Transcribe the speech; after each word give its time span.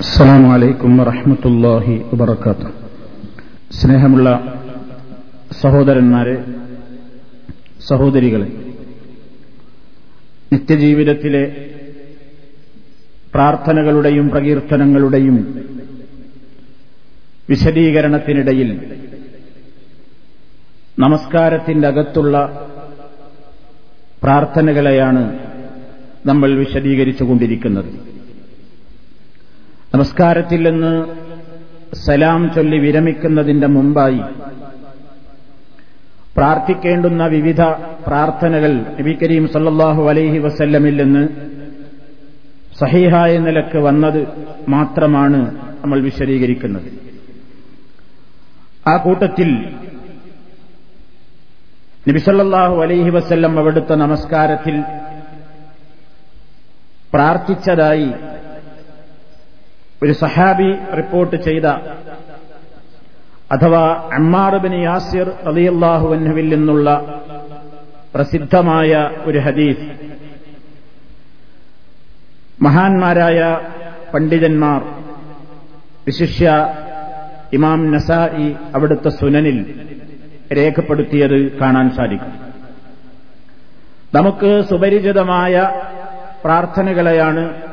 അസ്സാം 0.00 0.42
വലൈക്കും 0.50 0.92
വറഹമത്തല്ലാഹി 0.98 1.94
വബർക്കാത്തു 2.10 2.68
സ്നേഹമുള്ള 3.70 4.28
സഹോദരന്മാരെ 5.60 6.36
സഹോദരികളെ 7.88 8.48
നിത്യജീവിതത്തിലെ 10.52 11.42
പ്രാർത്ഥനകളുടെയും 13.34 14.28
പ്രകീർത്തനങ്ങളുടെയും 14.28 15.36
വിശദീകരണത്തിനിടയിൽ 17.48 18.70
നമസ്കാരത്തിന്റെ 20.98 21.88
അകത്തുള്ള 21.88 22.36
പ്രാർത്ഥനകളെയാണ് 24.22 25.22
നമ്മൾ 26.24 26.50
വിശദീകരിച്ചുകൊണ്ടിരിക്കുന്നത്. 26.54 27.90
കൊണ്ടിരിക്കുന്നത് 27.90 28.09
നമസ്കാരത്തിൽ 29.94 30.60
നിന്ന് 30.70 30.92
സലാം 32.06 32.42
ചൊല്ലി 32.54 32.78
വിരമിക്കുന്നതിന്റെ 32.78 33.66
മുമ്പായി 33.66 34.20
പ്രാർത്ഥിക്കേണ്ടുന്ന 36.36 37.22
വിവിധ 37.26 37.62
പ്രാർത്ഥനകൾ 38.06 38.72
നബി 38.98 39.12
കരീം 39.22 39.46
സല്ലാഹു 39.48 40.02
അലൈഹി 40.02 40.38
വസല്ലമിൽ 40.38 40.96
നിന്ന് 41.02 41.24
സഹിഹായ 42.80 43.32
നിലയ്ക്ക് 43.38 43.78
വന്നത് 43.78 44.20
മാത്രമാണ് 44.68 45.40
നമ്മൾ 45.80 45.98
വിശദീകരിക്കുന്നത്. 46.00 46.88
ആ 48.88 48.96
കൂട്ടത്തിൽ 48.96 49.48
നബിസല്ലാഹു 52.08 52.76
അലൈഹി 52.82 53.10
വസല്ലം 53.10 53.58
അവിടുത്തെ 53.58 53.94
നമസ്കാരത്തിൽ 53.94 54.76
പ്രാർത്ഥിച്ചതായി 57.12 58.10
ഒരു 60.02 60.12
സഹാബി 60.12 60.94
റിപ്പോർട്ട് 60.96 61.36
ചെയ്ത 61.36 61.64
അഥവാ 63.52 64.10
അമ്മാറുബിന് 64.14 64.82
യാസിർ 64.82 65.30
അലിയല്ലാഹുവന്നുവിൽ 65.46 66.48
നിന്നുള്ള 66.48 67.20
പ്രസിദ്ധമായ 68.14 69.10
ഒരു 69.24 69.38
ഹദീസ്. 69.38 69.90
മഹാന്മാരായ 72.62 73.58
പണ്ഡിതന്മാർ 74.14 74.82
വിശിഷ്യ 76.06 76.74
ഇമാം 77.52 77.92
നസായി 77.92 78.56
അവിടുത്തെ 78.74 79.08
സുനനിൽ 79.08 79.88
രേഖപ്പെടുത്തിയത് 80.52 81.58
കാണാൻ 81.58 81.90
സാധിക്കും. 81.90 82.32
നമുക്ക് 84.14 84.64
സുപരിചിതമായ 84.70 85.70
പ്രാർത്ഥനകളെയാണ് 86.44 87.69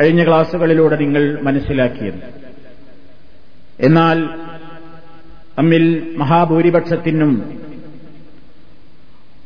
കഴിഞ്ഞ 0.00 0.26
ക്ലാസുകളിലൂടെ 0.26 0.96
നിങ്ങൾ 0.96 1.42
മനസ്സിലാക്കിയത്. 1.42 2.22
എന്നാൽ 3.80 4.28
നമ്മിൽ 5.58 6.14
മഹാഭൂരിപക്ഷത്തിനും 6.16 7.60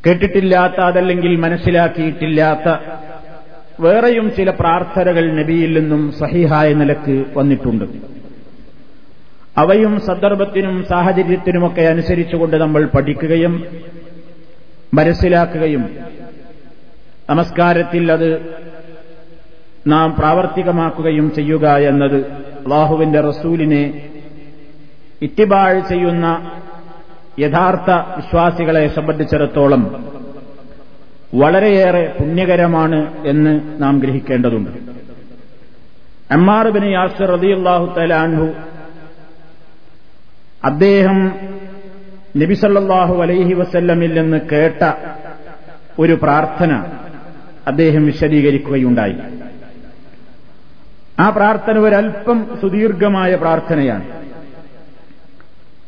കേട്ടിട്ടില്ലാത്ത 0.06 0.80
അതല്ലെങ്കിൽ 0.80 1.36
മനസ്സിലാക്കിയിട്ടില്ലാത്ത 1.36 2.76
വേറെയും 3.80 4.34
ചില 4.34 4.50
പ്രാർത്ഥനകൾ 4.50 5.32
നബിയിൽ 5.32 5.80
നിന്നും 5.80 6.12
സഹിഹായ 6.12 6.74
നിലയ്ക്ക് 6.74 7.24
വന്നിട്ടുണ്ട്. 7.36 7.84
അവയും 9.58 10.00
സന്ദർഭത്തിനും 10.00 10.84
സാഹചര്യത്തിനുമൊക്കെ 10.84 11.82
അനുസരിച്ചുകൊണ്ട് 11.82 12.56
നമ്മൾ 12.56 12.86
പഠിക്കുകയും 12.86 13.66
മനസ്സിലാക്കുകയും 14.94 15.98
നമസ്കാരത്തിൽ 17.30 18.12
അത് 18.12 18.63
നാം 19.86 20.14
പ്രാവർത്തികമാക്കുകയും 20.18 21.34
ചെയ്യുക 21.34 21.76
എന്നത് 21.76 22.16
അള്ളാഹുവിന്റെ 22.64 23.20
റസൂലിനെ 23.20 24.08
ഇത്തിബാഴ് 25.22 25.80
ചെയ്യുന്ന 25.88 26.50
യഥാർത്ഥ 27.38 27.90
വിശ്വാസികളെ 27.90 28.88
സംബന്ധിച്ചിടത്തോളം 28.88 30.04
വളരെയേറെ 31.34 32.16
പുണ്യകരമാണ് 32.20 33.26
എന്ന് 33.26 33.82
നാം 33.82 33.98
ഗ്രഹിക്കേണ്ടതുണ്ട്. 33.98 34.70
അമ്മാറുബിന് 36.30 36.86
യാസർ 36.92 37.26
റതിയുള്ളാഹു 37.26 37.86
തലാൻഹു 37.86 38.48
അദ്ദേഹം 40.64 41.32
നബിസല്ലാഹു 42.36 43.22
അലൈഹി 43.22 43.52
വസല്ലമിൽ 43.52 44.20
നിന്ന് 44.20 44.40
കേട്ട 44.52 44.92
ഒരു 45.98 46.12
പ്രാർത്ഥന 46.12 46.84
അദ്ദേഹം 47.66 48.06
വിശദീകരിക്കുകയുണ്ടായി. 48.06 49.16
ആ 51.19 51.25
പ്രാർത്ഥന 51.29 51.77
ഒരൽപ്പം 51.79 52.39
സുദീർഘമായ 52.61 53.31
പ്രാർത്ഥനയാണ് 53.35 54.05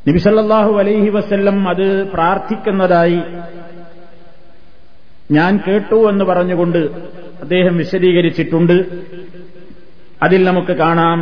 നബിസല്ലാഹു 0.07 0.73
അലൈഹി 0.79 1.09
വസല്ലം 1.09 1.57
അത് 1.72 1.85
പ്രാർത്ഥിക്കുന്നതായി 2.13 3.22
ഞാൻ 5.31 5.51
കേട്ടു 5.67 5.97
എന്ന് 6.09 6.25
പറഞ്ഞുകൊണ്ട് 6.25 6.81
അദ്ദേഹം 7.41 7.75
വിശദീകരിച്ചിട്ടുണ്ട് 7.78 8.78
അതിൽ 10.22 10.41
നമുക്ക് 10.44 10.73
കാണാം 10.75 11.19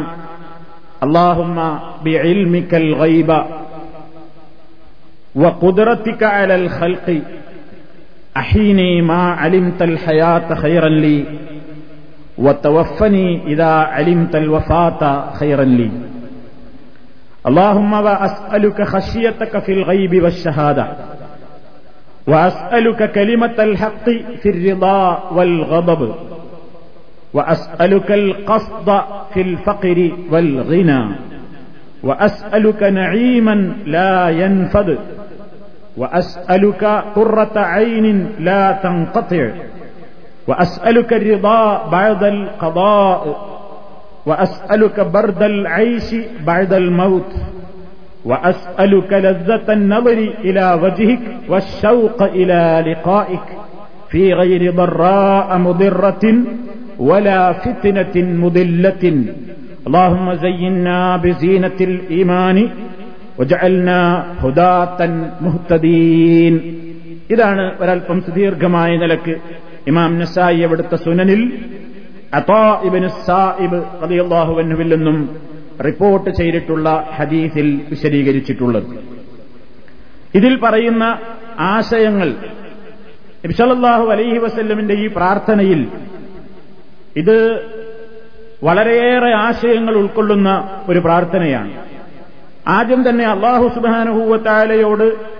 അള്ളാഹുമ്മ 1.02 1.60
ബിഇൽമിക്കൽ 2.04 2.88
ഗൈബ 2.96 3.32
وقدرتك 5.36 6.22
على 6.36 6.56
الخلق 6.56 7.08
أحيني 8.36 9.02
ما 9.04 9.24
علمت 9.34 9.82
الحياة 9.84 10.48
خيرا 10.56 10.90
لي 11.04 11.18
وتوفني 12.39 13.47
إذا 13.47 13.71
علمت 13.71 14.37
الوفاة 14.37 15.33
خيرا 15.33 15.65
لي. 15.65 15.91
اللهم 17.47 17.93
وأسألك 17.93 18.83
خشيتك 18.83 19.59
في 19.59 19.73
الغيب 19.73 20.23
والشهادة 20.23 20.87
وأسألك 22.27 23.13
كلمة 23.13 23.55
الحق 23.59 24.05
في 24.43 24.49
الرضا 24.49 25.31
والغضب 25.33 26.15
وأسألك 27.35 28.13
القصد 28.13 29.03
في 29.35 29.41
الفقر 29.41 30.13
والغنى 30.31 31.17
وأسألك 32.03 32.83
نعيما 32.83 33.73
لا 33.87 34.29
ينفد 34.29 34.99
وأسألك 35.97 36.85
قرة 37.17 37.53
عين 37.57 38.27
لا 38.39 38.73
تنقطع. 38.73 39.51
وأسألك 40.48 41.14
الرضا 41.14 41.62
بعد 41.90 42.24
القضاء 42.26 43.22
وأسألك 44.26 45.00
برد 45.00 45.42
العيش 45.44 46.08
بعد 46.46 46.74
الموت 46.74 47.32
وأسألك 48.26 49.12
لذة 49.26 49.68
النظر 49.74 50.20
إلى 50.40 50.66
وجهك 50.84 51.20
والشوق 51.50 52.20
إلى 52.38 52.62
لقائك 52.88 53.48
في 54.10 54.34
غير 54.34 54.62
ضراء 54.74 55.58
مضرة 55.58 56.24
ولا 57.00 57.42
فتنة 57.54 58.16
مضلة 58.44 59.04
اللهم 59.88 60.28
زينا 60.36 61.18
بزينة 61.18 61.80
الإيمان 61.82 62.58
وجعلنا 63.40 64.00
هداة 64.44 65.00
مهتدين 65.42 66.56
ഇതാണ് 67.34 67.64
ഒരൽപ്പം 67.82 68.18
സുദീർഘമായ 68.22 68.92
നിലക്ക് 68.98 69.34
ഇമാം 69.87 70.19
നസായി 70.19 70.61
അവിടുത്തെ 70.61 70.97
സുനനിൽ 70.97 71.43
റളിയല്ലാഹുവിൽ 74.03 74.95
നിന്നും 74.95 75.37
റിപ്പോർട്ട് 75.85 76.31
ചെയ്തിട്ടുള്ള 76.31 77.09
ഹദീസിൽ 77.15 77.81
വിശദീകരിച്ചിട്ടുള്ളത്. 77.91 78.87
ഇതിൽ 80.35 80.57
പറയുന്ന 80.57 81.19
ആശയങ്ങൾ 81.59 82.35
ഇബ്സലല്ലാഹു 83.45 84.05
അലൈഹി 84.05 84.39
വസല്ലമിന്റെ 84.39 84.95
ഈ 84.95 85.07
പ്രാർത്ഥനയിൽ 85.07 85.89
ഇത് 87.17 87.37
വളരെയേറെ 88.63 89.35
ആശയങ്ങൾ 89.35 89.97
ഉൾക്കൊള്ളുന്ന 89.97 90.81
ഒരു 90.89 90.99
പ്രാർത്ഥനയാണ്. 90.99 91.85
ആദ്യം 92.69 93.09
തന്നെ 93.09 93.25
അള്ളാഹു 93.25 93.69
സുബാനുഭൂവത്തായാലയോട് 93.75 95.34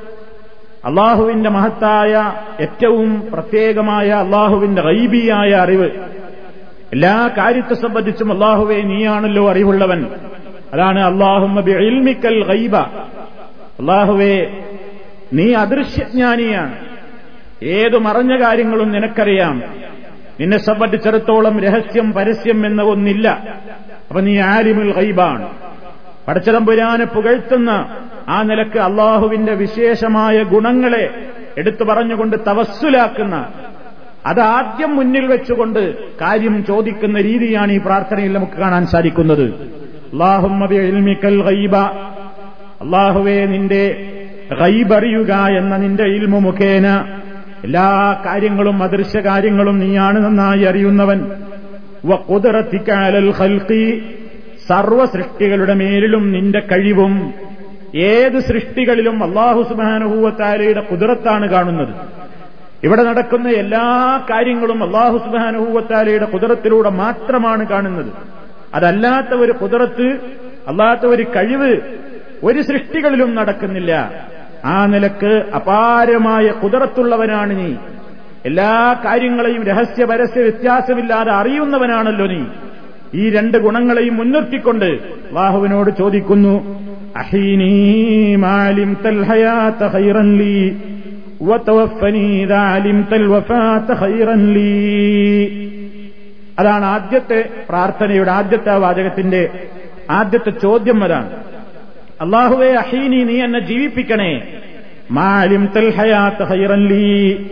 അള്ളാഹുവിന്റെ 0.85 1.51
മഹത്തായ 1.51 2.33
ഏറ്റവും 2.61 3.31
പ്രത്യേകമായ 3.33 4.09
അള്ളാഹുവിന്റെ 4.09 4.83
റൈബിയായ 4.83 5.51
അറിവ്. 5.51 5.91
എല്ലാ 6.93 7.31
കാര്യത്തെ 7.39 7.75
സംബന്ധിച്ചും 7.75 8.33
അള്ളാഹുവെ 8.33 8.75
നീയാണല്ലോ 8.75 9.51
അറിവുള്ളവൻ. 9.51 10.07
അതാണ് 10.73 11.01
അള്ളാഹുമിക്കൽ 11.01 12.45
റൈബ 12.45 12.77
അള്ളാഹുവെ 12.77 14.63
നീ 15.33 15.53
അദൃശ്യജ്ഞാനിയാണ്. 15.53 16.75
ഏതു 17.63 17.99
മറഞ്ഞ 17.99 18.45
കാര്യങ്ങളും 18.45 18.93
നിനക്കറിയാം. 18.93 19.63
നിന്നെ 20.41 20.59
സംബന്ധിച്ചിടത്തോളം 20.59 21.61
രഹസ്യം 21.61 22.13
പരസ്യം 22.13 22.67
എന്ന 22.67 22.83
ഒന്നില്ല. 22.83 23.29
അപ്പൊ 24.09 24.21
നീ 24.21 24.39
ആലിമുൽ 24.39 24.93
ഗൈബാണ്. 24.93 25.64
പടച്ചതമ്പുരാനെ 26.29 27.05
പുകഴ്ത്തുന്ന 27.05 27.89
ആ 28.29 28.43
നിലയ്ക്ക് 28.43 28.79
അള്ളാഹുവിന്റെ 28.79 29.55
വിശേഷമായ 29.55 30.43
ഗുണങ്ങളെ 30.43 31.15
എടുത്തു 31.59 31.85
പറഞ്ഞുകൊണ്ട് 31.85 32.37
തവസ്സുലാക്കുന്ന 32.47 33.47
അത് 34.27 34.41
ആദ്യം 34.41 34.97
മുന്നിൽ 34.97 35.27
വെച്ചുകൊണ്ട് 35.27 35.95
കാര്യം 36.21 36.65
ചോദിക്കുന്ന 36.65 37.21
രീതിയാണ് 37.21 37.73
ഈ 37.73 37.79
പ്രാർത്ഥനയിൽ 37.79 38.33
നമുക്ക് 38.33 38.53
കാണാൻ 38.53 38.87
സാധിക്കുന്നത്. 38.87 39.55
അള്ളാഹുവേ 42.83 43.47
നിന്റെ 43.47 44.13
റൈബറിയുക 44.61 45.33
എന്ന 45.33 45.77
നിന്റെ 45.77 46.03
ഇൽമു 46.03 46.39
മുഖേന 46.39 47.05
എല്ലാ 47.65 48.23
കാര്യങ്ങളും 48.27 48.83
അദൃശ്യ 48.83 49.21
കാര്യങ്ങളും 49.21 49.79
നീയാണ് 49.79 50.25
നന്നായി 50.25 50.63
അറിയുന്നവൻ. 50.63 51.31
കുതിറത്തിക്കാലൽ 52.29 53.31
ഹൽക്കി 53.31 54.05
സർവ 54.69 55.05
സൃഷ്ടികളുടെ 55.05 55.75
മേലിലും 55.75 56.33
നിന്റെ 56.33 56.61
കഴിവും 56.61 57.35
ഏത് 57.95 58.39
സൃഷ്ടികളിലും 58.41 59.25
അള്ളാഹു 59.25 59.63
സുബാനുഭൂവത്താലയുടെ 59.63 60.81
കുതിരത്താണ് 60.81 61.49
കാണുന്നത്. 61.49 61.95
ഇവിടെ 62.85 63.03
നടക്കുന്ന 63.03 63.49
എല്ലാ 63.49 63.85
കാര്യങ്ങളും 64.31 64.83
അള്ളാഹു 64.83 65.19
സുബാനുഭൂവത്താലയുടെ 65.19 66.25
കുതിരത്തിലൂടെ 66.25 66.91
മാത്രമാണ് 66.91 67.69
കാണുന്നത്. 67.69 68.13
അതല്ലാത്ത 68.75 69.35
ഒരു 69.35 69.53
കുതിരത്ത് 69.53 70.21
അല്ലാത്ത 70.69 71.07
ഒരു 71.07 71.23
കഴിവ് 71.23 71.79
ഒരു 72.43 72.63
സൃഷ്ടികളിലും 72.63 73.35
നടക്കുന്നില്ല. 73.35 74.11
ആ 74.65 74.87
നിലയ്ക്ക് 74.87 75.45
അപാരമായ 75.55 76.51
കുതിരത്തുള്ളവനാണ് 76.51 77.59
നീ. 77.59 77.75
എല്ലാ 78.47 78.97
കാര്യങ്ങളെയും 79.05 79.65
രഹസ്യ 79.65 80.05
പരസ്യ 80.05 80.43
വ്യത്യാസമില്ലാതെ 80.43 81.33
അറിയുന്നവനാണല്ലോ 81.33 82.27
നീ. 82.27 82.43
ഈ 83.15 83.31
രണ്ട് 83.31 83.59
ഗുണങ്ങളെയും 83.59 84.17
മുൻനിർത്തിക്കൊണ്ട് 84.17 84.85
അള്ളാഹുവിനോട് 84.85 85.91
ചോദിക്കുന്നു 85.99 86.55
അതാണ് 96.59 96.85
ആദ്യത്തെ 96.85 97.49
പ്രാർത്ഥനയുടെ 97.69 98.31
ആദ്യത്തെ 98.31 98.77
വാചകത്തിന്റെ 98.77 99.49
ആദ്യത്തെ 100.11 100.51
ചോദ്യം 100.51 101.05
അതാണ്. 101.05 101.31
അള്ളാഹുവെ 102.21 102.73
അഹീനി 102.73 103.25
നീ 103.25 103.43
എന്നെ 103.43 103.59
ജീവിപ്പിക്കണേ 103.59 104.43
മാലിം 105.11 105.69
തൽ 105.77 105.91
ഹയാത്ത് 105.91 106.43
ഹൈറൻലി 106.43 107.49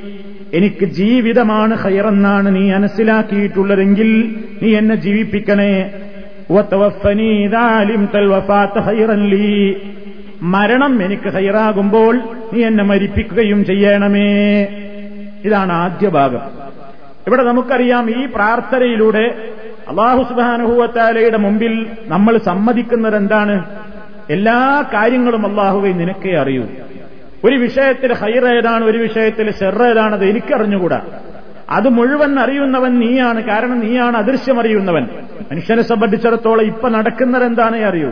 എനിക്ക് 0.55 0.85
ജീവിതമാണ് 0.85 1.75
ഹയറെന്നാണ് 1.75 2.57
നീ 2.57 2.73
മനസ്സിലാക്കിയിട്ടുള്ളതെങ്കിൽ 2.73 4.37
നീ 4.63 4.77
എന്നെ 4.77 4.95
ജീവിപ്പിക്കണേ. 4.95 5.91
മരണം 10.43 11.05
എനിക്ക് 11.05 11.29
ഹൈറാകുമ്പോൾ 11.29 12.21
നീ 12.53 12.65
എന്നെ 12.65 12.85
മരിപ്പിക്കുകയും 12.85 13.65
ചെയ്യണമേ. 13.65 14.63
ഇതാണ് 15.45 15.73
ആദ്യ 15.73 16.09
ഭാഗം. 16.09 16.41
ഇവിടെ 17.27 17.43
നമുക്കറിയാം 17.43 18.11
ഈ 18.11 18.27
പ്രാർത്ഥനയിലൂടെ 18.27 19.35
അള്ളാഹു 19.89 20.23
സുബാനുഭൂവത്താലയുടെ 20.23 21.37
മുമ്പിൽ 21.37 21.87
നമ്മൾ 22.07 22.39
സമ്മതിക്കുന്നത് 22.39 23.17
എന്താണ് 23.17 23.65
എല്ലാ 24.31 24.85
കാര്യങ്ങളും 24.95 25.47
അള്ളാഹുവെ 25.47 25.93
നിനക്കേ 25.93 26.37
അറിയൂ. 26.37 26.65
ഒരു 27.45 27.57
വിഷയത്തിൽ 27.57 28.13
ഹൈർ 28.13 28.57
ഏതാണ് 28.57 28.85
ഒരു 28.85 28.99
വിഷയത്തിൽ 28.99 29.51
ഷെർ 29.51 29.83
എനിക്കറിഞ്ഞുകൂടാ. 30.25 31.03
അത് 31.71 31.89
മുഴുവൻ 31.89 32.39
അറിയുന്നവൻ 32.39 32.99
നീയാണ് 32.99 33.45
കാരണം 33.45 33.81
നീയാണ് 33.81 34.17
അദൃശ്യം 34.17 34.61
അറിയുന്നവൻ 34.61 35.07
മനുഷ്യനെ 35.53 35.83
സംബന്ധിച്ചിടത്തോളം 35.83 36.63
ഇപ്പൊ 36.63 36.89
നടക്കുന്നത് 36.89 37.45
എന്താണേ 37.45 37.81
അറിയൂ. 37.81 38.11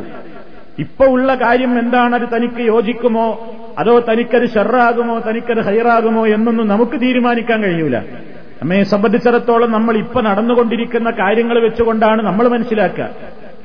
ഇപ്പൊ 0.79 1.05
ഉള്ള 1.07 1.35
കാര്യം 1.35 1.79
എന്താണ് 1.79 2.15
അത് 2.15 2.37
തനിക്ക് 2.37 2.61
യോജിക്കുമോ? 2.61 3.57
അതോ 3.79 4.01
തനിക്കത് 4.01 4.49
ഷെറാകുമോ 4.49 5.19
തനിക്കത് 5.19 5.61
ഹൈറാകുമോ 5.61 6.27
എന്നൊന്നും 6.27 6.69
നമുക്ക് 6.69 7.01
തീരുമാനിക്കാൻ 7.01 7.63
കഴിയൂല. 7.63 7.99
നമ്മെ 8.63 8.83
സംബന്ധിച്ചിടത്തോളം 8.83 9.73
നമ്മൾ 9.73 9.97
ഇപ്പൊ 9.97 10.21
നടന്നുകൊണ്ടിരിക്കുന്ന 10.21 11.11
കാര്യങ്ങൾ 11.11 11.59
വെച്ചുകൊണ്ടാണ് 11.59 12.23
നമ്മൾ 12.23 12.49
മനസ്സിലാക്കുക. 12.49 13.09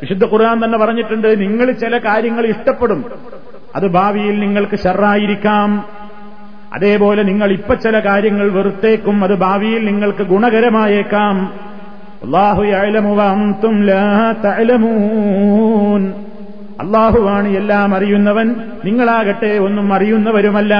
വിശുദ്ധ 0.01 0.25
ഖുർആൻ 0.25 0.65
തന്നെ 0.65 0.77
പറഞ്ഞിട്ടുണ്ട് 0.77 1.41
നിങ്ങൾ 1.41 1.71
ചില 1.71 1.97
കാര്യങ്ങൾ 1.97 2.45
ഇഷ്ടപ്പെടും. 2.45 3.05
അത് 3.75 3.87
ഭാവിയിൽ 3.87 4.39
നിങ്ങൾക്ക് 4.39 4.79
ഷെറായിരിക്കാം 4.79 5.85
അതേപോലെ 6.73 7.23
നിങ്ങൾ 7.23 7.51
ഇപ്പൊ 7.51 7.75
ചില 7.75 7.99
കാര്യങ്ങൾ 7.99 8.51
വെറുത്തേക്കും 8.51 9.23
അത് 9.23 9.35
ഭാവിയിൽ 9.35 9.85
നിങ്ങൾക്ക് 9.85 10.23
ഗുണകരമായേക്കാം. 10.23 11.53
അള്ളാഹുവാണ് 16.79 17.47
എല്ലാം 17.47 17.95
അറിയുന്നവൻ 17.95 18.55
നിങ്ങളാകട്ടെ 18.85 19.57
ഒന്നും 19.57 19.93
അറിയുന്നവരുമല്ല. 19.93 20.73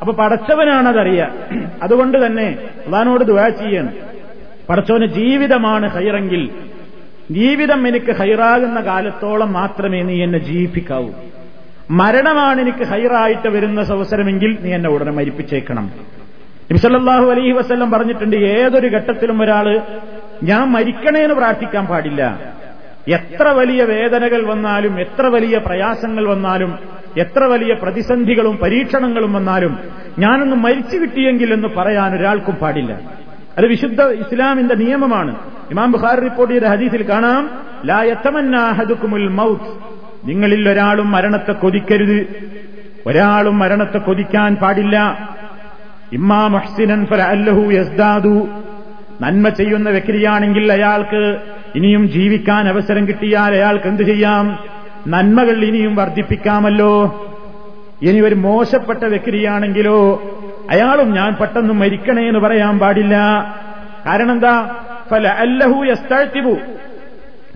അപ്പൊ 0.00 0.12
പടച്ചവനാണതറിയ. 0.12 1.28
അതുകൊണ്ട് 1.82 2.26
തന്നെ 2.26 2.58
അള്ളഹാനോട് 2.86 3.24
ദുവാ 3.24 3.48
ചെയ്യണം. 3.48 3.90
പടച്ചവന് 4.68 5.06
ജീവിതമാണ് 5.06 5.90
ഹൈറെങ്കിൽ 5.90 6.50
ജീവിതം 7.30 7.88
എനിക്ക് 7.88 8.12
ഹൈറാകുന്ന 8.16 8.80
കാലത്തോളം 8.80 9.52
മാത്രമേ 9.52 10.02
നീ 10.02 10.22
എന്നെ 10.22 10.38
ജീവിപ്പിക്കാവൂ. 10.38 11.10
മരണമാണ് 11.90 12.60
എനിക്ക് 12.60 12.84
ഹൈറായിട്ട് 12.84 13.48
വരുന്ന 13.48 13.80
അവസരമെങ്കിൽ 13.80 14.58
നീ 14.60 14.74
എന്നെ 14.74 14.90
ഉടനെ 14.90 15.12
മരിപ്പിച്ചേക്കണം. 15.12 15.90
നബിസല്ലാഹു 16.70 17.30
അലൈഹി 17.30 17.50
വസ്ല്ലം 17.50 17.90
പറഞ്ഞിട്ടുണ്ട് 17.90 18.36
ഏതൊരു 18.36 18.88
ഘട്ടത്തിലും 18.88 19.42
ഒരാൾ 19.42 19.80
ഞാൻ 20.42 20.68
മരിക്കണേന്ന് 20.70 21.34
പ്രാർത്ഥിക്കാൻ 21.34 21.86
പാടില്ല. 21.86 22.52
എത്ര 23.08 23.48
വലിയ 23.48 23.84
വേദനകൾ 23.84 24.46
വന്നാലും 24.46 25.00
എത്ര 25.00 25.26
വലിയ 25.26 25.58
പ്രയാസങ്ങൾ 25.58 26.26
വന്നാലും 26.26 26.78
എത്ര 27.18 27.44
വലിയ 27.44 27.74
പ്രതിസന്ധികളും 27.74 28.56
പരീക്ഷണങ്ങളും 28.56 29.32
വന്നാലും 29.32 29.78
ഞാനൊന്ന് 30.18 30.56
മരിച്ചു 30.56 30.98
കിട്ടിയെങ്കിൽ 30.98 31.52
എന്ന് 31.52 31.68
പറയാൻ 31.68 32.18
ഒരാൾക്കും 32.18 32.54
പാടില്ല. 32.54 33.00
അത് 33.58 33.66
വിശുദ്ധ 33.66 34.02
ഇസ്ലാമിന്റെ 34.02 34.74
നിയമമാണ്. 34.74 35.36
ഇമാം 35.70 35.92
ബുഖാർ 35.92 36.20
റിപ്പോർട്ട് 36.20 36.54
ചെയ്ത 36.54 36.64
ഹദീസിൽ 36.64 37.08
കാണാം 37.08 37.50
ലാ 37.86 37.96
ലായത്തമന്നാഹദുക്കുമുൽ 37.96 39.28
മൗത്ത്. 39.28 40.01
നിങ്ങളിൽ 40.24 40.68
ഒരാളും 40.68 41.10
മരണത്തെ 41.10 41.52
കൊതിക്കരുത്. 41.52 42.26
ഒരാളും 43.06 43.58
മരണത്തെ 43.58 43.98
കൊതിക്കാൻ 43.98 44.56
പാടില്ല. 44.56 45.28
ഇമ്മാ 46.12 46.46
മഹ്സിനൻ 46.46 47.06
ഫല 47.06 47.22
അല്ലഹു 47.22 47.72
യസ്ദാദു. 47.72 48.48
നന്മ 49.20 49.48
ചെയ്യുന്ന 49.48 49.90
വ്യക്തിയാണെങ്കിൽ 49.90 50.72
അയാൾക്ക് 50.72 51.38
ഇനിയും 51.74 52.08
ജീവിക്കാൻ 52.08 52.68
അവസരം 52.68 53.08
കിട്ടിയാൽ 53.08 53.54
അയാൾക്ക് 53.54 53.86
എന്തു 53.86 54.02
ചെയ്യാം? 54.02 54.58
നന്മകൾ 55.06 55.64
ഇനിയും 55.64 55.96
വർദ്ധിപ്പിക്കാമല്ലോ. 55.96 57.04
ഇനി 58.02 58.20
ഒരു 58.20 58.34
മോശപ്പെട്ട 58.34 59.04
വ്യക്തിയാണെങ്കിലോ 59.04 60.22
അയാളും 60.70 61.12
ഞാൻ 61.12 61.34
പെട്ടെന്ന് 61.34 61.74
മരിക്കണേ 61.74 62.28
എന്ന് 62.28 62.40
പറയാൻ 62.40 62.78
പാടില്ല. 62.78 63.16
കാരണം 64.06 64.32
എന്താ? 64.32 64.74
ഫല 65.10 65.28
അല്ലഹു 65.28 65.84
യസ്താഴ്ത്തിവു 65.84 66.56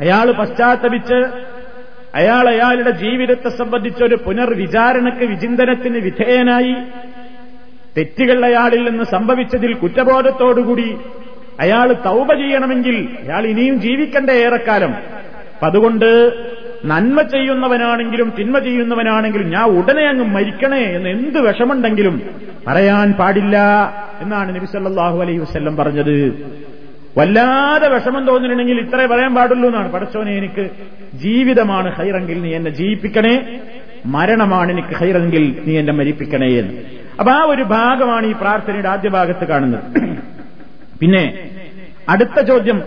അയാൾ 0.01 0.33
പശ്ചാത്തപിച്ച് 0.33 1.27
അയാൾ 2.17 2.49
അയാളുടെ 2.49 2.91
ജീവിതത്തെ 2.91 3.49
സംബന്ധിച്ചൊരു 3.49 4.17
പുനർവിചാരണക്ക് 4.25 5.25
വിചിന്തനത്തിന് 5.25 5.99
വിധേയനായി 5.99 6.75
തെറ്റുകൾ 7.97 8.45
അയാളിൽ 8.45 8.91
നിന്ന് 8.91 9.05
സംഭവിച്ചതിൽ 9.05 9.75
കുറ്റബോധത്തോടുകൂടി 9.75 10.97
അയാൾ 11.61 11.93
തൗപ 11.93 12.33
ചെയ്യണമെങ്കിൽ 12.33 12.97
അയാൾ 13.23 13.47
ഇനിയും 13.47 13.81
ജീവിക്കേണ്ട 13.81 14.31
ഏറെക്കാലം. 14.31 14.93
അതുകൊണ്ട് 15.63 16.09
നന്മ 16.85 17.23
ചെയ്യുന്നവനാണെങ്കിലും 17.23 18.33
തിന്മ 18.39 18.59
ചെയ്യുന്നവനാണെങ്കിലും 18.59 19.51
ഞാൻ 19.51 19.65
ഉടനെ 19.65 20.05
അങ്ങ് 20.09 20.25
മരിക്കണേ 20.25 20.83
എന്ന് 20.97 21.09
എന്ത് 21.09 21.39
വിഷമുണ്ടെങ്കിലും 21.41 22.17
പറയാൻ 22.67 23.13
പാടില്ല 23.13 23.57
എന്നാണ് 24.23 24.57
നബി 24.57 24.67
സല്ലാഹു 24.67 25.19
അലൈഹി 25.23 25.39
വസ്ല്ലം 25.39 25.77
പറഞ്ഞത്. 25.77 26.17
വല്ലാതെ 27.19 27.89
വിഷമം 27.89 28.27
തോന്നിയിട്ടുണ്ടെങ്കിൽ 28.27 28.81
ഇത്രേ 28.81 29.07
പറയാൻ 29.07 29.35
പാടുള്ളൂ 29.35 29.69
എന്നാണ്. 29.69 29.93
പഠിച്ചോനെ 29.93 30.33
എനിക്ക് 30.33 30.71
ജീവിതമാണ് 31.15 31.95
ഹൈറെങ്കിൽ 31.95 32.43
നീ 32.43 32.55
എന്നെ 32.55 32.71
ജീവിപ്പിക്കണേ. 32.71 33.61
മരണമാണ് 34.07 34.73
എനിക്ക് 34.73 34.95
ഹൈറെങ്കിൽ 34.97 35.63
നീ 35.67 35.79
എന്നെ 35.79 35.93
മരിപ്പിക്കണേ 35.93 36.49
എന്ന്. 36.59 36.75
അപ്പൊ 37.19 37.33
ആ 37.33 37.43
ഒരു 37.43 37.63
ഭാഗമാണ് 37.63 38.27
ഈ 38.27 38.33
പ്രാർത്ഥനയുടെ 38.33 38.89
ആദ്യ 38.89 39.09
ഭാഗത്ത് 39.09 39.45
കാണുന്നത്. 39.45 39.85
പിന്നെ 41.01 41.51
അടുത്ത 42.09 42.41
ചോദ്യം. 42.41 42.83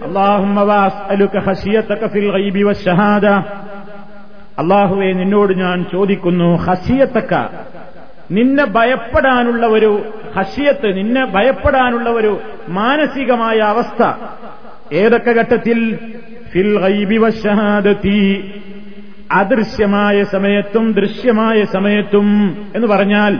അള്ളാഹുവെ 4.59 5.13
നിന്നോട് 5.13 5.53
ഞാൻ 5.53 5.85
ചോദിക്കുന്നു 5.91 6.55
ഹസിയത്തക്ക 6.55 7.33
നിന്നെ 8.31 8.65
ഭയപ്പെടാനുള്ള 8.65 9.65
ഒരു 9.67 10.05
ഹഷിയത്ത് 10.35 10.97
നിന്നെ 10.97 11.25
ഭയപ്പെടാനുള്ള 11.25 12.09
ഒരു 12.09 12.41
മാനസികമായ 12.67 13.57
അവസ്ഥ. 13.57 14.11
ഏതൊക്കെ 14.93 15.31
ഘട്ടത്തിൽ? 15.31 15.99
ഫിൽ 16.51 16.79
അദൃശ്യമായ 19.31 20.23
സമയത്തും 20.23 20.93
ദൃശ്യമായ 20.93 21.63
സമയത്തും 21.63 22.57
എന്ന് 22.75 22.87
പറഞ്ഞാൽ 22.87 23.39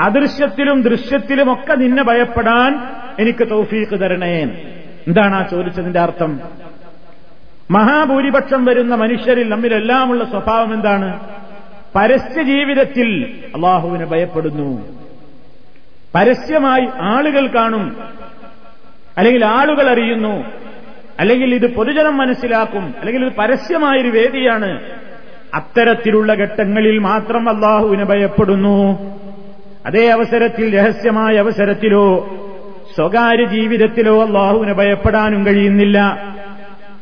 അദൃശ്യത്തിലും 0.00 0.82
ദൃശ്യത്തിലുമൊക്കെ 0.82 1.74
നിന്നെ 1.74 2.02
ഭയപ്പെടാൻ 2.02 2.80
എനിക്ക് 3.18 3.50
തൗഫീഖ് 3.50 4.00
തരണേ. 4.00 4.42
എന്താണ് 5.06 5.34
ആ 5.34 5.42
ചോദിച്ചതിന്റെ 5.42 6.00
അർത്ഥം? 6.00 6.40
മഹാഭൂരിപക്ഷം 7.70 8.64
വരുന്ന 8.64 8.94
മനുഷ്യരിൽ 8.94 9.48
നമ്മിലെല്ലാമുള്ള 9.48 10.24
സ്വഭാവം 10.24 10.74
എന്താണ്? 10.74 11.20
പരസ്യ 11.94 12.42
ജീവിതത്തിൽ 12.42 13.40
അള്ളാഹുവിനെ 13.54 14.04
ഭയപ്പെടുന്നു. 14.04 15.05
പരസ്യമായി 16.14 16.88
ആളുകൾ 17.00 17.46
കാണും. 17.46 17.96
അല്ലെങ്കിൽ 19.18 19.44
ആളുകൾ 19.44 19.90
അറിയുന്നു. 19.90 20.44
അല്ലെങ്കിൽ 21.20 21.54
ഇത് 21.54 21.74
പൊതുജനം 21.74 22.16
മനസ്സിലാക്കും. 22.16 22.82
അല്ലെങ്കിൽ 22.82 23.26
ഇത് 23.26 23.32
പരസ്യമായൊരു 23.38 24.08
വേദിയാണ്. 24.08 24.80
അത്തരത്തിലുള്ള 25.54 26.32
ഘട്ടങ്ങളിൽ 26.32 26.98
മാത്രം 26.98 27.48
അള്ളാഹുവിനെ 27.48 28.04
ഭയപ്പെടുന്നു. 28.04 28.98
അതേ 29.86 30.08
അവസരത്തിൽ 30.08 30.76
രഹസ്യമായ 30.76 31.36
അവസരത്തിലോ 31.36 32.28
സ്വകാര്യ 32.94 33.44
ജീവിതത്തിലോ 33.44 34.26
അള്ളാഹുവിനെ 34.26 34.72
ഭയപ്പെടാനും 34.72 35.46
കഴിയുന്നില്ല. 35.46 35.98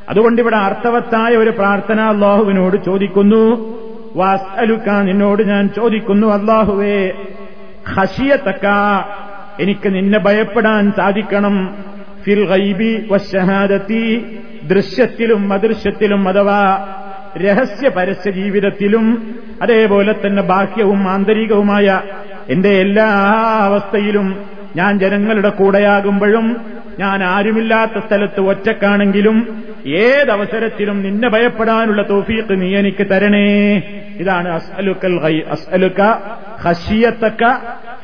അതുകൊണ്ടിവിടെ 0.09 0.57
അർത്ഥവത്തായ 0.57 1.37
ഒരു 1.37 1.51
പ്രാർത്ഥന 1.51 2.01
അള്ളാഹുവിനോട് 2.01 2.85
ചോദിക്കുന്നു. 2.85 3.75
വാസ്അലുക്ക 4.17 4.91
നിന്നോട് 4.91 5.43
ഞാൻ 5.43 5.69
ചോദിക്കുന്നു 5.69 6.27
അള്ളാഹുവേ 6.27 7.13
ഹഷിയത്തക്ക 7.89 8.67
എനിക്ക് 9.61 9.95
നിന്നെ 9.95 10.19
ഭയപ്പെടാൻ 10.19 10.93
സാധിക്കണം. 10.97 11.75
ഫിൽ 12.25 12.45
ഗൈബി 12.47 13.09
വശഹാദത്തി 13.11 14.27
ദൃശ്യത്തിലും 14.63 15.53
അദൃശ്യത്തിലും 15.53 16.29
അഥവാ 16.29 16.61
രഹസ്യ 17.37 17.89
പരസ്യ 17.89 18.31
ജീവിതത്തിലും 18.31 19.37
അതേപോലെ 19.63 20.13
തന്നെ 20.13 20.43
ബാഹ്യവും 20.43 21.09
ആന്തരികവുമായ 21.09 22.01
എന്റെ 22.51 22.69
എല്ലാ 22.69 23.07
അവസ്ഥയിലും 23.63 24.45
ഞാൻ 24.77 24.99
ജനങ്ങളുടെ 24.99 25.49
കൂടെയാകുമ്പോഴും 25.49 26.57
ഞാൻ 26.99 27.25
ആരുമില്ലാത്ത 27.25 28.07
സ്ഥലത്ത് 28.07 28.41
ഒറ്റക്കാണെങ്കിലും 28.41 29.65
ഏതവസരത്തിലും 29.87 31.03
നിന്നെ 31.03 31.29
ഭയപ്പെടാനുള്ള 31.29 32.03
തോഫീക്ക് 32.03 32.61
നീ 32.61 32.77
എനിക്ക് 32.77 33.07
തരണേ. 33.11 33.83
ഇതാണ് 34.23 34.49
അസ്അലുക്കൽ 34.59 35.17
അസ്അലുക്ക 35.55 36.01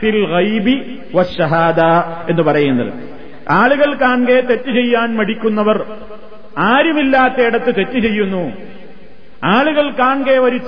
ഫിൽ 0.00 0.21
ഗൈബി 0.35 0.76
എന്ന് 2.31 2.43
പറയുന്നത്. 2.49 2.93
ആളുകൾ 3.61 3.90
കാണെ 4.02 4.38
തെറ്റ് 4.50 4.73
ചെയ്യാൻ 4.79 5.09
മടിക്കുന്നവർ 5.19 5.79
ആരുമില്ലാത്തയിടത്ത് 6.71 7.71
തെറ്റ് 7.79 7.99
ചെയ്യുന്നു. 8.07 8.45
ആളുകൾ 9.57 9.87
കാണെ 10.00 10.37
ഒരു 10.47 10.59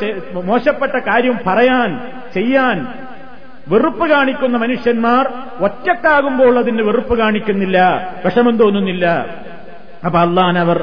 മോശപ്പെട്ട 0.51 0.97
കാര്യം 1.09 1.37
പറയാൻ 1.47 1.91
ചെയ്യാൻ 2.35 2.79
വെറുപ്പ് 3.73 4.07
കാണിക്കുന്ന 4.11 4.57
മനുഷ്യന്മാർ 4.63 5.25
ഒറ്റക്കാകുമ്പോൾ 5.67 6.55
അതിന് 6.61 6.83
വെറുപ്പ് 6.89 7.15
കാണിക്കുന്നില്ല 7.19 7.79
വിഷമം 8.25 8.55
തോന്നുന്നില്ല. 8.63 9.07
അപ്പൊ 10.07 10.19
അള്ളാൻ 10.19 10.55
അവർ 10.59 10.79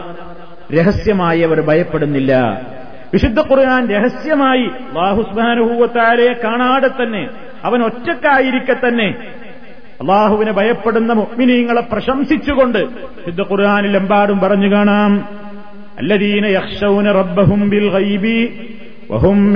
രഹസ്യമായി 0.78 1.42
അവർ 1.48 1.60
ഭയപ്പെടുന്നില്ല. 1.70 2.34
വിശുദ്ധ 3.14 3.40
ഖുർആൻ 3.40 3.88
രഹസ്യമായി 3.88 4.70
ബാഹുസ്മാനുഭൂവത്താരെ 4.94 6.36
കാണാതെ 6.44 6.88
തന്നെ 6.88 7.30
അവൻ 7.64 7.84
ഒറ്റക്കായിരിക്കെ 7.84 8.88
തന്നെ. 8.88 9.16
അള്ളാഹുവിനെ 10.02 10.52
ഭയപ്പെടുന്ന 10.52 11.14
മുഗ്മിനീങ്ങളെ 11.14 11.82
പ്രശംസിച്ചുകൊണ്ട് 11.82 12.78
വിശുദ്ധ 12.78 13.42
ഖുർആാനിലെമ്പാടും 13.42 14.40
പറഞ്ഞു 14.40 14.76
കാണാം. 14.76 15.28
അല്ലദീന 15.98 16.46
യക്ഷൌന 16.46 17.12
റബ്ബഹും 17.12 17.70
ബിൽ 17.70 17.90
ഗൈബി 17.90 18.60
വഹും 19.12 19.54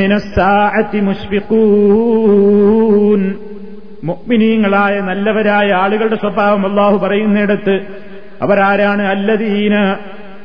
മുഗ്മിനീങ്ങളായ 4.04 5.00
നല്ലവരായ 5.00 5.72
ആളുകളുടെ 5.72 6.16
സ്വഭാവം 6.16 6.70
അള്ളാഹു 6.70 6.98
പറയുന്നിടത്ത് 6.98 7.80
അവരാരാണ് 8.42 9.02
അല്ലദീന 9.02 9.96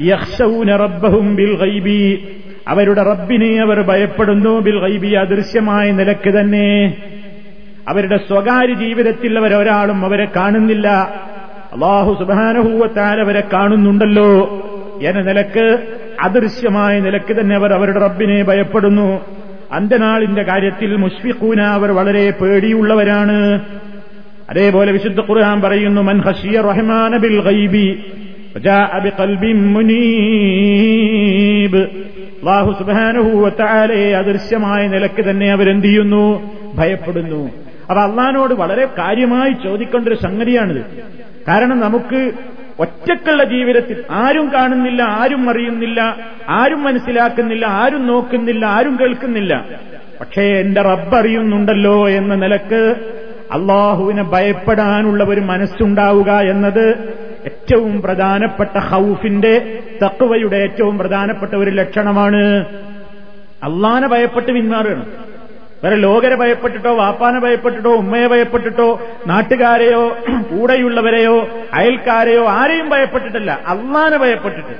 യക്ഷൌന 0.01 0.77
റബ്ബഹും 0.77 1.37
ബിൽ 1.37 1.57
ഗൈബി 1.57 2.29
അവരുടെ 2.69 3.03
റബ്ബിനെ 3.03 3.61
അവർ 3.61 3.83
ഭയപ്പെടുന്നു. 3.83 4.61
ബിൽ 4.61 4.79
ഗൈബി 4.79 5.07
അദൃശ്യമായ 5.07 5.91
നിലയ്ക്ക് 5.91 6.41
തന്നെ. 6.41 6.97
അവരുടെ 7.89 8.17
സ്വകാര്യ 8.17 8.75
ജീവിതത്തിൽ 8.75 9.39
അവരൊരാളും 9.39 10.05
അവരെ 10.05 10.29
കാണുന്നില്ല. 10.37 10.89
അള്ളാഹു 11.73 12.13
സുബാനഹൂവത്താൽ 12.19 13.21
അവരെ 13.21 13.43
കാണുന്നുണ്ടല്ലോ. 13.53 14.63
എന്ന 15.03 15.21
നിലയ്ക്ക് 15.21 15.79
അദൃശ്യമായ 16.21 17.01
നിലയ്ക്ക് 17.01 17.41
തന്നെ 17.41 17.57
അവർ 17.57 17.73
അവരുടെ 17.73 18.01
റബ്ബിനെ 18.01 18.43
ഭയപ്പെടുന്നു. 18.43 19.21
അന്തനാളിന്റെ 19.73 20.43
കാര്യത്തിൽ 20.43 20.97
മുഷ്ഫിഖൂന 20.97 21.61
അവർ 21.61 21.93
വളരെ 21.93 22.31
പേടിയുള്ളവരാണ്. 22.31 23.61
അതേപോലെ 24.51 24.93
വിശുദ്ധ 24.93 25.21
ഖുർആൻ 25.21 25.61
പറയുന്നു 25.61 26.03
മൻ 26.03 26.21
ഹഷിയ 26.21 26.61
റഹ്മാന 26.61 27.17
ബിൽ 27.17 27.41
ഗൈബി 27.41 28.05
അള്ളാഹു 32.49 32.73
സുബാനുഹൂവത്താലെ 32.79 34.17
അദൃശ്യമായ 34.17 34.89
നിലയ്ക്ക് 34.89 35.31
തന്നെ 35.31 35.53
അവരെന്ത് 35.53 35.87
ചെയ്യുന്നു 35.87 36.55
ഭയപ്പെടുന്നു. 36.75 37.51
അപ്പൊ 37.91 38.03
അള്ളഹാനോട് 38.03 38.55
വളരെ 38.55 38.89
കാര്യമായി 38.99 39.53
ചോദിക്കേണ്ട 39.53 40.09
ഒരു 40.09 40.15
സംഗതിയാണിത്. 40.15 40.83
കാരണം 41.49 41.81
നമുക്ക് 41.81 42.33
ഒറ്റക്കുള്ള 42.81 43.45
ജീവിതത്തിൽ 43.45 44.05
ആരും 44.11 44.53
കാണുന്നില്ല 44.53 45.03
ആരും 45.03 45.51
അറിയുന്നില്ല 45.51 46.17
ആരും 46.49 46.85
മനസ്സിലാക്കുന്നില്ല 46.85 47.67
ആരും 47.67 48.07
നോക്കുന്നില്ല 48.07 48.67
ആരും 48.67 48.99
കേൾക്കുന്നില്ല. 49.01 49.65
പക്ഷേ 50.21 50.43
എന്റെ 50.43 50.83
റബ്ബ് 50.83 51.17
അറിയുന്നുണ്ടല്ലോ 51.17 52.09
എന്ന 52.09 52.35
നിലയ്ക്ക് 52.35 52.97
അള്ളാഹുവിനെ 53.53 54.23
ഭയപ്പെടാനുള്ള 54.23 55.25
ഒരു 55.25 55.41
മനസ്സുണ്ടാവുക 55.41 56.31
എന്നത് 56.31 57.17
ഏറ്റവും 57.45 58.03
പ്രധാനപ്പെട്ട 58.03 58.79
ഹൗഫിന്റെ 58.79 59.79
തക്കുവയുടെ 60.05 60.57
ഏറ്റവും 60.57 60.99
പ്രധാനപ്പെട്ട 60.99 61.55
ഒരു 61.55 61.71
ലക്ഷണമാണ് 61.71 62.65
അള്ളാനെ 63.63 64.09
ഭയപ്പെട്ട് 64.09 64.53
പിന്മാറുകയാണ്. 64.53 65.07
വേറെ 65.85 65.97
ലോകരെ 65.97 66.35
ഭയപ്പെട്ടിട്ടോ 66.35 66.95
വാപ്പാനെ 66.95 67.41
ഭയപ്പെട്ടിട്ടോ 67.41 67.95
ഉമ്മയെ 67.95 68.27
ഭയപ്പെട്ടിട്ടോ 68.27 69.01
നാട്ടുകാരെയോ 69.27 70.17
കൂടെയുള്ളവരെയോ 70.51 71.49
അയൽക്കാരെയോ 71.75 72.49
ആരെയും 72.49 72.91
ഭയപ്പെട്ടിട്ടല്ല. 72.91 73.59
അള്ളാനെ 73.67 74.17
ഭയപ്പെട്ടിട്ട്. 74.17 74.75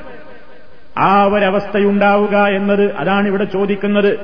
ആ 0.99 1.25
ഒരവസ്ഥയുണ്ടാവുക 1.25 2.37
എന്നത് 2.37 2.97
അതാണ് 2.97 3.29
ഇവിടെ 3.29 3.45
ചോദിക്കുന്നത്. 3.45 4.19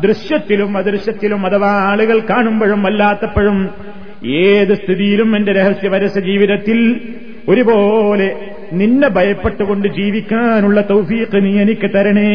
ദൃശ്യത്തിലും 0.00 0.76
അദൃശ്യത്തിലും 0.76 1.46
അഥവാ 1.46 1.70
ആളുകൾ 1.70 2.18
കാണുമ്പോഴും 2.18 2.86
അല്ലാത്തപ്പോഴും 2.86 3.74
ഏത് 4.40 4.74
സ്ഥിതിയിലും 4.74 5.36
എന്റെ 5.36 5.52
രഹസ്യ 5.52 5.88
പരസ്യ 5.88 6.20
ജീവിതത്തിൽ 6.20 6.78
ഒരുപോലെ 7.48 8.28
നിന്നെ 8.72 9.08
ഭയപ്പെട്ടുകൊണ്ട് 9.08 9.88
ജീവിക്കാനുള്ള 9.88 10.80
തൗഫീഖ് 10.90 11.38
നീ 11.44 11.60
എനിക്ക് 11.60 11.88
തരണേ. 11.90 12.32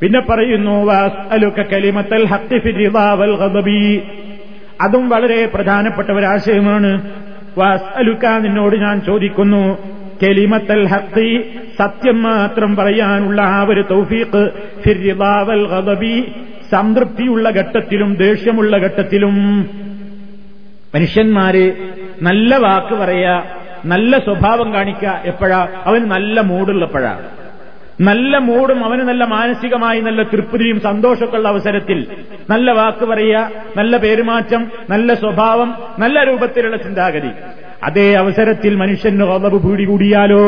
പിന്നെ 0.00 0.20
പറയുന്നു 0.20 0.76
അതും 4.80 5.04
വളരെ 5.08 5.46
പ്രധാനപ്പെട്ട 5.46 6.10
ഒരാശയമാണ് 6.10 6.90
വാസ്അലുക്ക 7.56 8.24
നിന്നോട് 8.40 8.76
ഞാൻ 8.76 9.00
ചോദിക്കുന്നു 9.00 9.64
കെലിമത്തൽ 10.22 10.86
ഹത്തി 10.86 11.28
സത്യം 11.78 12.22
മാത്രം 12.22 12.76
പറയാനുള്ള 12.76 13.40
ആ 13.50 13.62
ഒരു 13.64 13.82
തൗഫീഖ് 13.90 14.42
സംതൃപ്തിയുള്ള 16.70 17.46
ഘട്ടത്തിലും 17.50 18.10
ദേഷ്യമുള്ള 18.16 18.76
ഘട്ടത്തിലും 18.78 19.36
മനുഷ്യന്മാര് 20.94 21.72
നല്ല 22.22 22.56
വാക്ക് 22.56 22.94
പറയാ 22.94 23.44
നല്ല 23.84 24.18
സ്വഭാവം 24.18 24.74
കാണിക്കുക 24.74 25.20
എപ്പോഴാ? 25.24 25.68
അവന് 25.86 26.04
നല്ല 26.04 26.40
മൂടുള്ളപ്പോഴാ. 26.40 27.18
നല്ല 28.00 28.38
മൂടും 28.38 28.84
അവന് 28.84 29.00
നല്ല 29.00 29.24
മാനസികമായി 29.24 30.00
നല്ല 30.00 30.22
തൃപ്തിയും 30.22 30.80
സന്തോഷമൊക്കെ 30.80 31.36
ഉള്ള 31.36 31.48
അവസരത്തിൽ 31.48 32.06
നല്ല 32.50 32.70
വാക്ക് 32.70 33.04
പറയുക 33.04 33.50
നല്ല 33.76 33.96
പെരുമാറ്റം 33.96 34.68
നല്ല 34.90 35.14
സ്വഭാവം 35.14 35.74
നല്ല 35.98 36.24
രൂപത്തിലുള്ള 36.24 36.76
ചിന്താഗതി. 36.76 37.30
അതേ 37.82 38.14
അവസരത്തിൽ 38.14 38.76
മനുഷ്യന് 38.76 39.22
ഓതവ് 39.22 39.70
പിടികൂടിയാലോ? 39.70 40.44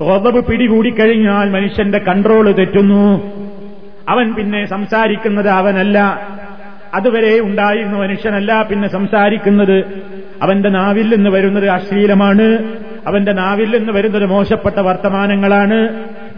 ഓതവ് 0.00 0.42
പിടികൂടിക്കഴിഞ്ഞാൽ 0.42 1.50
മനുഷ്യന്റെ 1.50 1.98
കൺട്രോൾ 1.98 2.52
തെറ്റുന്നു. 2.52 3.32
അവൻ 4.08 4.34
പിന്നെ 4.34 4.66
സംസാരിക്കുന്നത് 4.66 5.48
അവനല്ല. 5.48 6.28
അതുവരെ 6.94 7.40
ഉണ്ടായിരുന്ന 7.40 7.98
മനുഷ്യനല്ല 7.98 8.62
പിന്നെ 8.62 8.88
സംസാരിക്കുന്നത്. 8.88 9.84
അവന്റെ 10.42 10.68
നാവിൽ 10.68 11.16
നിന്ന് 11.16 11.30
വരുന്നത് 11.30 11.68
അശ്ലീലമാണ്. 11.68 12.58
അവന്റെ 13.06 13.32
നാവിൽ 13.32 13.78
നിന്ന് 13.78 13.92
വരുന്നത് 13.92 14.26
മോശപ്പെട്ട 14.26 14.80
വർത്തമാനങ്ങളാണ്. 14.80 15.88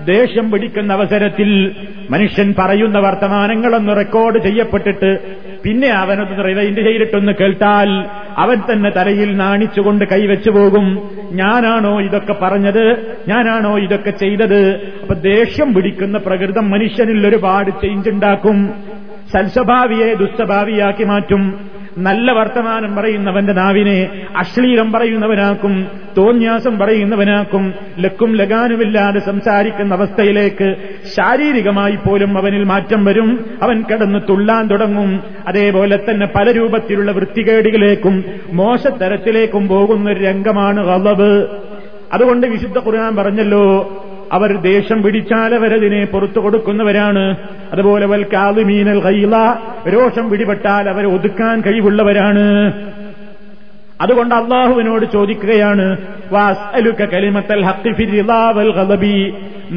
ദേഷ്യം 0.06 0.50
പിടിക്കുന്ന 0.50 0.92
അവസരത്തിൽ 0.92 1.74
മനുഷ്യൻ 2.10 2.54
പറയുന്ന 2.58 2.98
വർത്തമാനങ്ങളൊന്ന് 2.98 3.96
റെക്കോർഡ് 3.96 4.42
ചെയ്യപ്പെട്ടിട്ട് 4.42 5.18
പിന്നെ 5.64 5.88
അവനൊന്ന് 5.88 6.44
റിവൈൻഡ് 6.44 6.80
ചെയ്തിട്ടൊന്ന് 6.80 7.32
കേട്ടാൽ 7.32 8.04
അവൻ 8.38 8.56
തന്നെ 8.72 8.90
തലയിൽ 8.90 9.36
നാണിച്ചുകൊണ്ട് 9.36 10.04
കൈവച്ചു 10.04 10.50
പോകും. 10.50 11.10
ഞാനാണോ 11.32 12.00
ഇതൊക്കെ 12.00 12.32
പറഞ്ഞത്? 12.32 13.16
ഞാനാണോ 13.28 13.78
ഇതൊക്കെ 13.78 14.10
ചെയ്തത്? 14.10 14.92
അപ്പൊ 15.02 15.14
ദേഷ്യം 15.14 15.74
പിടിക്കുന്ന 15.74 16.18
പ്രകൃതം 16.18 16.70
മനുഷ്യനിൽ 16.70 17.26
ഒരുപാട് 17.26 17.70
ചേഞ്ച് 17.70 18.10
ഉണ്ടാക്കും. 18.10 18.74
സൽസ്വഭാവിയെ 19.32 20.14
ദുസ്വഭാവിയാക്കി 20.14 21.04
മാറ്റും. 21.04 21.74
നല്ല 21.98 22.32
വർത്തമാനം 22.32 22.96
പറയുന്നവന്റെ 22.96 23.52
നാവിനെ 23.52 24.10
അശ്ലീലം 24.36 24.92
പറയുന്നവനാക്കും 24.92 25.86
തോന്യാസം 26.18 26.78
പറയുന്നവനാക്കും 26.78 27.74
ലക്കും 27.98 28.36
ലഗാനുമില്ലാതെ 28.36 29.18
സംസാരിക്കുന്ന 29.18 29.94
അവസ്ഥയിലേക്ക് 29.94 30.76
ശാരീരികമായി 31.16 31.98
പോലും 32.08 32.38
അവനിൽ 32.38 32.64
മാറ്റം 32.64 33.04
വരും. 33.04 33.44
അവൻ 33.62 33.82
കിടന്ന് 33.82 34.18
തുള്ളാൻ 34.28 34.68
തുടങ്ങും. 34.68 35.22
അതേപോലെ 35.48 35.96
തന്നെ 35.96 36.26
പല 36.26 36.52
രൂപത്തിലുള്ള 36.52 37.12
വൃത്തികേടുകളിലേക്കും 37.12 38.24
മോശത്തരത്തിലേക്കും 38.52 39.68
പോകുന്ന 39.68 40.10
ഒരു 40.10 40.24
രംഗമാണ് 40.24 40.86
കളവ് 40.86 41.46
അതുകൊണ്ട് 42.12 42.46
വിശുദ്ധ 42.46 42.78
ഖുർആൻ 42.78 43.16
പറഞ്ഞല്ലോ 43.16 43.64
അവർ 44.36 44.50
ദേഷ്യം 44.66 45.02
പിടിച്ചാൽ 45.02 45.54
അവരതിനെ 45.54 46.00
പുറത്തു 46.12 46.40
കൊടുക്കുന്നവരാണ്. 46.40 47.24
അതുപോലെ 47.72 48.06
വൽ 48.12 48.24
കാതുമീനൽ 48.32 49.00
കൈല 49.06 49.36
രോഷം 49.94 50.26
പിടിപെട്ടാൽ 50.30 50.88
അവരെ 50.92 51.08
ഒതുക്കാൻ 51.16 51.56
കഴിവുള്ളവരാണ്. 51.66 52.46
അതുകൊണ്ട് 54.00 54.34
അള്ളാഹുവിനോട് 54.34 55.04
ചോദിക്കുകയാണ് 55.12 55.84
കലിമത്തൽ 57.12 57.60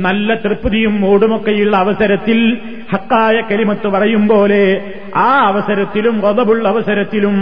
നല്ല 0.05 0.29
തൃപ്തിയും 0.35 0.93
മൂടുമൊക്കെയുള്ള 1.01 1.75
അവസരത്തിൽ 1.77 2.39
ഹക്കായ 2.93 3.35
കലിമത്ത് 3.51 3.87
പറയും 3.87 4.23
പോലെ 4.27 4.63
ആ 5.21 5.29
അവസരത്തിലും 5.47 6.15
ഗതബുള്ള 6.21 6.65
അവസരത്തിലും 6.67 7.35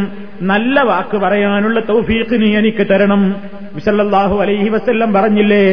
നല്ല 0.44 0.80
വാക്ക് 0.84 1.18
പറയാനുള്ള 1.18 1.80
തൗഫീഖ് 1.90 2.36
നീ 2.42 2.50
എനിക്ക് 2.56 2.84
തരണം. 2.92 3.22
വിസല്ലാഹു 3.76 4.36
അലൈഹി 4.44 4.70
വസ്ല്ലം 4.70 5.10
പറഞ്ഞില്ലേ 5.14 5.66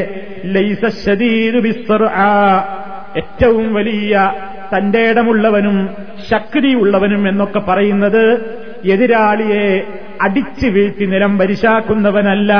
ഏറ്റവും 3.20 3.66
വലിയ 3.74 4.12
തന്റെ 4.72 5.00
ഇടമുള്ളവനും 5.10 5.76
ശക്തിയുള്ളവനും 6.30 7.22
എന്നൊക്കെ 7.28 7.60
പറയുന്നത് 7.62 8.22
എതിരാളിയെ 8.92 9.66
അടിച്ചു 10.20 10.68
വീഴ്ത്തി 10.68 11.06
നിലം 11.06 11.32
വരിശാക്കുന്നവനല്ല 11.38 12.52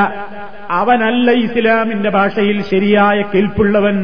അവനല്ല 0.79 1.31
ഇസ്ലാമിന്റെ 1.45 2.11
ഭാഷയിൽ 2.11 2.59
ശരിയായ 2.71 3.19
കെൽപ്പുള്ളവൻ 3.33 3.97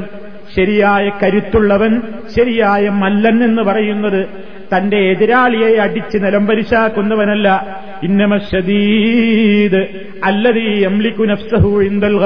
ശരിയായ 0.57 1.05
കരുത്തുള്ളവൻ 1.23 1.93
ശരിയായ 2.37 2.89
മല്ലൻ 3.03 3.37
എന്ന് 3.45 3.63
പറയുന്നത് 3.63 4.21
തന്റെ 4.77 4.97
എതിരാളിയെ 4.97 5.77
അടിച്ച് 5.77 6.25
നിലംപരിശാക്കുന്നവനല്ല 6.25 7.79
ഇന്നമ 8.03 8.35
ഇന്നമശദീദ് 8.35 9.87
അല്ലതീ 10.25 10.85
എംലിക്കു 10.85 11.25
നഫ്സഹു 11.25 11.83
ഇന്ദൽ 11.83 12.19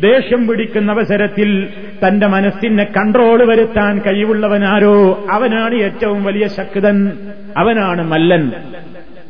ദേഷ്യം 0.00 0.46
പിടിക്കുന്ന 0.46 0.92
അവസരത്തിൽ 0.92 1.68
തന്റെ 2.06 2.26
മനസ്സിനെ 2.26 2.84
കൺട്രോൾ 2.84 3.48
വരുത്താൻ 3.48 4.00
കഴിവുള്ളവനാരോ? 4.06 5.26
അവനാണ് 5.30 5.74
ഏറ്റവും 5.74 6.24
വലിയ 6.24 6.48
ശക്തൻ. 6.48 7.12
അവനാണ് 7.56 8.02
മല്ലൻ. 8.02 8.52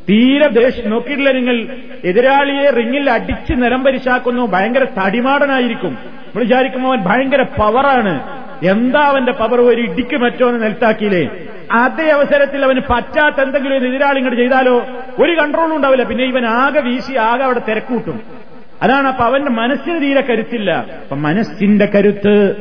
തീരെ 0.09 0.49
ദേഷ്യം 0.49 0.91
നോക്കിയിട്ടില്ല 0.91 1.33
നിങ്ങൾ. 1.33 1.67
എതിരാളിയെ 2.05 2.71
റിങ്ങിൽ 2.71 3.11
അടിച്ച് 3.11 3.53
നിലംപരിശാക്കുന്നു. 3.53 4.47
ഭയങ്കര 4.47 4.87
തടിമാടനായിരിക്കും. 5.05 5.91
നമ്മൾ 5.91 6.41
വിചാരിക്കുമ്പോൾ 6.41 6.97
അവൻ 6.97 7.05
ഭയങ്കര 7.05 7.43
പവറാണ് 7.43 8.48
എന്താ 8.63 9.01
അവന്റെ 9.01 9.33
പവർ 9.33 9.61
ഒരു 9.61 9.81
ഇടിക്ക് 9.81 10.17
മറ്റോ 10.17 10.49
എന്ന് 10.49 10.63
നെൽത്താക്കിയില്ലേ 10.63 11.31
അതേ 11.73 12.09
അവസരത്തിൽ 12.09 12.65
അവന് 12.65 12.81
പറ്റാത്ത 12.91 13.41
എന്തെങ്കിലും 13.41 13.77
ഒരു 13.77 13.87
എതിരാളി 13.87 14.17
ഇങ്ങോട്ട് 14.17 14.41
ചെയ്താലോ? 14.41 14.87
ഒരു 15.19 15.41
കൺട്രോളും 15.41 15.77
ഉണ്ടാവില്ല. 15.77 16.05
പിന്നെ 16.05 16.25
ഇവൻ 16.25 16.47
ആകെ 16.47 16.81
വീശി 16.81 17.13
ആകെ 17.13 17.45
അവിടെ 17.45 17.61
തിരക്കൂട്ടും. 17.69 18.21
അതാണ് 18.83 19.09
അപ്പൊ 19.09 19.25
അവന്റെ 19.25 19.51
മനസ്സിന് 19.51 20.03
തീരെ 20.03 20.21
കരുത്തില്ല. 20.21 20.71
അപ്പൊ 20.71 21.17
മനസ്സിന്റെ 21.17 21.87
കരുത്ത് 21.95 22.57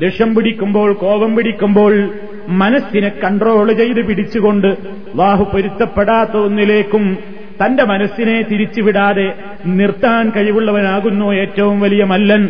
ദേഷ്യം 0.00 0.34
പിടിക്കുമ്പോൾ 0.34 0.92
കോപം 0.92 1.36
പിടിക്കുമ്പോൾ 1.36 2.08
മനസ്സിനെ 2.48 3.08
കൺട്രോൾ 3.08 3.72
ചെയ്ത് 3.72 4.06
പിടിച്ചുകൊണ്ട് 4.06 4.76
വാഹു 5.14 5.44
പൊരുത്തപ്പെടാത്ത 5.44 6.36
ഒന്നിലേക്കും 6.36 7.18
തന്റെ 7.64 7.84
മനസ്സിനെ 7.84 8.42
തിരിച്ചുവിടാതെ 8.42 9.32
നിർത്താൻ 9.66 10.32
കഴിവുള്ളവനാകുന്നു 10.36 11.32
ഏറ്റവും 11.32 11.80
വലിയ 11.80 12.04
മല്ലൻ. 12.04 12.48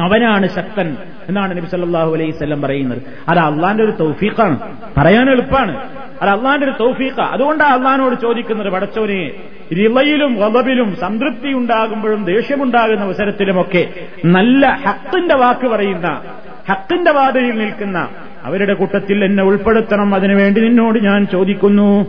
അവനാണ് 0.00 0.46
ശക്തൻ 0.46 0.96
എന്നാണ് 1.28 1.56
നബി 1.56 1.66
സല്ലാഹു 1.66 2.14
അലൈഹി 2.14 2.30
സ്വല്ലം 2.30 2.62
പറയുന്നത്. 2.62 3.02
അത് 3.28 3.38
അള്ളാന്റെ 3.38 3.84
ഒരു 3.84 3.90
തൗഫീഖാണ്. 3.90 4.56
പറയാൻ 4.96 5.30
എളുപ്പമാണ് 5.30 5.74
അത് 6.22 6.30
അള്ളാന്റെ 6.30 6.66
ഒരു 6.66 6.74
തൗഫീഖ. 6.80 7.20
അതുകൊണ്ടാണ് 7.20 7.72
അള്ളഹാനോട് 7.72 8.14
ചോദിക്കുന്നത് 8.22 8.68
പടച്ചവനെ 8.68 9.30
റിളയിലും 9.72 10.34
വളവിലും 10.40 10.96
സംതൃപ്തി 10.96 11.52
ഉണ്ടാകുമ്പോഴും 11.52 12.24
ദേഷ്യമുണ്ടാകുന്ന 12.24 13.04
അവസരത്തിലുമൊക്കെ 13.04 13.88
നല്ല 14.24 14.66
ഹത്തിന്റെ 14.86 15.34
വാക്ക് 15.34 15.68
പറയുന്ന 15.68 16.22
ഹത്തിന്റെ 16.70 17.10
വാതിലിൽ 17.10 17.58
നിൽക്കുന്ന 17.58 18.08
അവരുടെ 18.44 18.74
കൂട്ടത്തിൽ 18.74 19.24
എന്നെ 19.24 19.42
ഉൾപ്പെടുത്തണം. 19.42 20.14
അതിനുവേണ്ടി 20.14 20.60
നിന്നോട് 20.60 20.98
ഞാൻ 20.98 21.26
ചോദിക്കുന്നു. 21.26 22.06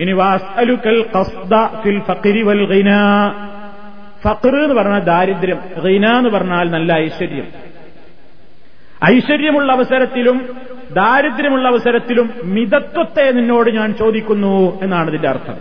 ഇനി 0.00 0.12
വാസ്അലുക്കൽ 0.12 1.02
ഫിൽ 1.82 2.00
ഫഖരി 2.00 2.42
വൽ 2.42 2.74
ഗിന. 2.74 2.90
ഫഖർ 4.26 4.62
എന്ന് 4.62 4.74
പറഞ്ഞാൽ 4.74 4.98
ദാരിദ്ര്യം 4.98 5.58
റീന 5.84 6.06
എന്ന് 6.06 6.30
പറഞ്ഞാൽ 6.30 6.70
നല്ല 6.70 6.92
ഐശ്വര്യം. 6.92 7.44
ഐശ്വര്യമുള്ള 9.04 9.72
അവസരത്തിലും 9.72 10.48
ദാരിദ്ര്യമുള്ള 10.92 11.68
അവസരത്തിലും 11.68 12.30
മിതത്വത്തെ 12.44 13.30
നിന്നോട് 13.30 13.70
ഞാൻ 13.70 13.94
ചോദിക്കുന്നു 13.94 14.82
എന്നാണ് 14.82 15.08
ഇതിന്റെ 15.08 15.28
അർത്ഥം. 15.28 15.54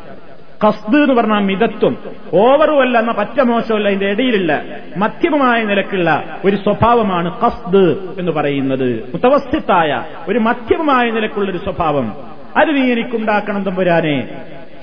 കസ്ത് 0.67 0.95
എന്ന് 0.95 1.13
പറഞ്ഞാൽ 1.13 1.39
മിതത്വം. 1.39 1.97
ഓവറുമല്ല 2.33 2.99
എന്ന 2.99 3.11
പറ്റ 3.11 3.41
മോശമല്ല 3.41 3.87
ഇതിന്റെ 3.87 4.11
ഇടയിലുള്ള 4.11 4.63
മധ്യമമായ 4.97 5.63
നിലക്കുള്ള 5.63 6.39
ഒരു 6.45 6.55
സ്വഭാവമാണ് 6.55 7.41
കസ്ത് 7.41 8.15
എന്ന് 8.19 8.31
പറയുന്നത്. 8.31 9.09
മുത്തവസ്ഥിത്തായ 9.13 10.03
ഒരു 10.27 10.39
മധ്യമമായ 10.39 11.11
നിലക്കുള്ള 11.11 11.51
ഒരു 11.51 11.57
സ്വഭാവം. 11.57 12.13
അത് 12.57 12.75
നീ 12.75 12.91
എനിക്കുണ്ടാക്കണം 12.91 13.63
തമ്പുരാനെ. 13.63 14.27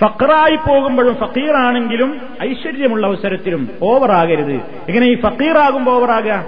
ഫക്കറായി 0.03 0.57
പോകുമ്പോഴും 0.57 1.15
ഫക്കീറാണെങ്കിലും 1.15 2.21
ഐശ്വര്യമുള്ള 2.43 3.07
അവസരത്തിലും 3.07 3.69
ഓവറാകരുത്. 3.83 4.55
ഇങ്ങനെ 4.89 5.07
ഈ 5.07 5.21
ഫക്കീറാകുമ്പോൾ 5.21 5.91
ഓവറാകുക? 5.91 6.45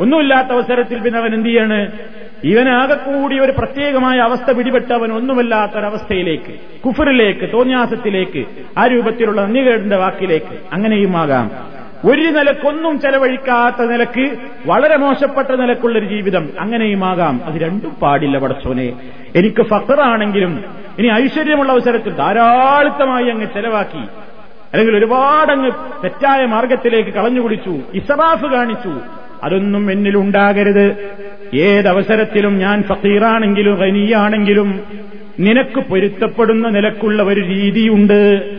ഒന്നുമില്ലാത്ത 0.00 0.48
അവസരത്തിൽ 0.48 0.98
പിന്നെ 1.00 1.18
അവൻ 1.18 1.34
എന്ത് 1.34 1.48
ചെയ്യാണ്? 1.48 1.92
ഇവനാകെ 2.44 2.94
കൂടി 2.94 3.38
ഒരു 3.38 3.52
പ്രത്യേകമായ 3.52 4.18
അവസ്ഥ 4.18 4.50
പിടിപെട്ടവൻ 4.52 5.12
ഒന്നുമല്ലാത്തൊരവസ്ഥയിലേക്ക് 5.12 6.80
കുഫറിലേക്ക് 6.80 7.52
തോന്യാസത്തിലേക്ക് 7.52 8.44
ആ 8.78 8.86
രൂപത്തിലുള്ള 8.86 9.40
നന്ദികേടിന്റെ 9.40 9.96
വാക്കിലേക്ക് 9.96 10.58
അങ്ങനെയുമാകാം. 10.72 11.50
ഒരു 12.04 12.20
നിലക്കൊന്നും 12.20 13.00
ചെലവഴിക്കാത്ത 13.00 13.86
നിലയ്ക്ക് 13.86 14.36
വളരെ 14.66 14.96
മോശപ്പെട്ട 14.96 15.52
നിലക്കുള്ളൊരു 15.52 16.06
ജീവിതം 16.06 16.48
അങ്ങനെയുമാകാം. 16.60 17.40
അത് 17.44 17.54
രണ്ടും 17.54 17.90
പാടില്ല 17.90 18.38
പടച്ചോനെ. 18.38 18.92
എനിക്ക് 19.36 19.62
ഫക്കറാണെങ്കിലും 19.62 20.64
ഇനി 20.98 21.08
ഐശ്വര്യമുള്ള 21.08 21.72
അവസരത്തിൽ 21.72 22.12
ധാരാളിത്തമായി 22.12 23.28
അങ്ങ് 23.28 23.46
ചെലവാക്കി. 23.46 24.00
അല്ലെങ്കിൽ 24.72 24.96
ഒരുപാടങ്ങ് 24.96 25.70
തെറ്റായ 26.04 26.46
മാർഗത്തിലേക്ക് 26.46 27.10
കളഞ്ഞു 27.10 27.40
കുടിച്ചു 27.40 27.78
ഇസറാഫ് 27.94 28.46
കാണിച്ചു. 28.46 29.00
അതൊന്നും 29.44 29.92
എന്നിലുണ്ടാകരുത് 29.92 31.14
ഏതവസരത്തിലും 31.54 32.58
ഞാൻ 32.58 32.82
ഫക്കീറാണെങ്കിലും 32.82 33.80
ഖനിയാണെങ്കിലും 33.80 34.80
നിനക്ക് 35.40 35.80
പൊരുത്തപ്പെടുന്ന 35.80 36.68
നിലക്കുള്ള 36.68 37.22
ഒരു 37.22 37.40
രീതിയുണ്ട്. 37.40 38.50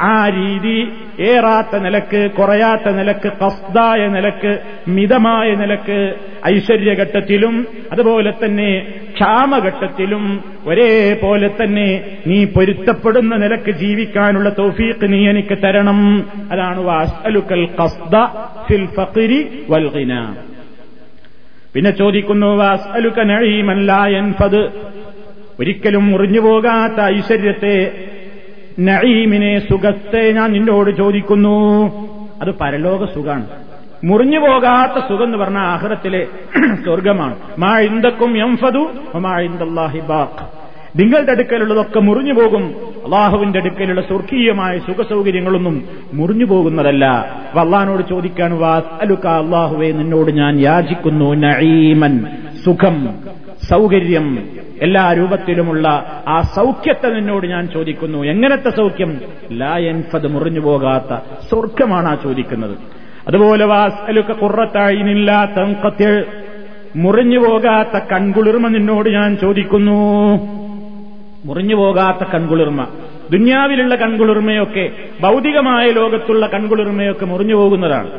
ആ 0.00 0.28
രീതി 0.28 0.92
ഏറാത്ത 1.18 1.76
നിലയ്ക്ക് 1.76 2.30
കുറയാത്ത 2.32 2.90
നിലയ്ക്ക് 2.90 3.32
കസ്തായ 3.42 4.08
നിലയ്ക്ക് 4.08 4.52
മിതമായ 4.88 5.54
നിലയ്ക്ക് 5.54 5.98
ഐശ്വര്യഘട്ടത്തിലും 6.46 7.66
അതുപോലെ 7.92 8.30
തന്നെ 8.32 8.70
ക്ഷാമഘട്ടത്തിലും 9.14 10.24
ഒരേപോലെ 10.66 11.48
തന്നെ 11.48 11.88
നീ 12.26 12.44
പൊരുത്തപ്പെടുന്ന 12.44 13.36
നിലയ്ക്ക് 13.36 13.72
ജീവിക്കാനുള്ള 13.72 14.48
തൗഫീഖ് 14.50 15.12
നീ 15.12 15.28
എനിക്ക് 15.28 15.58
തരണം. 15.64 16.00
അതാണ് 16.50 16.80
വാസ്അലുക്കൽ 16.80 17.66
ഫിൽ 18.68 18.86
പിന്നെ 21.74 21.90
ചോദിക്കുന്നു 21.90 22.56
വാസ്അലുക്ക 22.56 23.18
നഈമൻ 23.22 23.78
ലാ 23.86 24.06
യൻഫദ്. 24.06 24.62
ഒരിക്കലും 25.60 26.10
മുറിഞ്ഞു 26.10 26.40
പോകാത്ത 26.40 27.00
ഐശ്വര്യത്തെ 27.16 27.74
നഈമിനെ 28.78 29.58
സുഖത്തെ 29.58 30.32
ഞാൻ 30.32 30.52
നിന്നോട് 30.52 30.96
ചോദിക്കുന്നു. 30.96 31.88
അത് 32.42 32.54
പരലോക 32.60 33.04
സുഖാണ്. 33.14 33.46
മുറിഞ്ഞു 34.04 34.38
പോകാത്ത 34.38 35.04
സുഖം 35.08 35.24
എന്ന് 35.24 35.38
പറഞ്ഞ 35.38 35.58
ആഹ്റത്തിലെ 35.58 36.26
സ്വർഗമാണ് 36.84 37.36
മാ 37.58 37.78
ഇന്ദക്കും 37.78 38.38
എംഫതു 38.38 38.90
മാ 39.18 39.38
ഇന്ദല്ലാഹി 39.38 40.00
ബാഖ്. 40.00 40.62
നിങ്ങളുടെ 41.00 41.32
അടുക്കലുള്ളതൊക്കെ 41.32 42.00
മുറിഞ്ഞു 42.00 42.32
പോകും. 42.32 42.74
അള്ളാഹുവിന്റെ 43.04 43.58
അടുക്കലുള്ള 43.58 44.00
സ്വർഗീയമായ 44.00 44.78
സുഖസൗകര്യങ്ങളൊന്നും 44.78 45.84
മുറിഞ്ഞു 46.14 46.44
പോകുന്നതല്ല. 46.44 47.04
അള്ളഹാനോട് 47.58 48.02
ചോദിക്കാൻ 48.10 48.58
വാസ് 48.58 49.04
അലുക്ക 49.04 49.26
അള്ളാഹുവെ 49.26 49.92
നിന്നോട് 49.92 50.30
ഞാൻ 50.30 50.60
യാചിക്കുന്നു 50.60 51.34
നഈമൻ 51.34 52.26
സുഖം 52.64 53.08
സൗകര്യം. 53.70 54.38
എല്ലാ 54.82 55.12
രൂപത്തിലുമുള്ള 55.12 56.06
ആ 56.28 56.40
സൗഖ്യത്തെ 56.40 57.06
നിന്നോട് 57.06 57.46
ഞാൻ 57.46 57.68
ചോദിക്കുന്നു. 57.68 58.24
എങ്ങനത്തെ 58.24 58.70
സൗഖ്യം? 58.70 59.20
ലായൻഫത് 59.52 60.26
മുറിഞ്ഞു 60.26 60.60
പോകാത്ത 60.60 61.16
സ്വർഗമാണ് 61.50 62.08
ആ 62.08 62.14
ചോദിക്കുന്നത്. 62.14 62.78
അതുപോലെ 63.28 63.64
വാസ്അലുക്ക 63.64 64.32
കുറത്തായിനില്ലാത്ത 64.32 66.24
മുറിഞ്ഞു 66.96 67.38
പോകാത്ത 67.38 68.04
കൺകുളിർമ 68.12 68.68
നിന്നോട് 68.68 69.08
ഞാൻ 69.08 69.36
ചോദിക്കുന്നു. 69.36 70.38
മുറിഞ്ഞു 71.44 71.74
പോകാത്ത 71.74 72.28
കൺകുളിർമ. 72.30 72.86
ദുന്യാവിലുള്ള 73.30 73.94
കൺകുളിർമയൊക്കെ 73.94 74.90
ഭൗതികമായ 75.20 75.90
ലോകത്തുള്ള 75.90 76.46
കൺകുളിർമയൊക്കെ 76.46 77.26
മുറിഞ്ഞു 77.26 77.54
പോകുന്നതാണ്. 77.54 78.10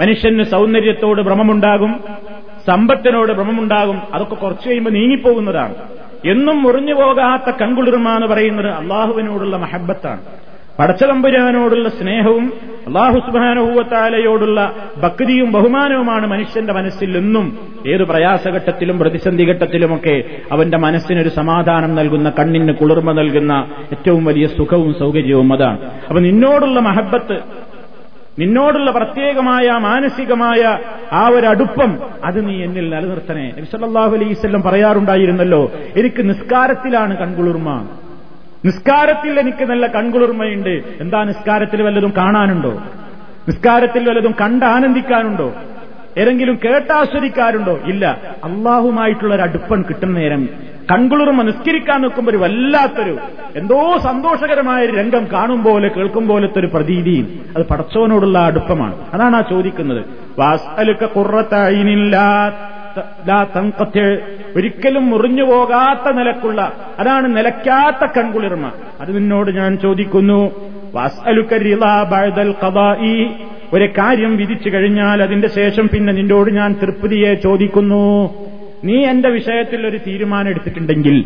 മനുഷ്യന് 0.00 0.42
സൗന്ദര്യത്തോട് 0.42 1.22
ഭ്രമമുണ്ടാകും. 1.22 2.00
സമ്പത്തിനോട് 2.66 3.32
ഭ്രമമുണ്ടാകും. 3.32 3.98
അതൊക്കെ 4.14 4.34
കുറച്ചു 4.34 4.68
കഴിയുമ്പോൾ 4.68 4.90
നീങ്ങിപ്പോകുന്നതാണ്. 4.90 5.74
എന്നും 6.24 6.62
മുറിഞ്ഞു 6.62 6.94
പോകാത്ത 6.94 7.56
കൺകുളിർമ 7.60 8.08
എന്ന് 8.08 8.26
പറയുന്നത് 8.26 8.66
അള്ളാഹുവിനോടുള്ള 8.66 9.56
മഹബത്താണ്. 9.56 10.20
പടച്ചതമ്പുരാനോടുള്ള 10.78 11.88
സ്നേഹവും 11.88 12.52
അള്ളാഹു 12.86 13.18
സുബാനുഭൂവത്താലയോടുള്ള 13.18 14.72
ഭക്തിയും 15.02 15.52
ബഹുമാനവുമാണ് 15.52 16.26
മനുഷ്യന്റെ 16.26 16.72
മനസ്സിൽ 16.72 17.16
എന്നും 17.16 17.58
ഏത് 17.86 18.02
പ്രയാസഘട്ടത്തിലും 18.02 18.98
പ്രതിസന്ധി 18.98 19.44
ഘട്ടത്തിലുമൊക്കെ 19.44 20.24
അവന്റെ 20.52 20.78
മനസ്സിനൊരു 20.78 21.28
സമാധാനം 21.28 21.94
നൽകുന്ന 21.94 22.30
കണ്ണിന് 22.30 22.72
കുളിർമ 22.72 23.12
നൽകുന്ന 23.12 23.52
ഏറ്റവും 23.92 24.24
വലിയ 24.24 24.46
സുഖവും 24.46 24.94
സൗകര്യവും 24.98 25.52
അതാണ്. 25.52 25.78
അപ്പൊ 26.08 26.20
നിന്നോടുള്ള 26.20 26.80
മഹബത്ത് 26.80 27.38
നിന്നോടുള്ള 28.38 28.90
പ്രത്യേകമായ 28.90 29.70
മാനസികമായ 29.70 30.78
ആ 31.12 31.28
ഒരു 31.28 31.46
അടുപ്പം 31.46 31.98
അത് 32.24 32.48
നീ 32.48 32.64
എന്നിൽ 32.64 32.90
നിലനിർത്തണേ. 32.90 33.52
നബിസല്ലാഹു 33.58 34.14
അലൈവല്ലം 34.16 34.62
പറയാറുണ്ടായിരുന്നല്ലോ 34.62 35.72
എനിക്ക് 35.96 36.28
നിസ്കാരത്തിലാണ് 36.28 37.16
കൺകുളിർമ. 37.16 37.88
നിസ്കാരത്തിൽ 38.64 39.40
എനിക്ക് 39.40 39.64
നല്ല 39.64 39.86
കൺകുളിർമയുണ്ട്. 39.86 40.82
എന്താ 41.00 41.24
നിസ്കാരത്തിൽ 41.24 41.82
വല്ലതും 41.82 42.12
കാണാനുണ്ടോ? 42.16 42.82
നിസ്കാരത്തിൽ 43.48 44.08
വല്ലതും 44.08 44.34
കണ്ട് 44.40 44.64
ആനന്ദിക്കാനുണ്ടോ? 44.64 45.54
ഏതെങ്കിലും 46.16 46.58
കേട്ടാസ്വദിക്കാരുണ്ടോ 46.64 47.78
ഇല്ല. 47.84 48.20
അള്ളാഹുമായിട്ടുള്ള 48.44 49.34
ഒരു 49.34 49.42
അടുപ്പം 49.42 49.84
കിട്ടുന്ന 49.88 50.18
നേരം 50.18 50.48
കൺകുളിർ 50.92 51.30
നിസ്കരിക്കാൻ 51.46 52.00
നിൽക്കുമ്പോൾ 52.00 52.30
ഒരു 52.30 52.38
വല്ലാത്തൊരു 52.38 53.18
എന്തോ 53.56 53.98
സന്തോഷകരമായ 53.98 54.84
ഒരു 54.84 54.92
രംഗം 54.96 55.26
കാണും 55.32 55.64
പോലെ 55.64 55.88
കേൾക്കും 55.88 56.28
പോലത്തെ 56.28 56.58
ഒരു 56.58 56.66
പ്രതീതിയും 56.66 57.40
അത് 57.56 57.66
പടച്ചവനോടുള്ള 57.66 58.38
അടുപ്പമാണ്. 58.38 58.94
അതാണ് 59.14 59.36
ആ 59.36 59.40
ചോദിക്കുന്നത്. 59.40 60.04
ഒരിക്കലും 64.56 65.10
മുറിഞ്ഞു 65.10 65.44
പോകാത്ത 65.44 66.12
നിലക്കുള്ള 66.12 66.72
അതാണ് 66.98 67.36
നിലയ്ക്കാത്ത 67.36 68.12
കൺകുളിർമ. 68.16 68.70
അത് 69.00 69.16
നിന്നോട് 69.16 69.50
ഞാൻ 69.50 69.78
ചോദിക്കുന്നു 69.78 70.50
ഒരു 73.74 73.86
കാര്യം 73.98 74.36
വിധിച്ചു 74.36 74.68
കഴിഞ്ഞാൽ 74.68 75.22
അതിന്റെ 75.22 75.48
ശേഷം 75.48 75.88
പിന്നെ 75.88 76.12
നിന്നോട് 76.12 76.50
ഞാൻ 76.50 76.72
തൃപ്തിയെ 76.82 77.34
ചോദിക്കുന്നു. 77.34 78.04
നീ 78.84 79.04
എന്റെ 79.04 79.28
വിഷയത്തിൽ 79.28 79.86
ഒരു 79.86 79.98
തീരുമാനം 80.06 80.48
എടുത്തിട്ടുണ്ടെങ്കിൽ 80.48 81.16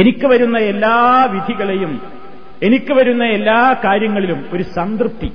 എനിക്ക് 0.00 0.26
വരുന്ന 0.26 0.58
എല്ലാ 0.58 1.28
വിധികളെയും 1.32 2.00
എനിക്ക് 2.62 2.92
വരുന്ന 2.92 3.24
എല്ലാ 3.24 3.76
കാര്യങ്ങളിലും 3.84 4.44
ഒരു 4.52 4.62
സംതൃപ്തി. 4.62 5.32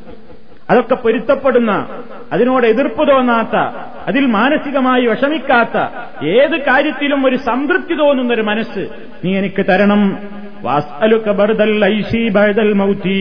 അതൊക്കെ 0.69 0.95
പൊരുത്തപ്പെടുന്ന 0.95 1.87
അതിനോട് 2.33 2.65
എതിർപ്പ് 2.65 3.07
തോന്നാത്ത 3.07 3.55
അതിൽ 4.07 4.25
മാനസികമായി 4.25 5.05
വിഷമിക്കാത്ത 5.07 5.77
ഏത് 6.25 6.57
കാര്യത്തിലും 6.61 7.25
ഒരു 7.25 7.35
സംതൃപ്തി 7.35 7.93
തോന്നുന്ന 7.93 8.33
ഒരു 8.33 8.41
മനസ്സ് 8.41 8.87
നീ 9.25 9.37
എനിക്ക് 9.37 9.65
തരണം. 9.65 10.01
മൗത്തി 12.77 13.17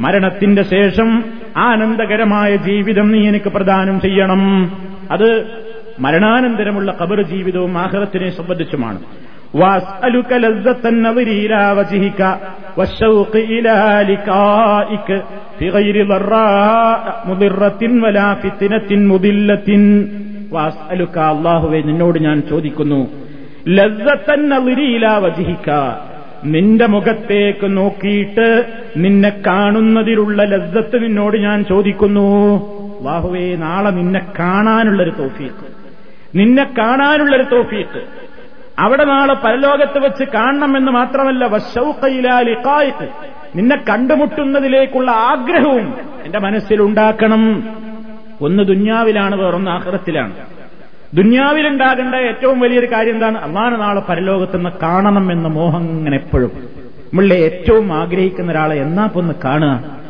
മരണത്തിന്റെ 0.00 0.62
ശേഷം 0.62 1.24
ആനന്ദകരമായ 1.56 2.56
ജീവിതം 2.56 3.12
നീ 3.12 3.28
എനിക്ക് 3.28 3.48
പ്രദാനം 3.48 4.00
ചെയ്യണം. 4.00 4.72
അത് 5.10 5.46
മരണാനന്തരമുള്ള 6.00 6.96
കബർ 7.02 7.22
ജീവിതവും 7.22 7.78
ആഹ്റത്തിനെ 7.78 8.30
സംബന്ധിച്ചുമാണ്. 8.30 8.98
അള്ളാഹുവെ 21.18 21.80
നിന്നോട് 21.80 22.18
ഞാൻ 22.18 22.42
ചോദിക്കുന്നു. 22.50 23.08
ലസത്തന്നതിരിയില 23.68 25.08
വജിഹിക്ക 25.08 25.70
നിന്റെ 26.44 26.86
മുഖത്തേക്ക് 26.86 27.76
നോക്കിയിട്ട് 27.76 28.64
നിന്നെ 28.96 29.42
കാണുന്നതിലുള്ള 29.46 30.44
ലജ്ജത്ത് 30.44 31.04
നിന്നോട് 31.04 31.36
ഞാൻ 31.36 31.64
ചോദിക്കുന്നു. 31.64 32.22
വാഹുവേ 33.02 33.56
നാളെ 33.56 33.90
നിന്നെ 33.90 34.20
കാണാനുള്ളൊരു 34.38 35.10
തോഫീക്ക്. 35.10 35.72
നിന്നെ 36.34 36.64
കാണാനുള്ളൊരു 36.78 37.42
തോഫീക്ക്. 37.42 38.02
അവിടെ 38.78 39.04
നാളെ 39.04 39.34
പരലോകത്ത് 39.34 39.98
വെച്ച് 39.98 40.24
കാണണമെന്ന് 40.24 40.92
മാത്രമല്ല 40.92 41.46
വശൌക്കയിലാലിക്കായിട്ട് 41.46 43.08
നിന്നെ 43.56 43.76
കണ്ടുമുട്ടുന്നതിലേക്കുള്ള 43.76 45.10
ആഗ്രഹവും 45.10 45.94
എന്റെ 46.24 46.38
മനസ്സിലുണ്ടാക്കണം. 46.38 47.68
ഒന്ന് 48.40 48.62
ദുന്യാവിലാണ് 48.62 49.36
വേറൊന്ന് 49.36 49.70
ആഹ്റത്തിലാണ്. 49.70 50.32
ദുന്യാവിലുണ്ടാകേണ്ട 51.14 52.14
ഏറ്റവും 52.14 52.60
വലിയൊരു 52.60 52.86
കാര്യം 52.86 53.14
എന്താണ്? 53.14 53.38
അള്ളാഹ് 53.38 53.80
നാളെ 53.80 54.00
പരലോകത്തുനിന്ന് 54.00 54.70
കാണണം 54.82 55.32
എന്ന 55.32 55.48
മോഹം 55.48 55.82
ഇങ്ങനെ 55.82 56.16
എപ്പോഴും. 56.16 56.52
നമ്മളെ 57.12 57.34
ഏറ്റവും 57.34 57.92
ആഗ്രഹിക്കുന്ന 57.92 58.52
ഒരാളെ 58.52 58.76
എന്നാ 58.76 59.08
ഒന്ന് 59.16 59.34
കാണുക. 59.44 60.02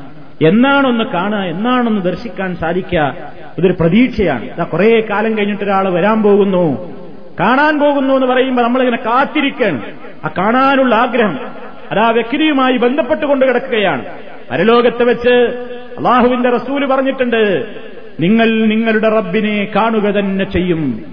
എന്നാണൊന്ന് 0.46 1.04
കാണുക 1.04 1.38
എന്നാണൊന്ന് 1.38 2.02
ദർശിക്കാൻ 2.02 2.56
സാധിക്കുക. 2.56 3.16
ഇതൊരു 3.58 3.72
പ്രതീക്ഷയാണ്. 3.80 4.44
ഇതാ 4.44 4.64
കുറേ 4.64 5.00
കാലം 5.10 5.38
കഴിഞ്ഞിട്ട് 5.38 5.64
ഒരാൾ 5.64 5.88
വരാൻ 5.88 6.22
പോകുന്നു. 6.22 6.92
കാണാൻ 7.40 7.80
പോകുന്നു 7.80 8.14
എന്ന് 8.14 8.26
പറയുമ്പോൾ 8.26 8.62
നമ്മളിങ്ങനെ 8.62 8.96
കാത്തിരിക്കണം 8.96 9.82
ആ 10.24 10.30
കാണാനുള്ള 10.38 10.94
ആഗ്രഹം 10.94 11.38
അത് 11.90 11.98
ആ 11.98 12.10
വ്യക്തിയുമായി 12.10 12.76
ബന്ധപ്പെട്ടുകൊണ്ട് 12.76 13.46
കിടക്കുകയാണ്. 13.46 14.04
പരലോകത്ത് 14.50 15.02
വെച്ച് 15.02 15.68
അള്ളാഹുവിന്റെ 15.98 16.50
റസൂൽ 16.50 16.86
പറഞ്ഞിട്ടുണ്ട് 16.86 17.66
നിങ്ങൾ 18.22 18.66
നിങ്ങളുടെ 18.66 19.08
റബ്ബിനെ 19.08 19.68
കാണുക 19.76 20.18
തന്നെ 20.18 20.44
ചെയ്യും. 20.44 21.04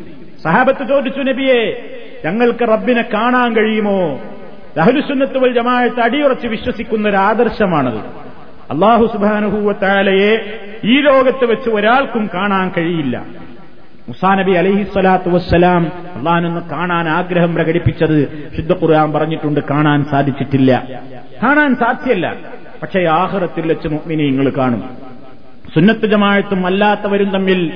സഹാബത്ത് 0.44 0.88
ചോദിച്ചു 0.88 1.20
നബിയെ 1.20 1.90
ഞങ്ങൾക്ക് 2.26 2.68
റബ്ബിനെ 2.68 3.02
കാണാൻ 3.02 3.56
കഴിയുമോ? 3.56 4.20
ലഹലുസുന്നത്ത് 4.78 5.38
വൽ 5.38 5.54
ജമാഅത്ത് 5.54 6.00
അടിയുറച്ച് 6.00 6.48
വിശ്വസിക്കുന്ന 6.48 7.10
ഒരു 7.10 7.16
ആദർശമാണത്. 7.16 8.30
അള്ളാഹു 8.72 9.06
സുബാനുഭൂവത്താലയെ 9.14 10.62
ഈ 10.86 11.02
ലോകത്ത് 11.02 11.46
വെച്ച് 11.46 11.70
ഒരാൾക്കും 11.70 12.30
കാണാൻ 12.34 12.72
കഴിയില്ല. 12.78 13.26
മുസാ 14.08 14.36
നബി 14.36 14.52
അലഹി 14.52 14.84
സ്വലാത്തു 14.84 15.30
വസ്സലാം 15.30 15.92
അള്ളഹാനൊന്ന് 16.16 16.62
കാണാൻ 16.70 17.10
ആഗ്രഹം 17.10 17.56
പ്രകടിപ്പിച്ചത് 17.56 18.50
ശുദ്ധ 18.58 18.74
ഖുർആൻ 18.74 19.14
പറഞ്ഞിട്ടുണ്ട് 19.14 19.60
കാണാൻ 19.70 20.04
സാധിച്ചിട്ടില്ല. 20.04 20.84
കാണാൻ 21.44 21.76
സാധ്യല്ല. 21.76 22.36
പക്ഷേ 22.82 23.06
ആഹ്റത്തിൽ 23.06 23.68
വെച്ച് 23.68 23.88
മുഗ്മിനെ 23.88 24.24
നിങ്ങൾ 24.24 24.50
കാണും. 24.50 25.09
സുന്നത്ത് 25.76 26.06
ജമാഴത്തും 26.06 26.66
അല്ലാത്തവരും 26.66 27.30
തമ്മിൽ 27.30 27.72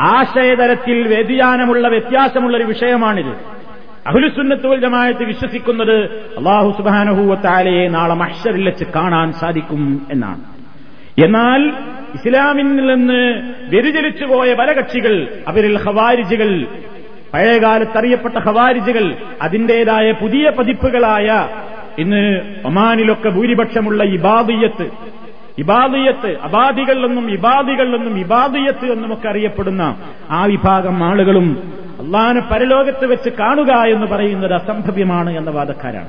ആശയതരത്തിൽ 0.00 1.08
വ്യതിയാനമുള്ള 1.08 1.88
വ്യത്യാസമുള്ള 1.88 2.56
ഒരു 2.56 2.64
വിഷയമാണിത്. 2.64 3.32
അഹുലുസുന്നത്തുൽ 4.06 4.80
ജമായത്ത് 4.80 5.24
വിശ്വസിക്കുന്നത് 5.24 5.96
അള്ളാഹു 6.38 6.70
സുബാനഹൂവത്താലയെ 6.70 7.88
നാളെ 7.88 8.14
മഹ്ഷറിൽ 8.14 8.64
വെച്ച് 8.64 8.84
കാണാൻ 8.84 9.32
സാധിക്കും 9.32 10.06
എന്നാണ്. 10.10 10.40
എന്നാൽ 11.24 11.72
ഇസ്ലാമിൽ 12.14 12.86
നിന്ന് 12.86 13.42
വ്യതിചലിച്ചു 13.68 14.24
പോയ 14.24 14.54
പല 14.54 14.72
കക്ഷികൾ 14.72 15.28
അവരിൽ 15.48 15.78
ഹവാരിജികൾ 15.78 16.66
പഴയകാലത്ത് 17.34 17.98
അറിയപ്പെട്ട 17.98 18.38
ഹവാരിജികൾ 18.38 19.14
അതിന്റേതായ 19.42 20.12
പുതിയ 20.12 20.50
പതിപ്പുകളായ 20.50 21.48
ഇന്ന് 21.98 22.40
ഒമാനിലൊക്കെ 22.64 23.28
ഭൂരിപക്ഷമുള്ള 23.28 24.04
ഇബാദിയത്ത് 24.04 24.90
ഇബാദിയത്ത് 25.58 26.38
അബാദികളിലൊന്നും 26.42 27.30
ഇബാദികളിലൊന്നും 27.30 28.18
ഇബാദിയത്ത് 28.18 28.92
എന്നുമൊക്കെ 28.92 29.28
അറിയപ്പെടുന്ന 29.28 29.96
ആ 30.30 30.44
വിഭാഗം 30.44 31.04
ആളുകളും 31.04 31.72
അള്ളാഹനെ 32.00 32.40
പരലോകത്ത് 32.40 33.06
വെച്ച് 33.06 33.30
കാണുക 33.30 33.72
എന്ന് 33.72 34.06
പറയുന്നത് 34.06 34.52
അസംഭവ്യമാണ് 34.52 35.38
എന്ന 35.38 35.50
വാദക്കാരാണ്. 35.50 36.08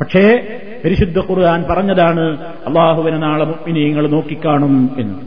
പക്ഷേ 0.00 0.46
പരിശുദ്ധ 0.84 1.18
ഖുർആൻ 1.18 1.64
പറഞ്ഞതാണ് 1.70 2.38
അള്ളാഹുവിനെ 2.66 3.16
നാളെ 3.16 3.44
നിങ്ങൾ 3.70 4.08
നോക്കിക്കാണും 4.08 4.90
എന്ന്. 4.98 5.18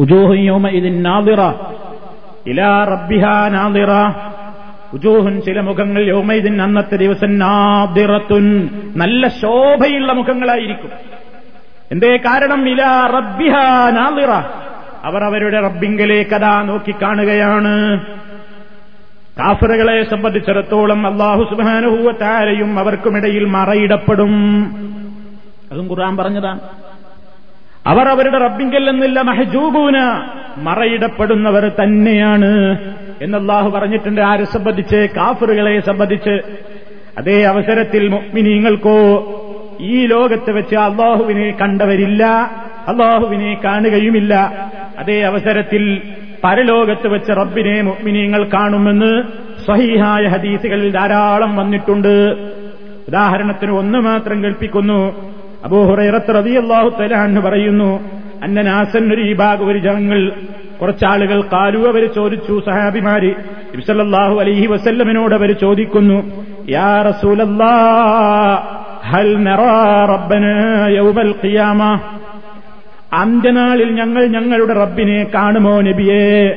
ഉജോഹയോമ 0.00 0.68
നാദിറ 0.88 1.40
ഇലാ 2.46 3.48
നാദിറ. 3.48 3.90
ഉജോഹുൻ 4.92 5.40
ചില 5.40 5.60
മുഖങ്ങൾ 5.60 6.06
യോമൈദിൻ 6.06 6.62
അന്നത്തെ 6.62 6.96
ദിവസം 6.96 7.38
നല്ല 8.96 9.28
ശോഭയുള്ള 9.28 10.12
മുഖങ്ങളായിരിക്കും. 10.12 11.17
എന്തേ 11.92 12.16
കാരണം? 12.16 12.68
ഇലാ 12.68 13.10
റബ്ബിഹ 13.14 13.52
നാളിറ 13.90 14.30
അവർ 15.04 15.24
അവരുടെ 15.24 15.60
റബ്ബിങ്കലേക്ക് 15.60 16.34
അതാ 16.34 16.62
നോക്കിക്കാണുകയാണ്. 16.62 18.00
കാഫറുകളെ 19.38 20.04
സംബന്ധിച്ചിടത്തോളം 20.10 21.06
അള്ളാഹു 21.06 21.42
സുബാനുഭൂവത്താരയും 21.42 22.78
അവർക്കുമിടയിൽ 22.78 23.44
മറയിടപ്പെടും. 23.44 24.32
അതും 25.72 25.90
ഖുർആൻ 25.90 26.16
പറഞ്ഞതാണ്. 26.16 26.60
അവർ 27.86 28.08
അവരുടെ 28.08 28.38
റബ്ബിങ്കൽ 28.38 28.88
എന്നില്ല 28.88 29.20
മഹജൂബൂന 29.20 30.22
മറയിടപ്പെടുന്നവർ 30.56 31.68
തന്നെയാണ് 31.68 32.78
എന്നല്ലാഹു 33.22 33.70
പറഞ്ഞിട്ടുണ്ട്. 33.70 34.20
ആരെ 34.20 34.44
സംബന്ധിച്ച്? 34.44 35.08
കാഫറുകളെ 35.16 35.80
സംബന്ധിച്ച്. 35.80 36.40
അതേ 37.18 37.42
അവസരത്തിൽ 37.42 38.08
മുഅ്മിനീങ്ങൾക്കോ 38.08 38.98
ഈ 39.80 40.06
ലോകത്ത് 40.06 40.50
വെച്ച് 40.50 40.76
അള്ളാഹുവിനെ 40.76 41.48
കണ്ടവരില്ല 41.60 42.22
അള്ളാഹുവിനെ 42.90 43.50
കാണുകയുമില്ല. 43.64 44.34
അതേ 44.98 45.18
അവസരത്തിൽ 45.30 45.82
പരലോകത്ത് 46.44 47.08
വെച്ച് 47.08 47.32
റബ്ബിനെ 47.40 47.82
മുഅ്മിനീങ്ങൾ 47.82 48.42
കാണുമെന്ന് 48.54 49.12
സ്വഹീഹായ 49.64 50.24
ഹദീസുകളിൽ 50.34 50.90
ധാരാളം 50.92 51.56
വന്നിട്ടുണ്ട്. 51.56 52.14
ഉദാഹരണത്തിന് 53.08 53.72
ഒന്ന് 53.80 53.98
മാത്രം 53.98 54.44
കേൾപ്പിക്കുന്നു. 54.44 55.00
അബൂഹുറത്ത് 55.66 56.34
റബി 56.38 56.54
അള്ളാഹു 56.62 56.88
തലാന്ന് 56.98 57.40
പറയുന്നു 57.40 57.90
അന്നനാസൻ 58.44 59.12
ഒരു 59.14 59.22
ഈ 59.30 59.34
ഒരു 59.70 59.78
ജനങ്ങൾ 59.78 60.20
കുറച്ചാളുകൾ 60.80 61.38
കാലു 61.52 61.80
അവർ 61.90 62.02
ചോദിച്ചു 62.18 62.54
സഹാബിമാര് 62.66 63.30
ഇബ്സല്ലാഹു 63.74 64.34
അലഹി 64.42 64.66
വസല്ലമിനോട് 64.66 65.34
അവർ 65.34 65.50
ചോദിക്കുന്നു 65.64 66.18
യാ 66.68 66.90
റസൂലല്ലാ 67.10 67.72
ഹൽ 69.04 69.44
റബ്ബന 70.08 70.44
യൗമൽ 70.88 71.34
ഖിയാമ. 71.44 72.00
അന്ത്യനാളിൽ 73.12 73.90
ഞങ്ങൾ 73.90 74.26
ഞങ്ങളുടെ 74.26 74.72
റബ്ബിനെ 74.72 75.26
കാണുമോ 75.34 75.80
നബിയേ? 75.80 76.50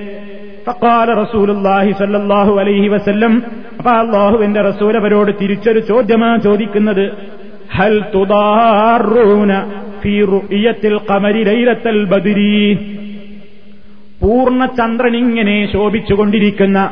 ഫഖാല 0.67 1.13
റസൂലുള്ളാഹി 1.13 1.91
സ്വല്ലല്ലാഹു 1.91 2.60
അലൈഹി 2.60 2.88
വസല്ലം. 2.88 3.43
അപ്പൊ 3.77 3.91
അള്ളാഹുവിന്റെ 3.91 4.62
റസൂൽ 4.62 4.97
അവരോട് 4.97 5.32
തിരിച്ചൊരു 5.41 5.80
ചോദ്യമാ 5.80 6.36
ചോദിക്കുന്നത്. 6.36 7.12
ഹൽ 7.71 8.04
തുദാറൂന 8.15 9.71
ഫീ 10.01 10.21
റുഇയത്തിൽ 10.21 10.99
ഖമരി 11.12 11.43
ലൈലത്തൽ 11.43 12.06
ബദരി? 12.06 12.73
പൂർണ 14.21 14.65
ചന്ദ്രനിങ്ങനെ 14.65 15.73
ശോഭിച്ചുകൊണ്ടിരിക്കുന്ന 15.73 16.89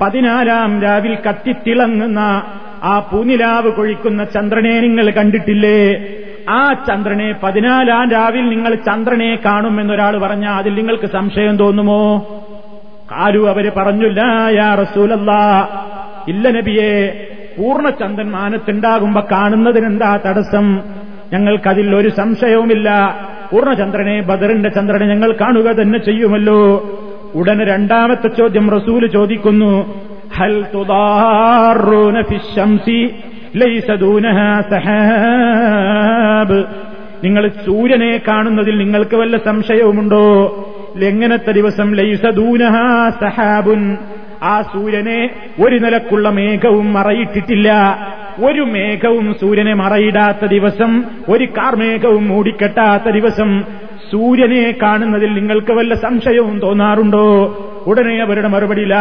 പതിനാലാം 0.00 0.82
രാവിൽ 0.82 1.18
കത്തിത്തിളങ്ങുന്ന 1.28 2.42
ആ 2.82 2.98
പൂനിലാവ് 2.98 3.70
കൊഴിക്കുന്ന 3.70 4.24
ചന്ദ്രനെ 4.24 4.80
നിങ്ങൾ 4.80 5.10
കണ്ടിട്ടില്ലേ? 5.10 6.04
ആ 6.50 6.72
ചന്ദ്രനെ 6.72 7.34
പതിനാലാം 7.42 8.10
രാവിൽ 8.10 8.48
നിങ്ങൾ 8.48 8.74
ചന്ദ്രനെ 8.74 9.38
കാണുമെന്നൊരാൾ 9.44 10.18
പറഞ്ഞാൽ 10.18 10.52
അതിൽ 10.52 10.74
നിങ്ങൾക്ക് 10.74 11.06
സംശയം 11.06 11.56
തോന്നുമോ? 11.56 12.18
കാലു 13.12 13.48
അവർ 13.48 13.72
പറഞ്ഞില്ല 13.76 14.20
യാ 14.50 14.74
റസൂലല്ല 14.74 15.32
ഇല്ല 16.28 16.48
നബിയെ 16.48 17.26
പൂർണചന്ദ്രൻ 17.58 18.30
മാനത്തുണ്ടാകുമ്പോ 18.30 19.26
കാണുന്നതിനെന്താ 19.32 20.16
തടസ്സം? 20.16 20.80
ഞങ്ങൾക്കതിൽ 21.32 21.94
ഒരു 21.94 22.08
സംശയവുമില്ല. 22.08 23.16
പൂർണചന്ദ്രനെ 23.52 24.20
ബദറിന്റെ 24.20 24.68
ചന്ദ്രനെ 24.68 25.06
ഞങ്ങൾ 25.06 25.32
കാണുക 25.32 25.72
തന്നെ 25.72 25.98
ചെയ്യുമല്ലോ. 25.98 26.90
ഉടനെ 27.34 27.64
രണ്ടാമത്തെ 27.64 28.28
ചോദ്യം 28.28 28.70
റസൂൽ 28.70 29.06
ചോദിക്കുന്നു. 29.06 29.94
ഹൽ 30.36 30.66
സഹാബ് 34.60 36.64
നിങ്ങൾ 37.24 37.48
സൂര്യനെ 37.48 38.20
കാണുന്നതിൽ 38.28 38.78
നിങ്ങൾക്ക് 38.78 39.16
വല്ല 39.16 39.36
സംശയവുമുണ്ടോ? 39.36 40.64
എങ്ങനത്തെ 41.02 41.52
ദിവസം 41.52 41.94
ലൈസദൂനഹ 41.94 42.74
സഹാബുൻ? 43.20 43.96
ആ 44.42 44.62
സൂര്യനെ 44.62 45.30
ഒരു 45.66 45.78
നിലക്കുള്ള 45.78 46.28
മേഘവും 46.28 46.92
മറയിട്ടിട്ടില്ല. 46.92 47.98
ഒരു 48.44 48.60
മേഘവും 48.60 49.36
സൂര്യനെ 49.40 49.74
മറയിടാത്ത 49.74 50.46
ദിവസം 50.46 51.04
ഒരു 51.28 51.44
കാർമേഘവും 51.44 52.28
മൂടിക്കെട്ടാത്ത 52.28 53.10
ദിവസം 53.10 53.64
സൂര്യനെ 54.10 54.74
കാണുന്നതിൽ 54.82 55.34
നിങ്ങൾക്ക് 55.34 55.72
വല്ല 55.72 55.94
സംശയവും 55.94 56.60
തോന്നാറുണ്ടോ? 56.60 57.24
ഉടനെ 57.86 58.22
അവരുടെ 58.22 58.48
മറുപടിയില്ല 58.48 58.94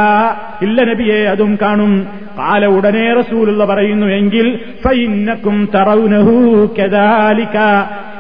ഇല്ല 0.62 0.84
നബിയെ 0.84 1.28
അതും 1.28 1.58
കാണും. 1.62 2.08
കാല 2.40 2.66
ഉടനെ 2.66 3.14
റസൂലുള്ള 3.14 3.66
പറയുന്നു 3.66 4.08
എങ്കിൽ 4.08 4.60
ഫൈന്നക്കും 4.86 5.70
തറവുനഹു 5.76 6.68
കദാലിക. 6.80 7.58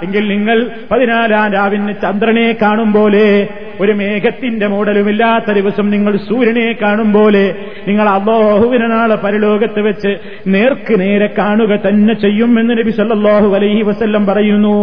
എങ്കിൽ 0.03 0.27
നിങ്ങൾ 0.27 0.69
പതിനാലാം 0.91 1.53
രാവിന് 1.53 1.93
ചന്ദ്രനെ 2.01 2.55
കാണും 2.61 2.93
പോലെ 2.93 3.47
ഒരു 3.81 3.91
മേഘത്തിന്റെ 3.91 4.67
മോഡലുമില്ലാത്ത 4.67 5.51
ദിവസം 5.51 5.89
നിങ്ങൾ 5.89 6.17
സൂര്യനെ 6.17 6.75
കാണും 6.81 7.13
പോലെ 7.13 7.55
നിങ്ങൾ 7.87 8.09
അള്ളാഹുവിനെ 8.09 8.87
നാളെ 8.87 9.15
പരലോകത്ത് 9.15 9.79
വെച്ച് 9.79 10.17
നേർക്ക് 10.47 10.99
നേരെ 10.99 11.29
കാണുക 11.37 11.79
തന്നെ 11.87 12.13
ചെയ്യും 12.13 12.59
എന്ന് 12.59 12.77
നബി 12.77 12.91
സല്ലാഹു 12.91 13.55
അലൈഹി 13.55 13.81
വസല്ലം 13.81 14.25
പറയുന്നു. 14.25 14.77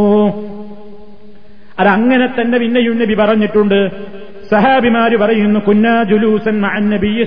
അതങ്ങനെ 1.81 2.27
തന്നെ 2.27 2.59
പിന്നെയും 2.59 2.99
നബി 2.99 3.15
പറഞ്ഞിട്ടുണ്ട്. 3.15 3.89
സഹാബിമാര് 4.51 5.17
പറയുന്നു 5.17 5.61
കുന്നാ 5.61 6.03
ജുലൂസൻ 6.03 6.61
നബി 6.91 7.27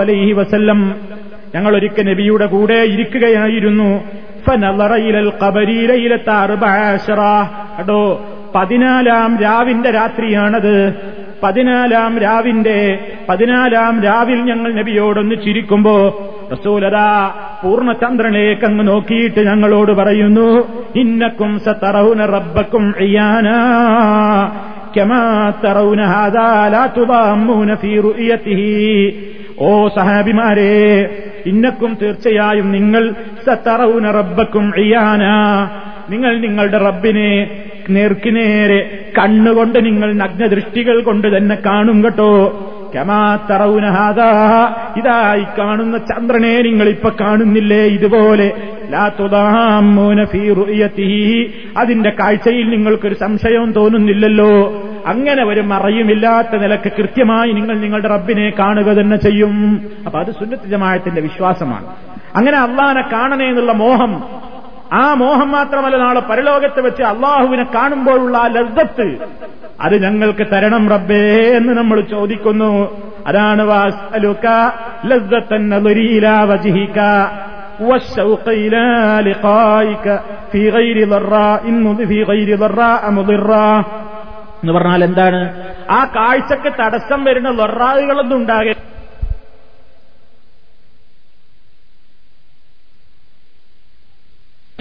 അലൈഹി 0.00 0.32
വസല്ലം. 0.32 0.94
ഞങ്ങൾ 1.54 1.76
ഒരിക്കൽ 1.76 2.02
നബിയുടെ 2.02 2.46
കൂടെ 2.46 2.74
ഇരിക്കുകയായിരുന്നു. 2.74 4.04
അടോ 7.78 8.24
പതിനാലാം 8.54 9.38
രാവിന്റെ 9.42 9.90
രാത്രിയാണത്. 9.90 10.94
പതിനാലാം 11.42 12.18
രാവിന്റെ 12.18 12.98
പതിനാലാം 13.28 14.02
രാവിൽ 14.02 14.36
ഞങ്ങൾ 14.36 14.74
നബിയോടൊന്ന് 14.74 15.34
ചിരിക്കുമ്പോ 15.34 16.24
റസൂലതാ 16.52 17.06
പൂർണചന്ദ്രനേക്ക് 17.62 18.66
അങ്ങ് 18.68 18.84
നോക്കിയിട്ട് 18.90 19.40
ഞങ്ങളോട് 19.48 19.92
പറയുന്നു 20.00 20.46
ഇന്നക്കും 21.02 21.52
സത്തറവുന 21.66 22.20
റബ്ബക്കും 22.34 22.84
ഇയാന 23.06 23.48
ഓ 29.66 29.70
സഹാബിമാരെ 29.96 30.72
ഇന്നക്കും 31.50 31.92
തീർച്ചയായും 32.02 32.68
നിങ്ങൾ 32.76 33.04
സത്തറവുന 33.46 34.06
റബ്ബക്കും 34.18 34.66
അയ്യാന 34.80 35.24
നിങ്ങൾ 36.12 36.32
നിങ്ങളുടെ 36.44 36.78
റബ്ബിനെ 36.88 37.30
നേർക്കുനേരെ 37.96 38.78
കണ്ണുകൊണ്ട് 39.18 39.78
നിങ്ങൾ 39.88 40.08
നഗ്നദൃഷ്ടികൾ 40.22 40.96
കൊണ്ട് 41.08 41.28
തന്നെ 41.36 41.56
കാണും 41.66 41.98
കേട്ടോ. 42.04 42.30
കമാത്തറൗനഹാദ 42.94 44.20
ഇതായി 44.98 45.44
കാണുന്ന 45.58 45.98
ചന്ദ്രനെ 45.98 46.62
നിങ്ങൾ 46.62 46.88
ഇപ്പൊ 46.88 47.10
കാണുന്നില്ലേ 47.20 47.84
ഇതുപോലെ. 47.84 48.52
അതിന്റെ 51.76 52.10
കാഴ്ചയിൽ 52.10 52.70
നിങ്ങൾക്കൊരു 52.70 53.14
സംശയവും 53.14 53.72
തോന്നുന്നില്ലല്ലോ. 53.72 54.82
അങ്ങനെ 55.06 55.44
ഒരു 55.44 55.60
മറയുമില്ലാത്ത 55.60 56.56
നിലയ്ക്ക് 56.56 56.92
കൃത്യമായി 56.98 57.52
നിങ്ങൾ 57.52 57.78
നിങ്ങളുടെ 57.78 58.08
റബ്ബിനെ 58.08 58.52
കാണുക 58.58 58.84
തന്നെ 58.84 59.16
ചെയ്യും. 59.16 59.82
അപ്പൊ 60.06 60.20
അത് 60.20 60.30
സുന്നത്ത് 60.30 60.68
ജമായത്തിന്റെ 60.68 61.20
വിശ്വാസമാണ്. 61.20 61.86
അങ്ങനെ 62.36 62.58
അള്ളാനെ 62.58 63.02
കാണണേ 63.12 63.48
എന്നുള്ള 63.48 63.72
മോഹം. 63.72 64.22
ആ 64.92 65.14
മോഹം 65.14 65.52
മാത്രമല്ല 65.52 65.96
നാളെ 65.96 66.20
പരലോകത്ത് 66.20 66.80
വെച്ച് 66.80 67.02
അള്ളാഹുവിനെ 67.02 67.66
കാണുമ്പോഴുള്ള 67.74 68.38
ആ 68.38 68.46
ലബ്ധത്ത് 68.46 69.16
അത് 69.80 70.02
ഞങ്ങൾക്ക് 70.02 70.46
തരണം 70.52 70.88
റബ്ബേ 70.88 71.56
എന്ന് 71.56 71.72
നമ്മൾ 71.72 72.00
ചോദിക്കുന്നു. 72.00 73.02
അതാണ് 73.26 73.62
എന്ന് 84.62 84.72
പറഞ്ഞാൽ 84.72 85.04
എന്താണ്? 85.04 85.64
ആ 85.90 86.04
കാഴ്ചക്ക് 86.16 86.72
തടസ്സം 86.72 87.24
വരുന്ന 87.24 87.50
ലൊറാവുകളൊന്നും 87.50 88.36
ഉണ്ടാകെ 88.36 88.74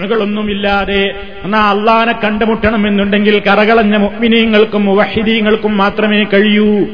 ൊന്നുമില്ലാതെ 0.06 1.14
എന്നാ 1.44 1.72
അള്ളാനെ 1.72 2.14
കണ്ടുമുട്ടണമെന്നുണ്ടെങ്കിൽ 2.24 3.40
കറകളഞ്ഞ 3.40 3.96
മുഗ്മിനീങ്ങൾക്കും 3.96 4.98
വഹിദീങ്ങൾക്കും 4.98 5.78
മാത്രമേ 5.78 6.24
കഴിയൂ. 6.24 6.86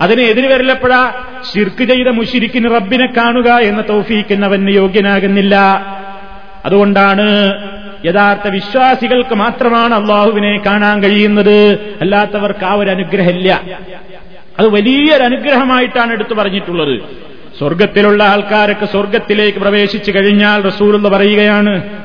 അതിനെ 0.00 0.22
എതിര് 0.22 0.46
വരലപ്പോഴാ 0.46 1.12
ശിർക്ക് 1.54 1.84
ചെയ്ത 1.84 2.08
മുഷിരിക്കിന് 2.08 2.74
റബ്ബിനെ 2.74 3.06
കാണുക 3.06 3.48
എന്ന 3.48 3.88
തൗഫീക്കുന്നവന് 3.88 4.70
യോഗ്യനാകുന്നില്ല. 4.70 5.56
അതുകൊണ്ടാണ് 6.64 7.28
യഥാർത്ഥ 8.04 8.48
വിശ്വാസികൾക്ക് 8.48 9.34
മാത്രമാണ് 9.34 9.94
അള്ളാഹുവിനെ 9.94 10.60
കാണാൻ 10.66 11.02
കഴിയുന്നത്. 11.02 11.72
അല്ലാത്തവർക്ക് 12.00 12.64
ആ 12.64 12.74
ഒരു 12.74 12.90
അനുഗ്രഹമില്ല. 12.90 13.62
അത് 14.58 14.68
വലിയൊരു 14.68 15.22
അനുഗ്രഹമായിട്ടാണ് 15.22 16.12
എടുത്തു 16.12 16.34
പറഞ്ഞിട്ടുള്ളത്. 16.34 17.00
സ്വർഗത്തിലുള്ള 17.58 18.24
ആൾക്കാരൊക്കെ 18.24 18.86
സ്വർഗത്തിലേക്ക് 18.86 19.58
പ്രവേശിച്ചു 19.58 20.10
കഴിഞ്ഞാൽ 20.10 20.62
റസൂൽ 20.62 21.08
പറയുകയാണ് 21.08 22.03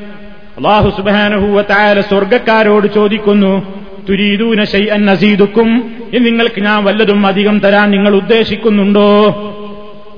അള്ളാഹു 0.60 0.90
സുബാനുഹൂവത്തായ 0.90 2.02
സ്വർഗക്കാരോട് 2.02 2.88
ചോദിക്കുന്നു 2.88 3.66
തുരീദൂന 4.10 4.64
ഷൈഅൻ 4.64 5.06
നസീദുക്കും? 5.06 5.70
നിങ്ങൾക്ക് 6.20 6.62
ഞാൻ 6.62 6.84
വല്ലതും 6.84 7.28
അധികം 7.28 7.60
തരാൻ 7.60 7.92
നിങ്ങൾ 7.92 8.16
ഉദ്ദേശിക്കുന്നുണ്ടോ? 8.16 9.10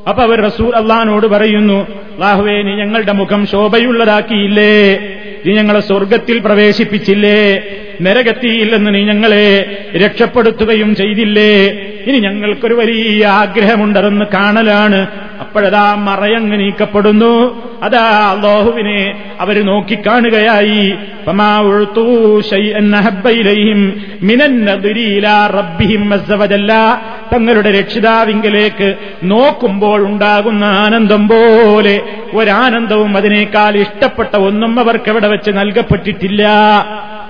അപ്പൊ 0.07 0.23
അവർ 0.23 0.41
റസൂൽ 0.41 0.75
അള്ളഹാനോട് 0.75 1.27
പറയുന്നു 1.27 1.87
അള്ളാഹുവേ 2.13 2.61
നീ 2.61 2.75
ഞങ്ങളുടെ 2.75 3.11
മുഖം 3.11 3.47
ശോഭയുള്ളതാക്കിയില്ലേ? 3.47 4.99
നീ 5.45 5.53
ഞങ്ങളെ 5.53 5.79
സ്വർഗത്തിൽ 5.79 6.39
പ്രവേശിപ്പിച്ചില്ലേ? 6.39 7.61
നരകത്തിയില്ലെന്ന് 8.01 8.95
നീ 8.95 9.03
ഞങ്ങളെ 9.03 9.77
രക്ഷപ്പെടുത്തുകയും 9.95 10.95
ചെയ്തില്ലേ? 10.95 11.65
ഇനി 12.07 12.19
ഞങ്ങൾക്കൊരു 12.19 12.73
വലിയ 12.73 13.25
ആഗ്രഹമുണ്ടെന്ന് 13.25 14.25
കാണലാണ്. 14.33 15.07
അപ്പോഴതാ 15.39 15.95
മറയങ്ങ് 15.95 16.59
നീക്കപ്പെടുന്നു. 16.59 17.63
അതാ 17.83 18.33
അള്ളാഹുവിനെ 18.35 19.23
അവർ 19.39 19.65
നോക്കിക്കാണുകയായി. 19.65 20.95
തങ്ങളുടെ 27.33 27.71
രക്ഷിതാവിങ്കലേക്ക് 27.71 28.95
നോക്കുമ്പോൾ 29.23 30.05
ഉണ്ടാകുന്ന 30.05 30.65
ആനന്ദം 30.65 31.27
പോലെ 31.27 32.00
ഒരാനന്ദവും 32.33 33.17
അതിനേക്കാൾ 33.17 33.77
ഇഷ്ടപ്പെട്ട 33.77 34.35
ഒന്നും 34.35 34.79
അവർക്ക് 34.79 35.09
എവിടെ 35.09 35.27
വെച്ച് 35.27 35.51
നൽകപ്പെട്ടിട്ടില്ല. 35.51 36.47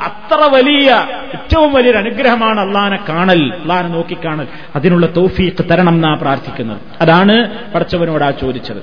അത്ര 0.01 0.43
വലിയ 0.43 1.07
ഏറ്റവും 1.33 1.73
വലിയൊരു 1.73 1.97
അനുഗ്രഹമാണ് 1.97 2.59
അള്ളാനെ 2.59 2.99
കാണൽ 3.09 3.53
അള്ളാനെ 3.53 3.87
നോക്കിക്കാണൽ. 3.87 4.47
അതിനുള്ള 4.75 5.05
തൗഫീഖ് 5.17 5.69
തരണം 5.71 5.93
എന്നാ 5.93 6.13
പ്രാർത്ഥിക്കുന്നത്. 6.13 6.77
അതാണ് 7.01 7.51
പഠിച്ചവനോടാ 7.75 8.31
ചോദിച്ചത്. 8.31 8.77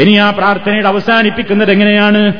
ഇനി 0.00 0.12
ആ 0.12 0.30
പ്രാർത്ഥനയുടെ 0.30 0.88
അവസാനിപ്പിക്കുന്നത് 0.88 1.70
എങ്ങനെയാണ്? 1.70 2.32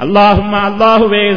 അള്ളാഹുമ്മ 0.00 0.56
അള്ളാഹുവേ 0.56 1.36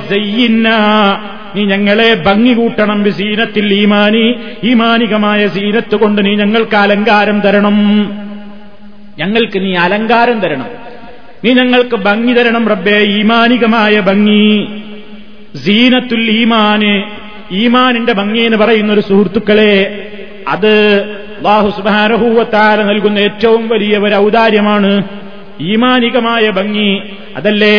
നീ 1.55 1.65
ഞങ്ങളെ 1.65 2.13
ഭംഗി 2.13 2.53
കൂട്ടണം 2.53 3.11
സീനത്തിൽ 3.11 3.73
ഈമാനി. 3.73 4.35
ഈമാനികമായ 4.63 5.47
സീനത്ത് 5.47 5.95
കൊണ്ട് 5.95 6.25
നീ 6.25 6.35
ഞങ്ങൾക്ക് 6.35 6.75
അലങ്കാരം 6.75 7.39
തരണം. 7.39 8.07
ഞങ്ങൾക്ക് 9.19 9.59
നീ 9.59 9.75
അലങ്കാരം 9.75 10.39
തരണം. 10.39 10.65
നീ 11.45 11.53
ഞങ്ങൾക്ക് 11.53 11.95
ഭംഗി 11.95 12.33
തരണം 12.33 12.67
റബ്ബേ 12.67 12.99
ഈമാനികമായ 12.99 13.99
ഭംഗി. 13.99 14.67
സീനത്തുൽ 15.57 16.31
ഈമാന്. 16.31 17.03
ഈമാനിന്റെ 17.51 18.13
ഭംഗി 18.13 18.39
എന്ന് 18.39 18.57
പറയുന്ന 18.57 18.93
ഒരു 18.93 19.01
സുഹൃത്തുക്കളെ 19.01 20.03
അത് 20.47 21.01
അള്ളാഹു 21.37 21.69
സുബാനഹൂവത്താര 21.69 22.81
നൽകുന്ന 22.81 23.19
ഏറ്റവും 23.19 23.67
വലിയ 23.67 23.97
ഒരു 23.97 24.15
ഔദാര്യമാണ്. 24.15 25.03
ഈമാനികമായ 25.68 26.44
ഭംഗി 26.58 26.90
അതല്ലേ 27.36 27.76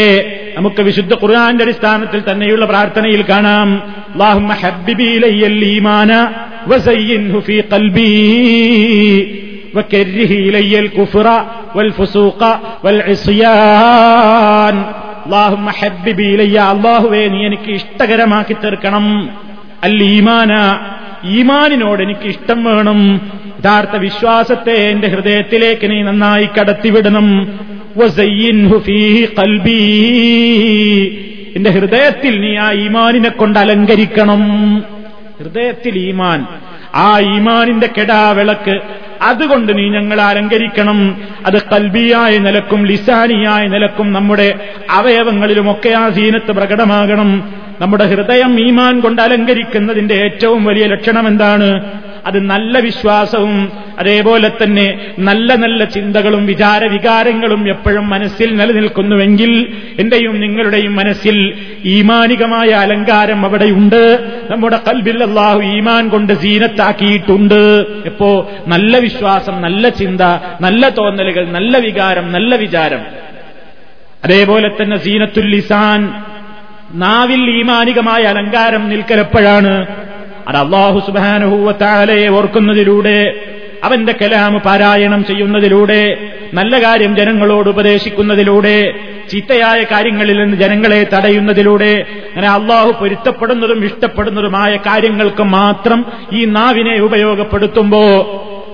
നമുക്ക് 0.58 0.82
വിശുദ്ധ 0.88 1.14
ഖുർആന്റെ 1.22 1.64
അടിസ്ഥാനത്തിൽ 1.66 2.22
തന്നെയുള്ള 2.28 2.66
പ്രാർത്ഥനയിൽ 2.72 3.22
കാണാം 3.32 3.70
അള്ളാഹുമ്മ 4.14 4.54
ഹബ്ബിബിലയ്യൽ 4.64 5.60
ഈമാന 5.70 6.12
വസയ്യിൻഹു 6.72 7.40
ഫീ 7.48 7.58
ഖൽബി 7.72 8.12
وكره 9.78 10.32
إلي 10.48 10.74
الكفر 10.80 11.28
والفسوق 11.76 12.42
والعصيان 13.54 14.76
اللهم 15.26 15.66
حبب 15.80 16.20
إلي 16.34 16.56
അള്ളാഹുവേ 16.72 17.24
നീ 17.34 17.40
എനിക്ക് 17.50 17.72
ഇഷ്ടകരമാക്കി 17.80 18.56
തീർക്കണം 18.56 19.06
അൽ 19.88 19.98
ഈമാന 20.10 20.52
ഈമാനിനോട് 21.32 22.02
എനിക്ക് 22.06 22.28
ഇഷ്ടം 22.34 22.60
വേണം 22.68 23.00
യഥാർത്ഥ 23.61 23.97
വിശ്വാസത്തെ 23.97 24.71
എന്റെ 24.71 25.09
ഹൃദയത്തിലേക്ക് 25.09 25.91
നീ 25.91 26.03
നന്നായി 26.03 26.49
കടത്തിവിടണം. 26.61 27.59
എന്റെ 31.57 31.71
ഹൃദയത്തിൽ 31.71 32.41
നീ 32.41 32.57
ആ 32.57 32.73
ഈമാനിനെ 32.73 33.29
കൊണ്ട് 33.29 33.59
അലങ്കരിക്കണം. 33.59 34.43
ഹൃദയത്തിൽ 35.39 35.99
ഈമാൻ 35.99 36.47
ആ 36.95 37.19
ഈമാനിന്റെ 37.19 37.89
കെടാവിളക്ക് 37.99 38.81
അതുകൊണ്ട് 39.23 39.79
നീ 39.79 39.89
ഞങ്ങൾ 39.89 40.21
അലങ്കരിക്കണം. 40.21 41.17
അത് 41.47 41.63
കൽബിയായ 41.63 42.39
നിലക്കും 42.39 42.87
ലിസാനിയായ 42.87 43.67
നിലക്കും 43.67 44.13
നമ്മുടെ 44.13 44.55
അവയവങ്ങളിലുമൊക്കെ 44.91 45.89
ആ 45.89 46.11
സീനത്ത് 46.11 46.53
പ്രകടമാകണം. 46.53 47.53
നമ്മുടെ 47.81 48.05
ഹൃദയം 48.05 48.69
ഈമാൻ 48.69 49.01
കൊണ്ട് 49.01 49.23
അലങ്കരിക്കുന്നതിന്റെ 49.23 50.15
ഏറ്റവും 50.15 50.65
വലിയ 50.65 50.87
ലക്ഷണം 50.87 51.29
എന്താണ് 51.29 51.85
അത് 52.29 52.39
നല്ല 52.51 52.79
വിശ്വാസവും 52.79 53.55
അതേപോലെ 53.99 54.49
തന്നെ 54.63 54.87
നല്ല 55.19 55.55
നല്ല 55.55 55.81
ചിന്തകളും 55.85 56.43
വിചാര 56.47 56.85
വികാരങ്ങളും 56.85 57.63
എപ്പോഴും 57.69 58.09
മനസ്സിൽ 58.09 58.49
നിലനിൽക്കുന്നുവെങ്കിൽ 58.57 59.53
എന്റെയും 59.99 60.41
നിങ്ങളുടെയും 60.41 60.95
മനസ്സിൽ 60.97 61.37
ഈമാനികമായ 61.85 62.71
അലങ്കാരം 62.85 63.41
അവിടെയുണ്ട്. 63.47 64.03
നമ്മുടെ 64.51 64.81
കൽബിൽ 64.89 65.23
അള്ളാഹു 65.23 65.61
ഈമാൻ 65.75 66.09
കൊണ്ട് 66.09 66.33
സീനത്താക്കിയിട്ടുണ്ട്. 66.33 67.61
എപ്പോ 68.07 68.31
നല്ല 68.67 68.99
വിശ്വാസം 68.99 69.57
നല്ല 69.67 69.89
ചിന്ത 70.01 70.23
നല്ല 70.61 70.89
തോന്നലുകൾ 70.99 71.47
നല്ല 71.59 71.79
വികാരം 71.79 72.27
നല്ല 72.33 72.55
വിചാരം. 72.57 73.03
അതേപോലെ 74.25 74.69
തന്നെ 74.69 74.97
സീനത്തുൽ 74.97 75.49
ലിസാൻ 75.55 76.01
നാവിൽ 76.95 77.43
ഈമാനികമായ 77.61 78.23
അലങ്കാരം 78.23 78.83
നിൽക്കലെപ്പോഴാണ് 78.89 79.73
അത് 80.49 80.57
അള്ളാഹു 80.57 80.99
സുബാനുഹൂവത്താലയെ 81.07 82.29
ഓർക്കുന്നതിലൂടെ 82.29 83.35
അവന്റെ 83.85 84.15
കലാമ് 84.23 84.61
പാരായണം 84.61 85.25
ചെയ്യുന്നതിലൂടെ 85.25 86.31
നല്ല 86.55 86.83
കാര്യം 86.83 87.17
ജനങ്ങളോട് 87.17 87.69
ഉപദേശിക്കുന്നതിലൂടെ 87.69 88.95
ചീത്തയായ 89.33 89.83
കാര്യങ്ങളിൽ 89.83 90.39
നിന്ന് 90.39 90.57
ജനങ്ങളെ 90.57 91.07
തടയുന്നതിലൂടെ 91.15 92.07
അങ്ങനെ 92.29 92.49
അള്ളാഹു 92.49 92.93
പൊരുത്തപ്പെടുന്നതും 92.93 93.85
ഇഷ്ടപ്പെടുന്നതുമായ 93.85 94.77
കാര്യങ്ങൾക്ക് 94.77 95.43
മാത്രം 95.43 96.05
ഈ 96.33 96.45
നാവിനെ 96.45 97.01
ഉപയോഗപ്പെടുത്തുമ്പോ 97.01 98.03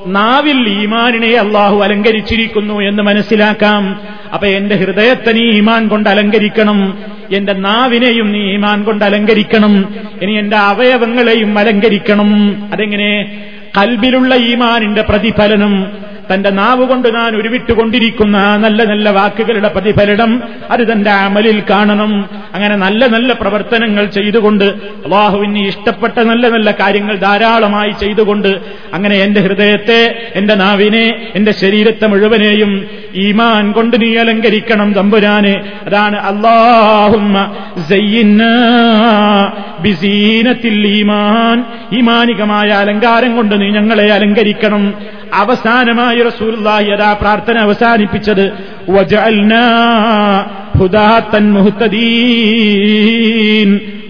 നാവിൽ 0.07 0.83
ഈമാനിനെ 0.83 1.37
അള്ളാഹു 1.39 1.83
അലങ്കരിച്ചിരിക്കുന്നു 1.83 2.81
എന്ന് 2.81 3.03
മനസ്സിലാക്കാം. 3.03 4.01
അപ്പൊ 4.35 4.47
എന്റെ 4.47 4.75
ഹൃദയത്തെ 4.77 5.33
നീ 5.33 5.41
ഈമാൻ 5.41 5.89
കൊണ്ട് 5.89 6.09
അലങ്കരിക്കണം. 6.11 6.99
എന്റെ 7.33 7.53
നാവിനെയും 7.53 8.33
നീ 8.33 8.39
ഈമാൻ 8.39 8.85
കൊണ്ട് 8.85 9.05
അലങ്കരിക്കണം. 9.05 9.95
ഇനി 10.23 10.33
എന്റെ 10.33 10.57
അവയവങ്ങളെയും 10.57 11.59
അലങ്കരിക്കണം. 11.59 12.63
അതെങ്ങനെ? 12.73 13.43
കൽബിലുള്ള 13.79 14.35
ഈമാനിന്റെ 14.35 15.03
പ്രതിഫലനം. 15.03 15.87
തന്റെ 16.33 16.51
നാവ് 16.51 16.89
കൊണ്ട് 16.89 17.09
ഞാൻ 17.15 17.37
ഉരുവിട്ടുകൊണ്ടിരിക്കുന്ന 17.37 18.57
നല്ല 18.57 18.85
നല്ല 18.85 19.11
വാക്കുകളുടെ 19.11 19.69
പ്രതിഫലനം 19.69 20.43
അത് 20.71 20.93
തന്റെ 20.93 21.11
അമലിൽ 21.11 21.63
കാണണം. 21.71 22.29
അങ്ങനെ 22.55 22.77
നല്ല 22.77 23.07
നല്ല 23.07 23.33
പ്രവർത്തനങ്ങൾ 23.33 24.05
ചെയ്തുകൊണ്ട് 24.07 24.65
അള്ളാഹുവിന് 24.65 25.59
ഇഷ്ടപ്പെട്ട 25.59 26.19
നല്ല 26.19 26.49
നല്ല 26.49 26.71
കാര്യങ്ങൾ 26.71 27.17
ധാരാളമായി 27.17 27.91
ചെയ്തുകൊണ്ട് 28.01 28.49
അങ്ങനെ 28.95 29.17
എന്റെ 29.17 29.41
ഹൃദയത്തെ 29.41 30.31
എന്റെ 30.35 30.55
നാവിനെ 30.55 31.29
എന്റെ 31.35 31.53
ശരീരത്തെ 31.53 32.07
മുഴുവനെയും 32.07 32.87
ഈമാൻ 33.15 33.73
കൊണ്ട് 33.73 34.01
നീ 34.01 34.17
അലങ്കരിക്കണം 34.17 34.93
തമ്പുരാന്. 34.93 35.55
അതാണ് 35.87 36.21
ബിസീനത്തിൽ 39.81 40.87
ഈമാൻ. 40.87 41.65
ഈമാനികമായ 41.93 42.69
അലങ്കാരം 42.69 43.37
കൊണ്ട് 43.37 43.61
നീ 43.61 43.71
ഞങ്ങളെ 43.71 44.13
അലങ്കരിക്കണം. 44.13 44.95
അവസാനമായി 45.33 46.23
റസൂലുള്ളാഹി 46.23 46.85
അതാ 46.85 47.13
പ്രാർത്ഥന 47.13 47.59
അവസാനിപ്പിച്ചത് 47.59 48.53
ഹുദാത്തൻ 50.79 51.55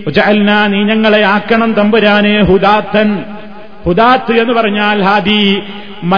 വജഅൽനാ 0.07 0.67
നീ 0.67 0.85
ഞങ്ങളെ 0.85 1.23
ആക്കണം 1.23 1.73
തമ്പുരാനെ 1.73 2.43
ഹുദാത്തൻ. 2.43 3.25
ഹുദാത്ത് 3.87 4.33
എന്ന് 4.33 4.55
പറഞ്ഞാൽ 4.55 5.03
ഹാദി 5.03 5.63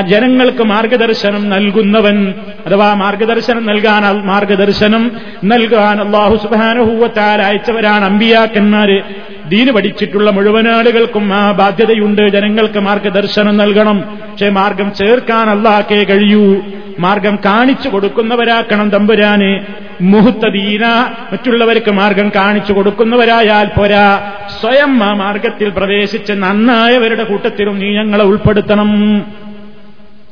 ജനങ്ങൾക്ക് 0.06 0.62
മാർഗദർശനം 0.62 1.48
നൽകുന്നവൻ. 1.48 2.34
അഥവാ 2.66 2.94
മാർഗദർശനം 2.94 3.66
നൽകാൻ 3.66 4.26
മാർഗദർശനം 4.26 5.12
നൽകാൻ 5.44 6.00
അള്ളാഹു 6.00 6.36
സുബാനഹൂവത്താൽ 6.36 7.42
അയച്ചവരാണ് 7.42 8.04
അമ്പിയാക്കന്മാര് 8.04 9.00
ദീന് 9.48 9.70
പഠിച്ചിട്ടുള്ള 9.70 10.30
മുഴുവൻ 10.30 10.68
ആളുകൾക്കും 10.68 11.32
ആ 11.32 11.52
ബാധ്യതയുണ്ട്. 11.52 12.28
ജനങ്ങൾക്ക് 12.28 12.78
മാർഗദർശനം 12.78 13.56
നൽകണം. 13.56 14.18
പക്ഷെ 14.30 14.50
മാർഗം 14.50 14.94
ചേർക്കാൻ 14.94 15.50
അള്ളാഹ്ക്കേ 15.50 16.04
കഴിയൂ. 16.04 16.62
മാർഗം 16.98 17.38
കാണിച്ചു 17.44 17.88
കൊടുക്കുന്നവരാക്കണം 17.88 18.90
തമ്പുരാന്. 18.90 19.60
മുഹത്തദീന 20.00 20.86
മറ്റുള്ളവർക്ക് 21.32 21.90
മാർഗം 21.90 22.32
കാണിച്ചു 22.36 22.72
കൊടുക്കുന്നവരായാൽ 22.72 23.66
പോരാ. 23.66 24.32
സ്വയം 24.60 25.04
ആ 25.04 25.14
മാർഗത്തിൽ 25.14 25.68
പ്രവേശിച്ച് 25.68 26.32
നന്നായവരുടെ 26.32 27.24
കൂട്ടത്തിലും 27.24 27.78
നീ 27.78 27.90
ഞങ്ങളെ 27.90 28.24
ഉൾപ്പെടുത്തണം. 28.24 29.22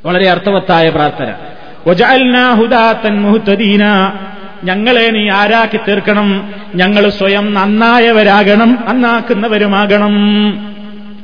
വളരെ 0.07 0.29
അർത്ഥവത്തായ 0.29 0.90
പ്രാർത്ഥന. 0.90 1.35
ഞങ്ങളെ 4.64 5.11
നീ 5.11 5.31
ആരാക്കി 5.31 5.77
തീർക്കണം. 5.77 6.53
ഞങ്ങൾ 6.74 7.09
സ്വയം 7.09 7.55
നന്നായവരാകണം 7.55 8.79
നന്നാക്കുന്നവരുമാകണം. 8.88 10.14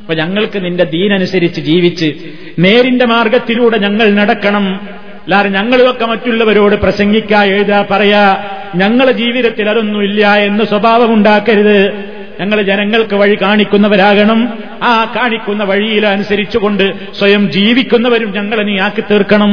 അപ്പൊ 0.01 0.13
ഞങ്ങൾക്ക് 0.13 0.65
നിന്റെ 0.65 0.83
ദീനനുസരിച്ച് 0.83 1.61
ജീവിച്ച് 1.61 2.13
നേരിന്റെ 2.59 3.05
മാർഗത്തിലൂടെ 3.05 3.77
ഞങ്ങൾ 3.77 4.13
നടക്കണം. 4.13 4.79
അല്ലാതെ 5.23 5.49
ഞങ്ങളുമൊക്കെ 5.49 6.05
മറ്റുള്ളവരോട് 6.05 6.75
പ്രസംഗിക്കാ 6.75 7.43
എഴുതാ 7.43 7.85
പറയാ 7.91 8.43
ഞങ്ങളെ 8.75 9.11
ജീവിതത്തിൽ 9.11 9.69
അതൊന്നുമില്ല 9.69 10.33
എന്ന് 10.33 10.63
സ്വഭാവമുണ്ടാക്കരുത്. 10.63 11.93
ഞങ്ങൾ 12.39 12.61
ജനങ്ങൾക്ക് 12.61 13.15
വഴി 13.15 13.37
കാണിക്കുന്നവരാകണം. 13.41 14.49
ആ 14.83 15.13
കാണിക്കുന്ന 15.15 15.63
വഴിയിൽ 15.63 16.07
അനുസരിച്ചുകൊണ്ട് 16.07 16.93
സ്വയം 17.19 17.51
ജീവിക്കുന്നവരും 17.51 18.31
ഞങ്ങളെ 18.31 18.63
നീ 18.63 18.79
ആക്കി 18.79 19.01
തീർക്കണം. 19.01 19.51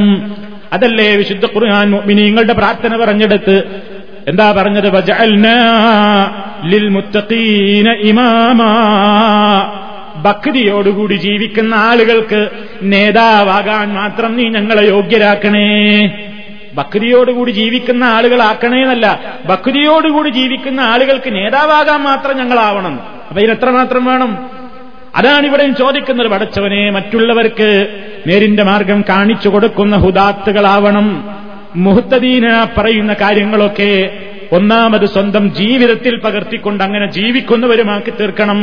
അതല്ലേ 0.72 1.16
വിശുദ്ധ 1.16 1.44
ഖുർആൻ 1.44 1.90
മുഅ്മിനീങ്ങളുടെ 1.90 2.52
പ്രാർത്ഥന 2.52 2.96
പറഞ്ഞെടുത്ത് 2.96 3.62
എന്താ 4.28 4.52
പറഞ്ഞത്? 4.52 4.90
ഇമാമാ. 7.90 8.74
ഭക്തിയോടുകൂടി 10.16 11.14
ജീവിക്കുന്ന 11.14 11.74
ആളുകൾക്ക് 11.74 12.48
നേതാവാകാൻ 12.82 13.94
മാത്രം 13.94 14.36
നീ 14.36 14.48
ഞങ്ങളെ 14.48 14.88
യോഗ്യരാക്കണേ. 14.88 16.06
ഭക്തിയോടുകൂടി 16.74 17.50
ജീവിക്കുന്ന 17.50 18.04
ആളുകളാക്കണേന്നല്ല 18.04 19.20
ഭക്തിയോടുകൂടി 19.46 20.28
ജീവിക്കുന്ന 20.28 20.80
ആളുകൾക്ക് 20.80 21.34
നേതാവാകാൻ 21.34 22.02
മാത്രം 22.02 22.36
ഞങ്ങളാവണം. 22.36 23.00
അപ്പൊ 23.28 23.40
ഇതിനെത്രമാത്രം 23.40 24.04
വേണം? 24.04 24.38
അതാണ് 25.16 25.46
ഇവിടെയും 25.46 25.76
ചോദിക്കുന്നത്. 25.76 26.28
പടച്ചവനെ 26.28 26.90
മറ്റുള്ളവർക്ക് 26.90 27.88
നേരിന്റെ 28.26 28.62
മാർഗം 28.62 29.04
കാണിച്ചു 29.08 29.48
കൊടുക്കുന്ന 29.48 29.96
ഹുദാത്തുകളാവണം. 29.96 31.37
മുഹത്തദീന 31.78 32.66
പറയുന്ന 32.78 33.12
കാര്യങ്ങളൊക്കെ 33.12 33.92
ഒന്നാമത് 34.52 35.06
സ്വന്തം 35.06 35.54
ജീവിതത്തിൽ 35.54 36.20
പകർത്തിക്കൊണ്ട് 36.24 36.84
അങ്ങനെ 36.84 37.12
ജീവിക്കുന്നവരുമാക്കി 37.12 38.10
തീർക്കണം. 38.10 38.60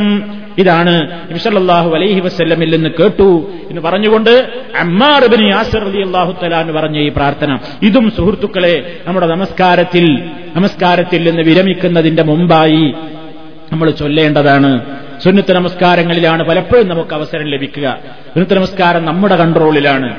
ഇതാണ് 0.58 0.94
ഇംഷല്ലാഹു 1.30 1.94
അലൈഹി 1.94 2.20
വസ്ല്ലമിൽ 2.20 2.70
നിന്ന് 2.70 2.90
കേട്ടു 2.90 3.50
എന്ന് 3.70 3.80
പറഞ്ഞുകൊണ്ട് 3.80 4.30
അമ്മാറിബിന് 4.78 5.50
യാസർ 5.50 5.84
അലി 5.84 6.02
അള്ളാഹു 6.02 6.32
തലാന്ന് 6.42 6.72
പറഞ്ഞ 6.72 6.98
ഈ 6.98 7.08
പ്രാർത്ഥന. 7.08 7.58
ഇതും 7.82 8.10
സുഹൃത്തുക്കളെ 8.16 8.96
നമ്മുടെ 9.06 9.26
നമസ്കാരത്തിൽ 9.26 10.06
നമസ്കാരത്തിൽ 10.56 11.28
നിന്ന് 11.28 11.42
വിരമിക്കുന്നതിന്റെ 11.42 12.22
മുമ്പായി 12.22 12.94
നമ്മൾ 13.72 13.90
ചൊല്ലേണ്ടതാണ്. 13.90 14.80
സുന്നത്ത് 15.24 15.52
നമസ്കാരങ്ങളിലാണ് 15.52 16.42
പലപ്പോഴും 16.42 16.88
നമുക്ക് 16.88 17.14
അവസരം 17.14 17.46
ലഭിക്കുക. 17.46 17.98
സുന്നത്ത് 18.34 18.54
നമസ്കാരം 18.54 19.04
നമ്മുടെ 19.04 19.36
കൺട്രോളിലാണ് 19.36 20.10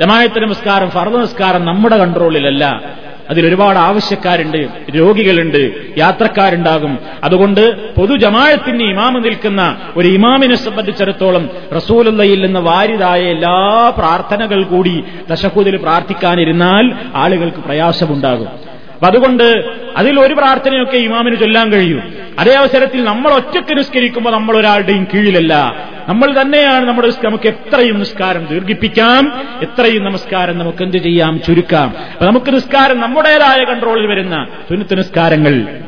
ജമായത്ത് 0.00 0.38
നമസ്കാരം 0.38 0.90
ഫർദ് 0.90 1.14
നമസ്കാരം 1.14 1.64
നമ്മുടെ 1.64 1.98
കൺട്രോളിലല്ല 1.98 2.82
അതിലൊരുപാട് 3.30 3.78
ആവശ്യക്കാരുണ്ട് 3.78 4.68
രോഗികളുണ്ട് 4.96 5.62
യാത്രക്കാരുണ്ടാകും. 5.98 6.98
അതുകൊണ്ട് 7.24 7.92
പൊതുജമാഴത്തിന് 7.94 8.84
ഇമാമ് 8.84 9.24
നിൽക്കുന്ന 9.24 9.76
ഒരു 9.96 10.08
ഇമാമിനെ 10.08 10.56
സംബന്ധിച്ചിടത്തോളം 10.56 11.50
റസൂലുള്ളയിൽ 11.76 12.46
നിന്ന് 12.46 12.60
വാരിതായ 12.60 13.22
എല്ലാ 13.22 13.56
പ്രാർത്ഥനകൾ 13.98 14.62
കൂടി 14.62 15.04
ദശഹൂതിൽ 15.30 15.76
പ്രാർത്ഥിക്കാനിരുന്നാൽ 15.76 16.92
ആളുകൾക്ക് 17.14 17.56
പ്രയാസമുണ്ടാകും. 17.56 18.65
അപ്പൊ 18.96 19.06
അതുകൊണ്ട് 19.06 19.64
അതിൽ 19.96 20.20
ഒരു 20.20 20.34
പ്രാർത്ഥനയൊക്കെ 20.34 20.96
ഇമാമിന് 20.96 21.36
ചൊല്ലാൻ 21.36 21.72
കഴിയും. 21.72 22.14
അതേ 22.38 22.54
അവസരത്തിൽ 22.54 23.04
നമ്മൾ 23.04 23.30
ഒറ്റയ്ക്ക് 23.30 23.78
നിസ്കരിക്കുമ്പോൾ 23.78 24.30
നമ്മൾ 24.30 24.56
ഒരാളുടെയും 24.56 25.06
കീഴിലല്ല. 25.14 25.76
നമ്മൾ 26.08 26.40
തന്നെയാണ് 26.40 26.88
നമ്മുടെ 26.88 27.08
നമുക്ക് 27.24 27.48
എത്രയും 27.48 27.98
നിസ്കാരം 27.98 28.46
ദീർഘിപ്പിക്കാം. 28.46 29.42
എത്രയും 29.62 30.04
നമസ്കാരം 30.04 30.58
നമുക്ക് 30.58 30.82
എന്ത് 30.82 30.96
ചെയ്യാം? 30.96 31.40
ചുരുക്കാം. 31.46 31.94
നമുക്ക് 32.22 32.54
നിസ്കാരം 32.54 33.00
നമ്മുടേതായ 33.00 33.64
കൺട്രോളിൽ 33.64 34.06
വരുന്ന 34.06 34.46
സുന്നത്ത് 34.68 34.98
നിസ്കാരങ്ങൾ. 34.98 35.80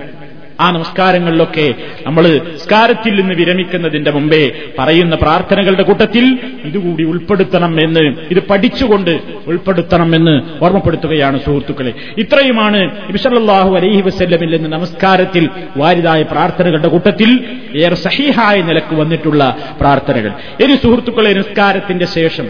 ആ 0.61 0.70
നമസ്കാരങ്ങളിലൊക്കെ 0.70 1.74
നമ്മൾ 2.06 2.40
സ്കാരത്തിൽ 2.56 3.20
നിന്ന് 3.20 3.34
വിരമിക്കുന്നതിന്റെ 3.34 4.11
മുമ്പേ 4.11 4.52
പറയുന്ന 4.78 5.14
പ്രാർത്ഥനകളുടെ 5.14 5.82
കൂട്ടത്തിൽ 5.82 6.38
ഇതുകൂടി 6.64 7.04
ഉൾപ്പെടുത്തണം 7.04 7.80
എന്ന് 7.84 8.00
ഇത് 8.30 8.38
പഠിച്ചുകൊണ്ട് 8.38 9.20
ഉൾപ്പെടുത്തണം 9.46 10.14
എന്ന് 10.14 10.64
ഓർമ്മപ്പെടുത്തുകയാണ് 10.64 11.40
സുഹൃത്തുക്കളെ. 11.40 11.94
ഇത്രയുമാണ് 12.18 13.09
ഇബിഷല്ലാഹു 13.09 13.76
അലൈഹി 13.76 14.00
വസ്ല്ലമിൽ 14.00 14.50
നിന്ന് 14.56 14.68
നമസ്കാരത്തിൽ 14.68 15.48
വാരിതായ 15.76 16.22
പ്രാർത്ഥനകളുടെ 16.22 16.88
കൂട്ടത്തിൽ 16.88 17.44
ഏറെ 17.84 17.94
സഹിഹായ 17.94 18.62
നിലയ്ക്ക് 18.62 18.94
വന്നിട്ടുള്ള 18.94 19.56
പ്രാർത്ഥനകൾ. 19.80 20.32
ഇനി 20.64 20.74
സുഹൃത്തുക്കളെ 20.74 21.32
നിസ്കാരത്തിന്റെ 21.32 22.06
ശേഷം 22.06 22.48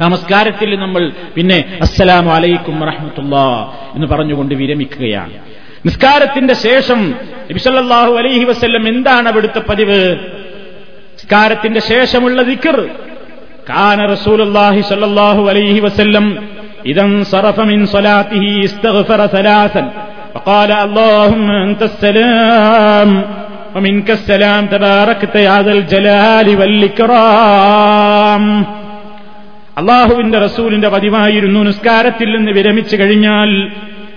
നമസ്കാരത്തിൽ 0.00 0.76
നമ്മൾ 0.76 1.12
പിന്നെ 1.34 1.78
അസ്സലാം 1.82 2.26
വലൈക്കും 2.26 2.80
വറഹമത്തുള്ള 2.80 3.36
എന്ന് 3.94 4.06
പറഞ്ഞുകൊണ്ട് 4.06 4.54
വിരമിക്കുകയാണ്. 4.54 5.32
നിസ്കാരത്തിന്റെ 5.87 6.55
ശേഷം 6.65 6.99
നബിസല്ലാഹു 7.49 8.13
അലൈഹി 8.21 8.45
വസ്ല്ലം 8.51 8.83
എന്താണ് 8.93 9.27
അവിടുത്തെ 9.31 9.61
പതിവ് 9.69 9.99
നിസ്കാരത്തിന്റെ 11.13 11.81
ശേഷമുള്ള 11.91 12.41
ദിക്കർ 12.49 12.77
കാന 13.69 13.99
റസൂലുള്ളാഹി 14.13 14.81
സ്വല്ലല്ലാഹു 14.89 15.41
അലൈഹി 15.51 15.81
വസല്ലം 15.87 16.25
ഇദൻ 16.91 17.09
സറഫ 17.31 17.59
മിൻ 17.71 17.79
സ്വലാത്തിഹി 17.93 18.51
ഇസ്തഗ്ഫറ 18.67 19.21
സലാസൻ 19.37 19.87
وقال 20.35 20.71
اللهم 20.85 21.47
أنت 21.59 21.81
السلام 21.91 23.09
ومنك 23.75 24.09
السلام 24.11 24.61
تباركت 24.67 25.35
يا 25.47 25.57
ذا 25.59 25.73
الجلال 25.79 26.47
والإكرام 26.59 28.43
അള്ളാഹുവിന്റെ 29.79 30.37
റസൂലിന്റെ 30.45 30.89
പതിവായിരുന്നു 30.89 31.59
നിസ്കാരത്തിൽ 31.67 32.29
നിന്ന് 32.35 32.51
വിരമിച്ചു 32.57 32.95
കഴിഞ്ഞാൽ 32.99 33.49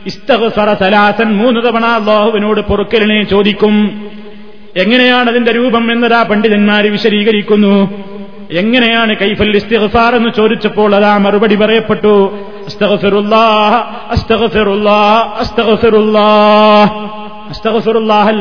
ഇസ്തഗ്ഫറ 0.06 0.74
സലാസൻ 0.74 1.38
മൂന്ന് 1.38 1.66
തവണ 1.66 1.86
അള്ളാഹുവിനോട് 1.86 2.62
പൊറുക്കലിനെ 2.62 3.24
ചോദിക്കും. 3.24 4.08
എങ്ങനെയാണ് 4.78 5.30
അതിന്റെ 5.30 5.52
രൂപം 5.52 5.92
എന്നതാ 5.92 6.24
പണ്ഡിതന്മാര് 6.24 6.86
വിശദീകരിക്കുന്നു. 6.86 8.04
എങ്ങനെയാണ് 8.52 9.16
കൈഫൽ 9.16 9.56
ഇസ്തിഗ്ഫാർ 9.56 10.16
എന്ന് 10.16 10.30
ചോദിച്ചപ്പോൾ 10.38 10.96
അതാ 10.96 11.18
മറുപടി 11.18 11.56
പറയപ്പെട്ടു. 11.56 12.40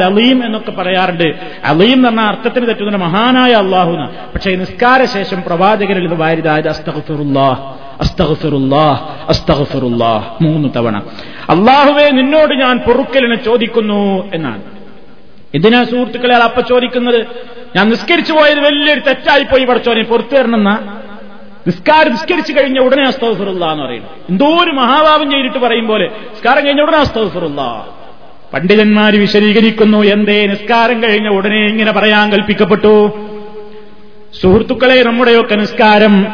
അലീം 0.02 0.46
എന്നൊക്കെ 0.46 0.70
പറയാറുണ്ട്. 0.70 1.34
അലീം 1.64 1.92
എന്ന് 1.92 2.08
പറഞ്ഞ 2.08 2.20
അർത്ഥത്തിന് 2.20 2.66
തെറ്റുന്ന 2.66 2.96
മഹാനായ 2.96 3.52
അള്ളാഹുന. 3.52 4.04
പക്ഷേ 4.04 4.54
നിസ്കാര 4.54 5.04
ശേഷം 5.04 5.42
പ്രവാചകരിൽ 5.46 6.04
ഇത് 6.04 6.14
വാരിതായത് 6.14 6.68
അസ്തഗ്ഫിറുല്ലാഹ്. 6.68 7.85
അസ്തഗ്ഫിറുല്ലാഹ് 8.00 9.28
അസ്തഗ്ഫിറുല്ലാഹ്. 9.28 10.44
മൂന്ന് 10.44 10.68
തവണ. 10.76 10.98
അള്ളാഹുവെ 11.50 12.10
നിന്നോട് 12.10 12.54
ഞാൻ 12.54 12.78
പൊറുക്കലിനെ 12.78 13.34
ചോദിക്കുന്നു 13.34 14.30
എന്നാണ്. 14.34 14.62
എന്തിനാ 15.54 15.84
സുഹൃത്തുക്കളെ 15.84 16.36
അപ്പ 16.36 16.60
ചോദിക്കുന്നത്? 16.60 17.26
ഞാൻ 17.76 17.88
നിസ്കരിച്ചു 17.88 18.32
പോയത് 18.32 18.60
വലിയൊരു 18.60 19.00
തെറ്റായി 19.00 19.42
പോയി 19.42 19.64
പഠിച്ചോനെ 19.64 20.02
പുറത്തു 20.02 20.34
തരണമെന്ന 20.34 21.02
നിസ്കാരം 21.66 22.10
നിസ്കരിച്ചു 22.10 22.52
കഴിഞ്ഞ 22.52 22.78
ഉടനെ 22.78 23.06
അസ്തഫിറുല്ല 23.06 23.72
എന്ന് 23.72 23.84
പറയുന്നു. 23.84 24.08
എന്തോ 24.30 24.46
ഒരു 24.46 24.70
മഹാഭാവം 24.70 25.30
ചെയ്തിട്ട് 25.30 25.58
പറയും 25.58 25.86
പോലെ 25.86 26.06
നിസ്കാരം 26.06 26.66
കഴിഞ്ഞ 26.66 26.80
ഉടനെ 26.80 26.98
അസ്തഫിറുല്ല 26.98 27.86
പണ്ഡിതന്മാർ 28.52 29.16
വിശദീകരിക്കുന്നു 29.16 29.98
എന്തേ 29.98 30.46
നിസ്കാരം 30.46 31.02
കഴിഞ്ഞ 31.02 31.28
ഉടനെ 31.28 31.66
ഇങ്ങനെ 31.66 31.92
പറയാൻ 31.92 32.32
കൽപ്പിക്കപ്പെട്ടു? 32.32 33.10
സുഹൃത്തുക്കളെ 34.42 35.02
നമ്മുടെയൊക്കെ 35.02 35.54
നിസ്കാരം 35.54 36.26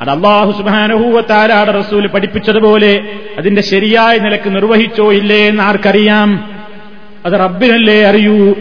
അത് 0.00 0.10
അള്ളാഹു 0.10 0.50
സുബാനഹൂവത്താരാട് 0.52 1.70
റസൂൽ 1.78 2.06
പഠിപ്പിച്ചതുപോലെ 2.06 3.02
അതിന്റെ 3.38 3.62
ശരിയായ 3.62 4.18
നിലയ്ക്ക് 4.18 4.54
നിർവഹിച്ചോ 4.54 5.12
ഇല്ലേ 5.12 5.48
എന്ന് 5.48 5.62
ആർക്കറിയാം? 5.62 6.56
അത് 7.26 7.32
റബ്ബിനല്ലേ 7.32 8.02
അറിയൂ? 8.02 8.54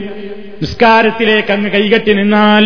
നിസ്കാരത്തിലേക്ക് 0.61 1.51
അങ്ങ് 1.51 1.69
കൈകെട്ടി 1.71 2.13
നിന്നാൽ 2.13 2.65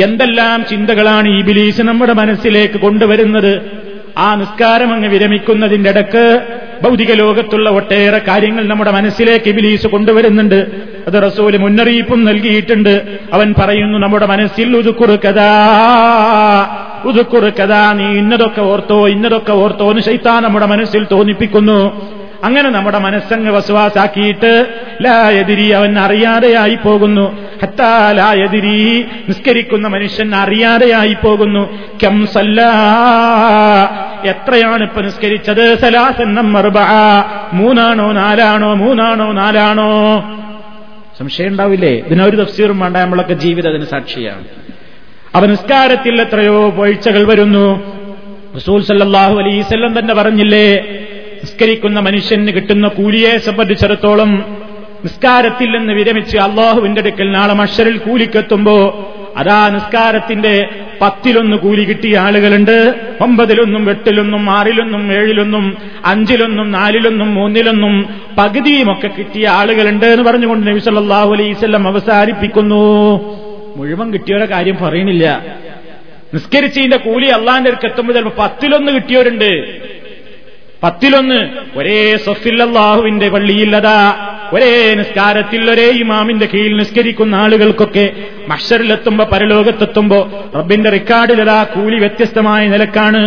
എന്തെല്ലാം 0.00 0.64
ചിന്തകളാണ് 0.64 1.28
ഈ 1.28 1.42
ബിലീസ് 1.42 1.80
നമ്മുടെ 1.80 2.12
മനസ്സിലേക്ക് 2.12 2.80
കൊണ്ടുവരുന്നത്? 2.80 3.52
ആ 4.18 4.34
നിസ്കാരം 4.34 4.92
അങ്ങ് 4.92 5.08
വിരമിക്കുന്നതിന്റെ 5.08 5.90
ഇടയ്ക്ക് 5.90 6.24
ഭൗതിക 6.82 7.12
ലോകത്തുള്ള 7.12 7.70
ഒട്ടേറെ 7.70 8.18
കാര്യങ്ങൾ 8.18 8.64
നമ്മുടെ 8.64 8.90
മനസ്സിലേക്ക് 8.90 9.48
ഇബിലീസ് 9.48 9.86
കൊണ്ടുവരുന്നുണ്ട്. 9.86 10.60
അത് 11.06 11.22
റസൂൽ 11.26 11.56
മുന്നറിയിപ്പും 11.56 12.24
നൽകിയിട്ടുണ്ട്. 12.24 13.18
അവൻ 13.32 13.54
പറയുന്നു 13.58 13.98
നമ്മുടെ 13.98 14.26
മനസ്സിൽ 14.26 14.76
ഉതുക്കുറു 14.76 15.18
ഉതുക്കുറു 17.08 17.50
കഥാ. 17.62 17.92
നീ 17.92 18.04
ഇന്നതൊക്കെ 18.04 18.60
ഓർത്തോ 18.60 19.08
ഇന്നതൊക്കെ 19.08 19.52
ഓർത്തോ 19.52 19.90
എന്ന് 19.90 20.02
ശൈത്താൻ 20.02 20.42
നമ്മുടെ 20.42 20.66
മനസ്സിൽ 20.66 21.06
തോന്നിപ്പിക്കുന്നു. 21.12 22.08
അങ്ങനെ 22.44 22.70
നമ്മുടെ 22.70 22.98
മനസ്സങ്ങ് 22.98 23.52
വസുവാസാക്കിയിട്ട് 23.52 24.66
ലായതിരി 25.02 25.68
അവൻ 25.68 25.98
അറിയാതെയായി 25.98 26.78
പോകുന്നു. 26.84 27.38
ഹത്താലായതിരി 27.62 29.04
നിസ്കരിക്കുന്ന 29.28 29.88
മനുഷ്യൻ 29.88 30.34
അറിയാതെയായി 30.34 31.16
പോകുന്നു. 31.24 31.78
കം 32.04 32.26
സല്ലാ 32.26 32.72
എത്രയാണ് 34.24 34.82
ഇപ്പൊ 34.82 35.00
നിസ്കരിച്ചത്? 35.00 35.78
സലാസന്നം 35.78 36.52
മറുബ 36.52 36.74
മൂന്നാണോ 37.52 38.12
നാലാണോ? 38.12 38.74
മൂന്നാണോ 38.74 39.32
നാലാണോ? 39.32 40.22
സംശയം 41.22 41.48
ഉണ്ടാവില്ലേ? 41.48 41.90
ഇതിനൊരു 41.90 42.36
തഫ്സീറും 42.36 42.80
വേണ്ട 42.80 42.96
നമ്മളൊക്കെ 42.96 43.34
ജീവിതം 43.34 43.70
അതിന് 43.70 43.84
സാക്ഷിയാണ്. 43.84 44.44
അവ 45.34 45.46
നിസ്കാരത്തിൽ 45.46 46.20
എത്രയോ 46.20 46.70
വീഴ്ചകൾ 46.70 47.26
വരുന്നു. 47.26 47.92
റസൂൽ 48.56 48.82
സല്ലാഹു 48.82 49.34
അലൈസല്ലം 49.34 49.98
തന്നെ 49.98 50.14
പറഞ്ഞില്ലേ 50.14 50.80
നിസ്കരിക്കുന്ന 51.42 52.00
മനുഷ്യന് 52.00 52.48
കിട്ടുന്ന 52.48 52.88
കൂലിയെ 52.88 53.38
സംബന്ധിച്ചിടത്തോളം 53.38 54.56
നിസ്കാരത്തിൽ 55.04 55.78
നിന്ന് 55.78 55.92
വിരമിച്ച് 55.92 56.38
അള്ളാഹുവിന്റെ 56.38 57.00
അടുക്കൽ 57.00 57.32
നാളെ 57.32 57.54
മഷറിൽ 57.54 57.98
കൂലിക്കെത്തുമ്പോ 57.98 58.76
അതാ 59.36 59.68
നിസ്കാരത്തിന്റെ 59.68 60.68
പത്തിലൊന്ന് 61.00 61.56
കൂലി 61.56 61.84
കിട്ടിയ 61.84 62.18
ആളുകളുണ്ട്. 62.18 62.94
ഒമ്പതിലൊന്നും 63.20 63.90
എട്ടിലൊന്നും 63.90 64.50
ആറിലൊന്നും 64.50 65.12
ഏഴിലൊന്നും 65.12 65.76
അഞ്ചിലൊന്നും 66.04 66.72
നാലിലൊന്നും 66.72 67.34
മൂന്നിലൊന്നും 67.34 68.08
പകുതിയുമൊക്കെ 68.38 69.10
കിട്ടിയ 69.18 69.48
ആളുകളുണ്ട് 69.48 70.06
എന്ന് 70.06 70.24
പറഞ്ഞുകൊണ്ട് 70.24 70.66
നബി 70.70 70.78
സല്ലല്ലാഹു 70.78 71.32
അലൈവല്ലം 71.32 71.88
അവസാനിപ്പിക്കുന്നു. 71.88 72.82
മുഴുവൻ 73.76 74.12
കിട്ടിയവരെ 74.12 74.44
കാര്യം 74.44 74.76
പറയണില്ല 74.82 75.46
നിസ്കരിച്ചതിന്റെ 76.34 76.96
കൂലി 76.96 77.26
അള്ളാന്റെ 77.26 77.70
അടുക്ക് 77.70 77.86
എത്തുമ്പോൾ 77.86 78.12
ചിലപ്പോൾ 78.12 78.42
പത്തിലൊന്ന് 78.42 78.92
കിട്ടിയവരുണ്ട്. 78.92 79.50
പത്തിലൊന്ന് 80.82 81.40
ഒരേ 81.78 82.16
സൊഫില്ലാഹുവിന്റെ 82.16 83.28
പള്ളിയില്ലതാ 83.28 83.98
ഒരേ 84.52 84.94
നിസ്കാരത്തിൽ 84.94 85.70
ഒരേ 85.70 85.88
ഇമാമിന്റെ 85.90 86.46
കീഴിൽ 86.46 86.76
നിസ്കരിക്കുന്ന 86.76 87.34
ആളുകൾക്കൊക്കെ 87.34 88.12
മഷറിലെത്തുമ്പോ 88.48 89.24
പരലോകത്തെത്തുമ്പോ 89.24 90.50
റബ്ബിന്റെ 90.54 90.90
റെക്കാർഡിലതാ 90.90 91.64
കൂലി 91.64 91.98
വ്യത്യസ്തമായ 91.98 92.68
നിലക്കാണ്. 92.68 93.22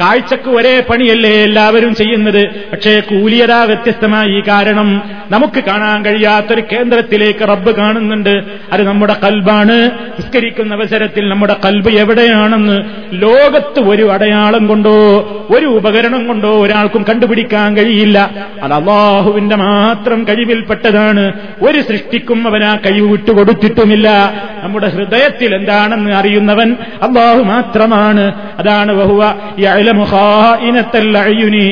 കാഴ്ചക്ക് 0.00 0.48
ഒരേ 0.48 0.80
പണിയല്ലേ 0.80 1.42
എല്ലാവരും 1.42 1.94
ചെയ്യുന്നത്? 1.94 2.48
പക്ഷേ 2.72 3.00
കൂലിയതാ 3.00 3.62
വ്യത്യസ്തമായി 3.62 4.42
കാരണം. 4.48 5.02
നമുക്ക് 5.30 5.64
കാണാൻ 5.64 6.04
കഴിയാത്തൊരു 6.04 6.62
കേന്ദ്രത്തിലേക്ക് 6.72 7.48
റബ്ബ് 7.48 7.76
കാണുന്നുണ്ട്. 7.76 8.42
അത് 8.72 8.82
നമ്മുടെ 8.82 9.16
കൽബാണ്. 9.24 9.90
നിസ്കരിക്കുന്ന 9.90 10.74
അവസരത്തിൽ 10.74 11.28
നമ്മുടെ 11.28 11.56
കൽബ് 11.64 11.90
എവിടെയാണെന്ന് 11.90 12.82
ലോകത്ത് 13.12 13.80
ഒരു 13.80 14.10
അടയാളം 14.10 14.66
കൊണ്ടോ 14.66 14.92
ഒരു 15.50 15.66
ഉപകരണം 15.66 16.26
കൊണ്ടോ 16.26 16.64
ഒരാൾക്കും 16.64 17.02
കണ്ടുപിടിക്കാൻ 17.02 17.76
കഴിയില്ല. 17.76 18.30
അത് 18.62 18.72
അള്ളാഹുവിന്റെ 18.72 19.56
മാത്രം 19.56 20.26
കഴിവിൽപ്പെട്ടതാണ്. 20.28 21.32
ഒരു 21.62 21.80
സൃഷ്ടിക്കും 21.80 22.48
അവൻ 22.48 22.64
ആ 22.64 22.76
കഴിവ് 22.76 23.10
വിട്ടുകൊടുത്തിട്ടുമില്ല. 23.10 24.08
നമ്മുടെ 24.62 24.88
ഹൃദയത്തിൽ 24.88 25.54
എന്താണെന്ന് 25.54 26.10
അറിയുന്നവൻ 26.10 26.76
അള്ളാഹു 27.02 27.42
മാത്രമാണ്. 27.42 28.34
അതാണ് 28.58 28.94
ബഹുവ 28.94 29.34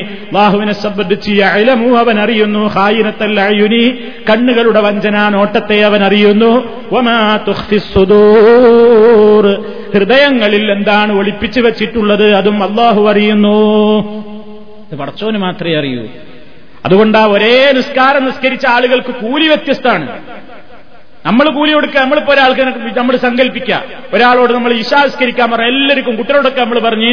അള്ളാഹുവിനെ 0.04 0.72
സംബന്ധിച്ച് 0.72 1.42
അയലമു 1.42 1.96
അവൻ 1.96 2.20
അറിയുന്നു. 2.20 2.66
ഹായിനത്തല്ലയുനി 2.66 3.98
കണ്ണുകളുടെ 4.30 4.80
വഞ്ചന 4.80 5.28
നോട്ടത്തെ 5.28 5.80
അവൻ 5.80 6.04
അറിയുന്നു. 6.04 6.82
ഹൃദയങ്ങളിൽ 9.94 10.72
എന്താണ് 10.72 11.12
ഒളിപ്പിച്ചു 11.12 11.60
വെച്ചിട്ടുള്ളത്? 11.60 12.34
അതും 12.34 12.62
അള്ളാഹു 12.62 13.08
അറിയുന്നു. 13.08 13.52
ഇത് 14.92 14.98
പടച്ചോന് 14.98 15.38
മാത്രമേ 15.38 15.74
അറിയൂ. 15.74 16.06
അതുകൊണ്ട് 16.84 17.18
ഒരേ 17.18 17.72
നിസ്കാരം 17.74 18.24
നിസ്കരിച്ച 18.24 18.66
ആളുകൾക്ക് 18.66 19.14
കൂലി 19.14 19.46
വ്യത്യസ്തമാണ്. 19.46 20.08
നമ്മൾ 21.26 21.50
കൂലി 21.50 21.72
കൊടുക്കുക 21.72 22.00
നമ്മളിപ്പോ 22.00 22.32
ഒരാൾക്ക് 22.32 22.60
നമ്മൾ 22.98 23.16
സങ്കല്പിക്കുക 23.16 23.82
ഒരാളോട് 24.14 24.52
നമ്മൾ 24.52 24.72
ഇഷാ 24.72 25.04
നിസ്കരിക്കാൻ 25.04 25.50
പറഞ്ഞ 25.50 25.64
എല്ലാവർക്കും 25.64 26.16
കുട്ടികളോടൊക്കെ 26.16 26.60
നമ്മൾ 26.60 26.78
പറഞ്ഞ് 26.78 27.10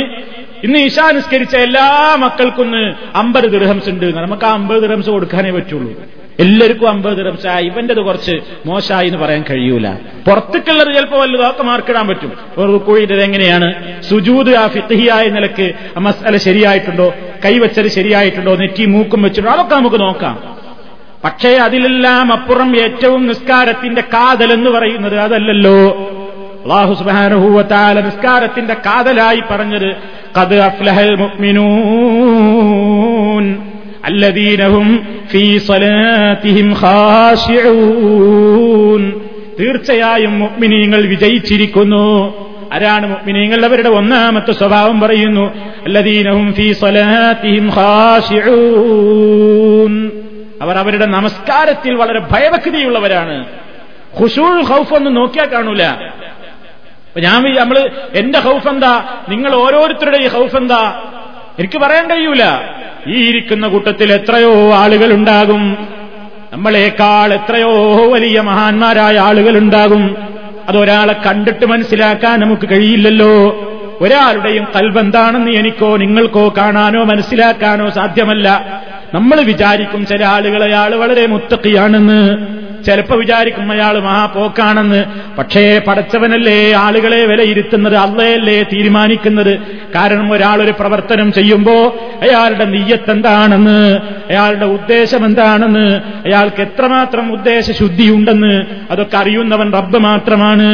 ഇന്ന് 0.64 0.80
ഇഷാ 0.80 1.12
നിസ്കരിച്ച 1.12 1.56
എല്ലാ 1.56 2.16
മക്കൾക്കൊന്ന് 2.20 2.94
അമ്പത് 3.16 3.44
ദിർഹംസ് 3.44 3.90
ഉണ്ട് 3.90 4.06
നമുക്ക് 4.06 4.46
ആ 4.46 4.54
അമ്പത് 4.54 4.82
ദിർഹംസ് 4.82 5.10
കൊടുക്കാനേ 5.10 5.52
പറ്റുള്ളൂ. 5.52 5.94
എല്ലാവർക്കും 6.40 6.90
അമ്പത് 6.90 7.18
ദിർഹംസ്. 7.18 7.48
ആ 7.48 7.60
ഇവന്റേത് 7.60 8.00
കുറച്ച് 8.00 8.32
മോശമായി 8.66 9.08
എന്ന് 9.08 9.20
പറയാൻ 9.20 9.44
കഴിയൂല. 9.50 9.94
പുറത്തേക്കുള്ളത് 10.28 10.96
ചിലപ്പോൾ 10.96 11.20
വല്ലതൊക്കെ 11.20 11.64
മാർക്കിടാൻ 11.64 12.08
പറ്റും. 12.08 12.34
കോഴിയുടെ 12.78 13.14
എങ്ങനെയാണ്? 13.14 14.02
സുജൂദ് 14.02 14.50
ആ 14.50 14.68
ഫിത്തിഹിയായ 14.68 15.28
നിലയ്ക്ക് 15.28 15.74
മസാല 15.98 16.38
ശരിയായിട്ടുണ്ടോ? 16.38 17.14
കൈവച്ചത് 17.46 17.88
ശരിയായിട്ടുണ്ടോ? 17.88 18.56
നെറ്റി 18.56 18.86
മൂക്കും 18.86 19.22
വെച്ചിട്ടുണ്ടോ? 19.22 19.58
അതൊക്കെ 19.58 19.76
നമുക്ക് 19.76 20.02
നോക്കാം. 20.02 20.59
പക്ഷേ 21.24 21.58
അതിലെല്ലാം 21.58 22.34
അപ്പുറം 22.34 22.80
ഏറ്റവും 22.80 23.28
നിസ്കാരത്തിന്റെ 23.28 24.02
കാതൽ 24.02 24.54
എന്ന് 24.54 24.70
പറയുന്നത് 24.70 25.16
അതല്ലല്ലോ. 25.16 26.10
അള്ളാഹു 26.64 26.94
നിസ്കാരത്തിന്റെ 28.02 28.74
കാതലായി 28.74 29.44
പറഞ്ഞത് 29.52 29.96
കത് 30.38 30.60
അഫ്ലഹൽ 30.60 31.16
മുഅ്മിനൂൻ 31.16 33.64
അല്ലദീനഹും 34.06 35.08
ഫീ 35.32 35.58
തീർച്ചയായും 39.60 40.40
മുഅ്മിനീങ്ങൾ 40.40 41.02
വിജയിച്ചിരിക്കുന്നു. 41.02 42.34
ആരാണ് 42.74 43.08
മുഅ്മിനീങ്ങൾ? 43.08 43.66
അവരുടെ 43.66 43.90
ഒന്നാമത്തെ 43.90 44.52
സ്വഭാവം 44.52 45.00
പറയുന്നു 45.00 45.52
അല്ലദീനഹും 45.86 46.54
ഫീ 46.54 46.74
സ്വലാത്തിഹിം 46.74 47.72
ഖാശിഊൻ 47.78 50.12
അവർ 50.62 50.78
അവരുടെ 50.78 51.06
നമസ്കാരത്തിൽ 51.06 51.96
വളരെ 51.96 52.20
ഭയഭക്തിയുള്ളവരാണ്. 52.20 53.46
ഖുഷൂൾ 54.22 54.62
ഹൗഫ് 54.62 54.94
ഒന്നും 54.94 55.14
നോക്കിയാൽ 55.14 55.46
കാണൂല. 55.46 55.84
ഞാൻ 57.18 57.56
നമ്മൾ 57.56 57.90
എന്റെ 58.14 58.40
ഹൗഫ് 58.40 58.68
എന്താ? 58.68 59.04
നിങ്ങൾ 59.30 59.56
ഓരോരുത്തരുടെ 59.56 60.18
ഈ 60.18 60.28
ഹൗഫ് 60.28 60.56
എന്താ? 60.56 61.04
എനിക്ക് 61.60 61.80
പറയാൻ 61.80 62.10
കഴിയൂല. 62.10 62.44
ഈ 63.08 63.30
ഇരിക്കുന്ന 63.30 63.68
കൂട്ടത്തിൽ 63.68 64.12
എത്രയോ 64.12 64.74
ആളുകൾ 64.74 65.14
ഉണ്ടാകും 65.14 65.88
നമ്മളെക്കാൾ 66.54 67.34
എത്രയോ 67.34 67.96
വലിയ 68.14 68.42
മഹാന്മാരായ 68.42 69.20
ആളുകൾ 69.20 69.58
ഉണ്ടാകും 69.58 70.18
അതൊരാളെ 70.70 71.14
കണ്ടിട്ട് 71.14 71.66
മനസ്സിലാക്കാൻ 71.66 72.40
നമുക്ക് 72.40 72.70
കഴിയില്ലല്ലോ. 72.70 73.64
ഒരാളുടെയും 74.02 74.68
കൽബെന്താണെന്ന് 74.76 75.52
എനിക്കോ 75.52 75.98
നിങ്ങൾക്കോ 75.98 76.54
കാണാനോ 76.58 77.04
മനസ്സിലാക്കാനോ 77.04 77.90
സാധ്യമല്ല. 77.90 78.82
നമ്മൾ 79.14 79.42
വിചാരിക്കും 79.42 80.06
ചില 80.06 80.26
ആളുകൾ 80.26 80.64
അയാൾ 80.64 80.96
വളരെ 80.96 81.26
മുത്തക്കിയാണെന്ന് 81.26 82.20
ചിലപ്പോ 82.86 83.16
വിചാരിക്കും 83.16 83.72
അയാൾ 83.72 84.00
മഹാപോക്കാണെന്ന്. 84.00 85.06
പക്ഷേ 85.38 85.82
പടച്ചവനല്ലേ 85.88 86.74
ആളുകളെ 86.74 87.26
വിലയിരുത്തുന്നത് 87.26 87.96
അള്ളയല്ലേ 87.96 88.64
തീരുമാനിക്കുന്നത്. 88.64 89.60
കാരണം 89.96 90.32
ഒരാൾ 90.32 90.62
ഒരു 90.62 90.72
പ്രവർത്തനം 90.80 91.34
ചെയ്യുമ്പോ 91.34 91.76
അയാളുടെ 92.22 92.66
നീയത്ത് 92.66 93.12
എന്താണെന്ന് 93.12 94.00
അയാളുടെ 94.30 94.66
ഉദ്ദേശം 94.66 95.26
എന്താണെന്ന് 95.26 95.86
അയാൾക്ക് 96.28 96.62
എത്രമാത്രം 96.62 97.34
ഉദ്ദേശ 97.34 97.72
ശുദ്ധിയുണ്ടെന്ന് 97.72 98.66
അതൊക്കെ 98.92 99.18
അറിയുന്നവൻ 99.18 99.74
റബ്ബ് 99.74 99.98
മാത്രമാണ്. 99.98 100.70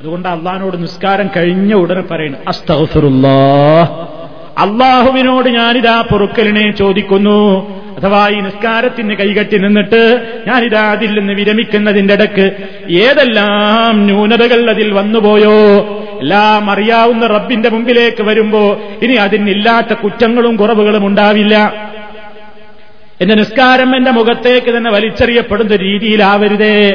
അതുകൊണ്ട് 0.00 0.28
അള്ളഹാനോട് 0.28 0.82
നിസ്കാരം 0.82 1.30
കഴിഞ്ഞ 1.36 1.74
ഉടനെ 1.74 2.00
പറയണം 2.00 2.38
അസ്തഫറുല്ലാ 2.48 3.38
അള്ളാഹുവിനോട് 4.58 5.48
ഞാനിതാ 5.48 6.00
പൊറുക്കലിനെ 6.00 6.70
ചോദിക്കുന്നു. 6.70 7.70
അഥവാ 7.96 8.28
ഈ 8.28 8.40
നിസ്കാരത്തിന് 8.40 9.14
കൈകെട്ടി 9.14 9.58
നിന്നിട്ട് 9.58 10.20
ഞാനിതാ 10.46 10.92
അതിൽ 10.92 11.18
നിന്ന് 11.18 11.32
വിരമിക്കുന്നതിന്റെ 11.32 12.14
ഇടയ്ക്ക് 12.14 12.52
ഏതെല്ലാം 12.92 14.04
ന്യൂനതകൾ 14.04 14.70
അതിൽ 14.70 14.92
വന്നുപോയോ? 14.92 15.56
എല്ലാം 16.20 16.70
അറിയാവുന്ന 16.70 17.26
റബ്ബിന്റെ 17.26 17.68
മുമ്പിലേക്ക് 17.68 18.22
വരുമ്പോ 18.22 18.80
ഇനി 19.02 19.12
അതിനില്ലാത്ത 19.12 19.92
കുറ്റങ്ങളും 19.92 20.56
കുറവുകളും 20.56 21.06
ഉണ്ടാവില്ല. 21.06 21.85
എന്റെ 23.20 23.34
നിസ്കാരം 23.34 23.96
എന്റെ 23.96 24.10
മുഖത്തേക്ക് 24.10 24.76
തന്നെ 24.76 24.90
വലിച്ചെറിയപ്പെടുന്ന 24.90 25.76
രീതിയിലാവരുതേ. 25.76 26.90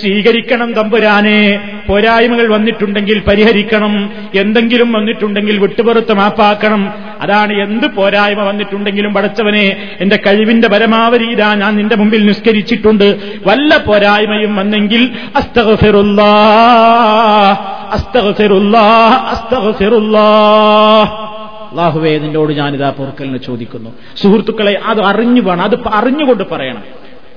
സ്വീകരിക്കണം 0.00 0.72
തമ്പുരാനെ. 0.72 1.70
പോരായ്മകൾ 1.86 2.52
വന്നിട്ടുണ്ടെങ്കിൽ 2.52 3.22
പരിഹരിക്കണം. 3.28 4.12
എന്തെങ്കിലും 4.34 4.92
വന്നിട്ടുണ്ടെങ്കിൽ 4.92 5.58
വിട്ടുപുറത്ത് 5.58 6.12
മാപ്പാക്കണം. 6.12 6.92
അതാണ് 7.20 7.52
എന്ത് 7.52 7.86
പോരായ്മ 7.86 8.42
വന്നിട്ടുണ്ടെങ്കിലും 8.42 9.14
പടച്ചവനെ 9.14 9.96
എന്റെ 10.00 10.16
കഴിവിന്റെ 10.16 10.68
പരമാവധി 10.68 11.24
ഇതാ 11.24 11.54
ഞാൻ 11.54 11.76
നിന്റെ 11.76 11.96
മുമ്പിൽ 11.96 12.26
നിസ്കരിച്ചിട്ടുണ്ട്. 12.26 13.38
വല്ല 13.46 13.76
പോരായ്മയും 13.76 14.56
വന്നെങ്കിൽ 14.56 15.10
അസ്തഗഫിറുല്ലാ 15.36 16.26
അസ്തഗഫിറുല്ലാ 17.92 18.80
അസ്തഗഫിറുല്ലാ 19.30 20.28
അള്ളാഹുവേ 21.72 22.18
നിന്നോട് 22.18 22.52
ഞാനിതാ 22.52 22.90
പൊറുക്കലിന് 22.90 23.38
ചോദിക്കുന്നു. 23.38 23.90
സുഹൃത്തുക്കളെ 24.16 24.80
അത് 24.86 25.00
അറിഞ്ഞു 25.00 25.40
വേണം. 25.40 25.62
അത് 25.62 25.88
അറിഞ്ഞുകൊണ്ട് 25.88 26.44
പറയണം. 26.50 26.82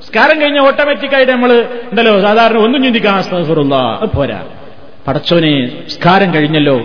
സ്കാരം 0.08 0.42
കഴിഞ്ഞ 0.42 0.60
ഓട്ടോമാറ്റിക്കായിട്ട് 0.60 1.32
നമ്മൾ 1.32 1.66
ഉണ്ടല്ലോ 1.92 2.22
സാധാരണ 2.22 2.58
ഒന്നും 2.58 2.84
ചിന്തിക്കാൻ 2.84 3.24
പോരാ. 4.16 4.44
പടച്ചോനെ 5.08 5.88
സ്കാരം 5.90 6.34
കഴിഞ്ഞല്ലോ. 6.34 6.82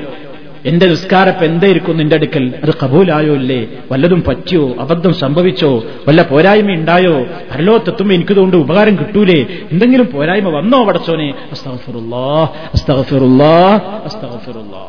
എന്റെ 0.64 0.86
നിസ്കാരപ്പ് 0.86 1.44
എന്തായിരിക്കും 1.44 1.96
നിന്റെ 1.96 2.16
അടുക്കൽ? 2.16 2.54
അത് 2.62 2.70
കബൂലായോ 2.82 3.34
ഇല്ലേ? 3.34 3.66
വല്ലതും 3.92 4.22
പറ്റിയോ? 4.28 4.76
അബദ്ധം 4.80 5.14
സംഭവിച്ചോ? 5.14 5.82
വല്ല 6.08 6.22
പോരായ്മ 6.22 6.72
ഉണ്ടായോ 6.72 7.22
പരലോകത്തെത്തുമ്പോ 7.22 8.14
എനിക്കതുകൊണ്ട് 8.14 8.56
ഉപകാരം 8.56 8.98
കിട്ടൂലേ? 8.98 9.46
എന്തെങ്കിലും 9.72 10.06
പോരായ്മ 10.06 10.48
വന്നോ 10.48 10.84
പടച്ചോനെ? 10.84 11.34
അസ്തഫറുല്ലാ 11.50 12.48
അസ്തഫറുല്ലാ 12.74 13.80
അസ്തഫറുല്ലാ 14.04 14.86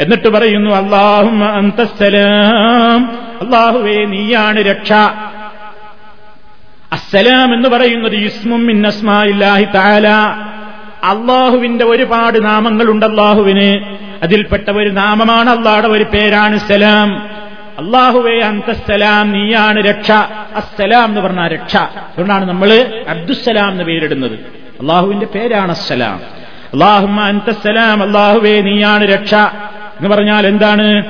എന്നിട്ട് 0.00 0.28
പറയുന്നു 0.28 0.70
അള്ളാഹും 0.70 1.44
അന്തസ്സലാം 1.44 3.18
അള്ളാഹുവേ 3.42 4.04
നീയാണ് 4.04 4.60
രക്ഷ. 4.60 4.92
അസ്സലാം 6.92 7.54
എന്ന് 7.54 7.68
പറയുന്നത് 7.68 8.14
ഇസ്മും 8.14 8.66
മിന്നസ്മായില്ലാഹി 8.66 9.64
താല 9.64 10.08
അള്ളാഹുവിന്റെ 11.04 11.84
ഒരുപാട് 11.84 12.44
നാമങ്ങളുണ്ട് 12.44 13.06
അള്ളാഹുവിന് 13.06 13.96
അതിൽപ്പെട്ട 14.22 14.70
ഒരു 14.70 14.88
നാമമാണ് 14.88 15.50
അള്ളാഹുടെ 15.50 15.86
ഒരു 15.86 16.04
പേരാണ് 16.04 16.58
സലാം. 16.58 17.30
അള്ളാഹുവേ 17.78 18.40
അന്തസ്സലാം 18.40 19.30
നീയാണ് 19.30 19.84
രക്ഷ. 19.84 20.12
അസ്സലാം 20.56 21.04
എന്ന് 21.04 21.20
പറഞ്ഞ 21.20 21.48
രക്ഷ. 21.48 21.76
അതുകൊണ്ടാണ് 21.76 22.48
നമ്മൾ 22.48 23.02
അബ്ദുസ്സലാം 23.08 23.70
എന്ന് 23.70 23.84
പേരിടുന്നത്. 23.84 24.32
അള്ളാഹുവിന്റെ 24.80 25.26
പേരാണ് 25.26 25.70
അസ്സലാം. 25.70 26.20
അള്ളാഹുമ്മ 26.74 27.20
അന്തസ്സലാം 27.20 28.02
അള്ളാഹുവേ 28.02 28.60
നീയാണ് 28.60 29.04
രക്ഷ. 29.04 29.34
എന്ന് 29.98 30.08
പറഞ്ഞാൽ 30.08 30.46
എന്താണ്? 30.46 31.04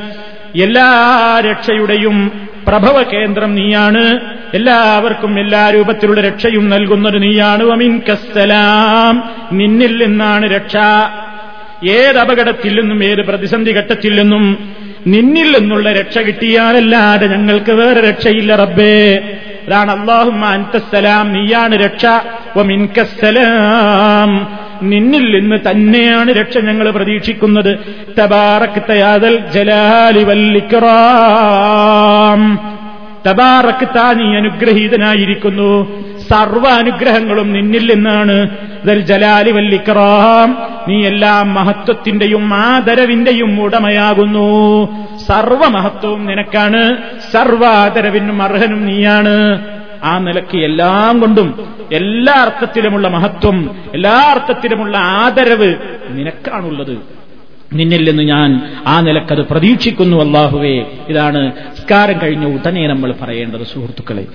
എല്ലാ 0.62 1.43
രക്ഷയുടെയും 1.51 2.49
പ്രഭവ 2.66 3.03
കേന്ദ്രം 3.03 3.55
നീയാണ്. 3.55 4.20
എല്ലാവർക്കും 4.55 5.41
എല്ലാ 5.41 5.70
രൂപത്തിലുള്ള 5.70 6.20
രക്ഷയും 6.20 6.68
നൽകുന്നത് 6.68 7.22
നീയാണ്. 7.22 7.70
അമിൻ 7.70 8.03
കസ്സലാം. 8.12 9.30
നിന്നിൽ 9.53 10.07
നിന്നാണ് 10.07 10.51
രക്ഷ. 10.51 10.76
ഏത് 11.89 12.18
അപകടത്തിൽ 12.18 12.80
നിന്നും 12.80 13.05
ഏത് 13.05 13.18
പ്രതിസന്ധി 13.18 13.72
ഘട്ടത്തിൽ 13.72 14.22
നിന്നും 14.22 14.72
നിന്നിൽ 15.07 15.59
നിന്നുള്ള 15.59 15.93
രക്ഷ 15.93 16.18
കിട്ടിയാലല്ലാതെ 16.18 17.26
ഞങ്ങൾക്ക് 17.26 17.72
വേറെ 17.72 18.01
രക്ഷയില്ല 18.01 18.57
റബ്ബേ. 18.57 19.22
അതാണ് 19.66 20.01
അള്ളാഹുമ്മ 20.01 20.45
അൻതസ്സലാം. 20.45 21.32
നീയാണ് 21.32 21.74
രക്ഷ. 21.74 22.07
വമിൻകസ്സലാം 22.57 24.63
നിന്നിൽ 24.82 25.40
നിന്ന് 25.40 25.70
തന്നെയാണ് 25.70 26.32
രക്ഷ 26.32 26.58
ഞങ്ങൾ 26.58 26.90
പ്രതീക്ഷിക്കുന്നത്. 26.90 27.78
തബാറക്തയാതൽ 28.20 29.36
ജലാലി 29.36 30.24
വല്ലിക്കറാം 30.24 32.74
തബാറക് 33.30 33.88
താ 33.96 34.12
നീ 34.12 34.36
അനുഗ്രഹീതനായിരിക്കുന്നു. 34.36 36.02
സർവ 36.30 36.68
അനുഗ്രഹങ്ങളും 36.68 37.52
നിന്നിൽ 37.52 37.94
നിന്നാണ്. 37.94 38.48
ദൽ 38.84 39.00
ജലാലി 39.00 39.50
വല്ലിക്കറാം 39.50 40.58
നീ 40.88 41.04
എല്ലാ 41.04 41.42
മഹത്വത്തിന്റെയും 41.42 42.54
ആദരവിന്റെയും 42.54 43.62
ഉടമയാകുന്നു. 43.62 44.88
സർവമഹത്വവും 45.26 46.26
നിനക്കാണ്. 46.26 46.96
സർവാദരവിനും 47.32 48.42
അർഹനും 48.42 48.86
നീയാണ്. 48.86 49.73
ആ 50.05 50.18
നിലയ്ക്ക് 50.18 50.59
എല്ലാം 50.59 51.20
കൊണ്ടും 51.20 51.68
എല്ലാ 51.92 52.34
അർത്ഥത്തിലുമുള്ള 52.34 53.09
മഹത്വം 53.09 53.76
എല്ലാ 53.94 54.12
അർത്ഥത്തിലുമുള്ള 54.12 54.96
ആദരവ് 54.96 55.74
നിനക്കാണുള്ളത്. 56.09 56.98
നിന്നിൽ 57.74 58.09
നിന്ന് 58.09 58.22
ഞാൻ 58.22 58.78
ആ 58.86 59.00
നിലക്കത് 59.00 59.48
പ്രതീക്ഷിക്കുന്നു 59.48 60.16
അള്ളാഹുവേ 60.16 60.84
ഇതാണ് 61.09 61.52
സ്കാരം 61.52 62.20
കഴിഞ്ഞ 62.22 62.44
ഉടനെ 62.44 62.88
നമ്മൾ 62.88 63.14
പറയേണ്ടത് 63.20 63.66
സുഹൃത്തുക്കളെ. 63.66 64.26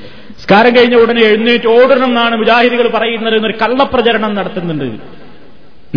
സ്കാരം 0.42 0.76
കഴിഞ്ഞ 0.76 0.96
ഉടനെ 0.96 1.22
എഴുന്നേറ്റ് 1.22 1.68
ഓടണം 1.68 2.04
എന്നാണ് 2.04 2.38
മുജാഹിദികൾ 2.38 2.88
പറയുന്നത് 2.90 3.36
എന്നൊരു 3.36 3.58
കള്ളപ്രചരണം 3.62 4.36
നടത്തുന്നുണ്ട്. 4.36 5.20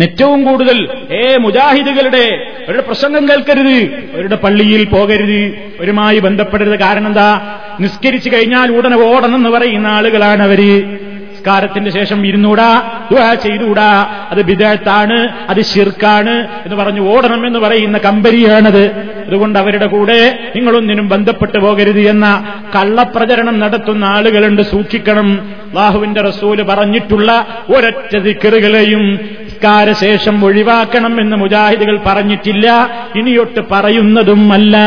ഏറ്റവും 0.01 0.43
കൂടുതൽ. 0.43 0.87
ഏ 1.11 1.37
മുജാഹിദുകളുടെ 1.37 2.51
അവരുടെ 2.67 2.81
പ്രസംഗം 2.81 3.29
കേൾക്കരുത്. 3.29 4.03
അവരുടെ 4.15 4.35
പള്ളിയിൽ 4.35 4.85
പോകരുത്. 4.85 5.45
അവരുമായി 5.79 6.19
ബന്ധപ്പെടരുത്. 6.19 6.79
കാരണം 6.79 7.07
എന്താ? 7.07 7.55
നിസ്കരിച്ചു 7.79 8.29
കഴിഞ്ഞാൽ 8.29 8.71
ഉടനെ 8.71 9.15
ഓടണം 9.15 9.35
എന്ന് 9.35 9.49
പറയുന്ന 9.49 9.87
ആളുകളാണ് 9.87 10.43
അവർ. 10.43 10.59
നിസ്കാരത്തിന്റെ 10.59 11.91
ശേഷം 11.91 12.27
ഇരുന്നൂടാ 12.27 12.81
ദുആ 13.11 13.33
ചെയ്തുകൂടാ 13.33 14.09
അത് 14.31 14.41
ബിദാത്താണ് 14.41 15.27
അത് 15.49 15.61
ശിർക്കാണ് 15.61 16.47
എന്ന് 16.65 16.75
പറഞ്ഞു 16.75 17.15
ഓടണം 17.15 17.47
എന്ന് 17.47 17.59
പറയുന്ന 17.59 17.97
കമ്പനിയാണത്. 17.97 18.85
അതുകൊണ്ട് 19.27 19.59
അവരുടെ 19.59 19.85
കൂടെ 19.85 20.39
നിങ്ങളൊന്നിനും 20.55 21.09
ബന്ധപ്പെട്ടു 21.09 21.59
പോകരുത് 21.59 21.99
എന്ന 21.99 22.53
കള്ളപ്രചരണം 22.75 23.59
നടത്തുന്ന 23.59 24.05
ആളുകളുണ്ട്. 24.05 24.61
സൂക്ഷിക്കണം. 24.61 25.53
ബാഹുവിന്റെ 25.73 26.21
റസൂൽ 26.21 26.61
പറഞ്ഞിട്ടുള്ള 26.61 27.47
ഒരൊറ്റ 27.75 28.17
ദിക്കറുകളെയും 28.17 29.19
നിസ്കാരശേഷം 29.53 30.45
ഒഴിവാക്കണം 30.45 31.21
എന്ന് 31.21 31.37
മുജാഹിദുകൾ 31.37 31.99
പറഞ്ഞിട്ടില്ല. 32.05 32.89
ഇനിയൊട്ട് 33.15 33.59
പറയുന്നതുമല്ല. 33.71 34.77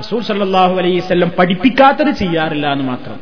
റസൂൽ 0.00 0.22
സല്ലാഹു 0.22 0.76
അലൈസ്വല്ലം 0.76 1.30
പഠിപ്പിക്കാത്തത് 1.38 2.10
ചെയ്യാറില്ല 2.10 2.72
എന്ന് 2.72 2.84
മാത്രം. 2.84 3.14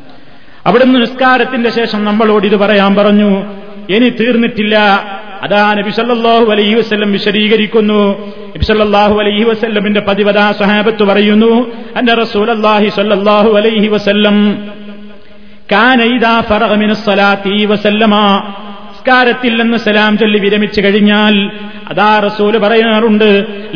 അവിടുന്ന് 0.65 1.01
നിസ്കാരത്തിന്റെ 1.01 1.69
ശേഷം 1.69 2.05
നമ്മളോട് 2.05 2.45
ഇത് 2.45 2.55
പറയാൻ 2.55 2.95
പറഞ്ഞു 2.95 3.43
ഇനി 3.89 4.09
തീർന്നിട്ടില്ല. 4.09 4.77
അതാ 5.43 5.73
നബി 5.73 5.89
സല്ലല്ലാഹു 5.89 6.51
അലൈഹി 6.51 6.73
വസ്ല്ലം 6.73 7.11
വിശദീകരിക്കുന്നു. 7.11 8.33
നബി 8.49 8.63
സല്ലല്ലാഹു 8.63 9.19
അലൈഹി 9.19 9.43
വസ്ല്ലമിന്റെ 9.43 9.99
പതിവതാ 9.99 10.51
സഹാബത്ത് 10.51 11.03
പറയുന്നു 11.03 11.71
അന്ന 11.95 12.13
റസൂലല്ലാഹി 12.13 12.89
സല്ലാഹു 12.89 13.57
അലൈഹി 13.57 13.87
വസ്ല്ലം 13.87 14.69
സ്വലാത്തി 16.93 17.65
വസല്ലമ. 17.65 18.15
നിസ്കാരത്തിൽ 19.04 19.52
നിന്ന് 19.60 19.78
സലാം 19.84 20.12
ചൊല്ലി 20.20 20.38
വിരമിച്ചു 20.44 20.80
കഴിഞ്ഞാൽ 20.84 21.34
അതാ 21.92 22.10
റസൂല് 22.26 22.58
പറയാറുണ്ട് 22.64 23.28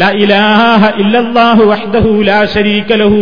ലാ 0.02 0.08
ഇലാഹ 0.24 0.60
ഇല്ലല്ലാഹു 1.02 1.62
വഹ്ദഹു 1.72 2.10
ലാ 2.28 2.38
ശരീക 2.54 2.90
ലഹു 3.02 3.20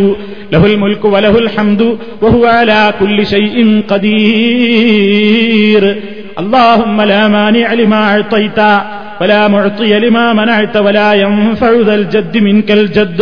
ലഹുൽ 0.54 0.74
മുൽക്കു 0.82 1.08
വലഹുൽ 1.14 1.48
ഹംദു 1.56 1.88
വഹുവ 2.24 2.46
അലാ 2.56 2.82
കുല്ലി 3.00 3.26
ഷൈഇൻ 3.34 3.68
ഖദീർ 3.92 5.84
اللهم 6.42 6.98
لا 7.12 7.22
مانع 7.28 7.66
لما 7.80 8.00
أعطيت 8.10 8.60
ولا 9.20 9.40
معطي 9.48 9.92
لما 10.04 10.26
منعت 10.32 10.74
ولا 10.86 11.08
ينفع 11.16 11.72
ذا 11.88 11.94
الجد 12.00 12.34
منك 12.46 12.68
الجد 12.78 13.20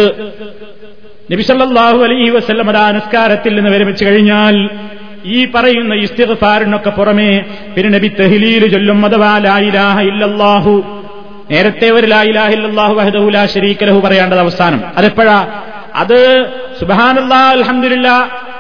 നബി 1.30 1.42
സല്ലല്ലാഹു 1.48 1.98
അലൈഹി 2.06 2.30
വസല്ലം 2.36 2.68
അതാ 2.72 2.84
നിസ്കാരത്തിൽ 2.96 3.52
നിന്ന് 3.56 3.70
വിരമിച്ചു 3.74 4.04
കഴിഞ്ഞാൽ 4.06 4.54
ഈ 5.25 5.45
പറയുന്ന 5.45 5.93
ഇസ്തിഫാറിനൊക്കെ 5.95 6.89
പുറമേ 6.89 7.45
പിന്നെ 7.75 7.89
നബി 7.89 8.07
തഹ്ലീൽ 8.07 8.67
ചൊല്ലും 8.67 9.05
അഥവാ 9.05 9.37
ലായിലാഹ 9.37 10.01
ഇല്ലല്ലാഹു. 10.01 10.83
നേരത്തെ 11.51 11.89
ഒരു 11.89 12.07
ലായിലാഹ 12.07 12.49
ഇല്ലാഹു 12.49 12.93
വഹദഹു 12.93 13.29
ലാ 13.29 13.45
ശരീക 13.45 13.83
ലഹു 13.83 13.99
പറയേണ്ടത് 13.99 14.39
അവസാനം. 14.39 14.81
അതെപ്പോഴാ? 14.97 15.47
അത് 15.95 16.45
സുബഹാനല്ലാ 16.79 17.37
അലഹമില്ല 17.37 18.07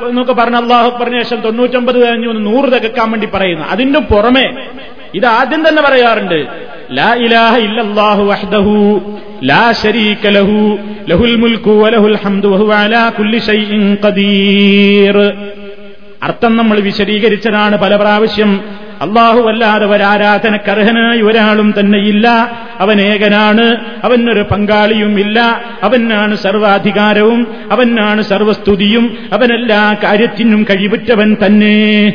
എന്നൊക്കെ 0.09 0.33
പറഞ്ഞ 0.33 0.55
അള്ളാഹു 0.55 0.89
പറഞ്ഞ 0.89 1.21
ശേഷം 1.21 1.41
തൊണ്ണൂറ്റൊമ്പത് 1.41 1.97
കഴിഞ്ഞു 2.05 2.33
നൂറ് 2.33 2.65
തികക്കാൻ 2.65 3.11
വേണ്ടി 3.11 3.27
പറയുന്നു. 3.33 3.65
അതിന്റെ 3.65 3.99
പുറമെ 3.99 4.67
ഇത് 5.15 5.25
ആദ്യം 5.25 5.67
തന്നെ 5.67 5.81
പറയാറുണ്ട് 5.81 6.47
ലാ 6.91 7.13
ഇലാഹ 7.13 7.57
ഇല്ലല്ലാഹു 7.57 8.23
വഹ്ദഹു 8.23 9.01
ലാ 9.43 9.71
ശരീക 9.71 10.27
ലഹു 10.27 10.77
ലഹുൽ 11.09 11.35
മുൽക്കു 11.35 11.71
വലഹുൽ 11.71 12.17
ഹംദു 12.23 12.47
വഹുവ 12.47 12.73
അലാ 12.75 13.09
കുല്ലി 13.09 13.39
ഷൈഇൻ 13.39 13.97
ഖദീർ. 14.05 15.17
അർത്ഥം 16.23 16.57
നമ്മൾ 16.57 16.79
വിശദീകരിച്ചതാണ് 16.79 17.77
പല 17.77 17.95
പ്രാവശ്യം. 17.95 18.61
അള്ളാഹു 19.01 19.39
അല്ലാതെ 19.39 19.85
ഒരാരാധനക്കർഹനായി 19.85 21.21
ഒരാളും 21.21 21.73
തന്നെയില്ല 21.79 22.27
അവൻ 22.79 23.01
ഏകനാണ്. 23.01 23.75
അവനൊരു 24.03 24.45
പങ്കാളിയും 24.51 25.19
ഇല്ല. 25.19 25.61
അവനാണ് 25.83 26.35
സർവാധികാരവും. 26.35 27.47
അവനാണ് 27.71 28.21
സർവസ്തുതിയും. 28.21 29.17
അവനെല്ലാ 29.33 29.95
കാര്യത്തിനും 30.03 30.63
കഴിവുറ്റവൻ 30.63 31.37
തന്നെ. 31.45 32.07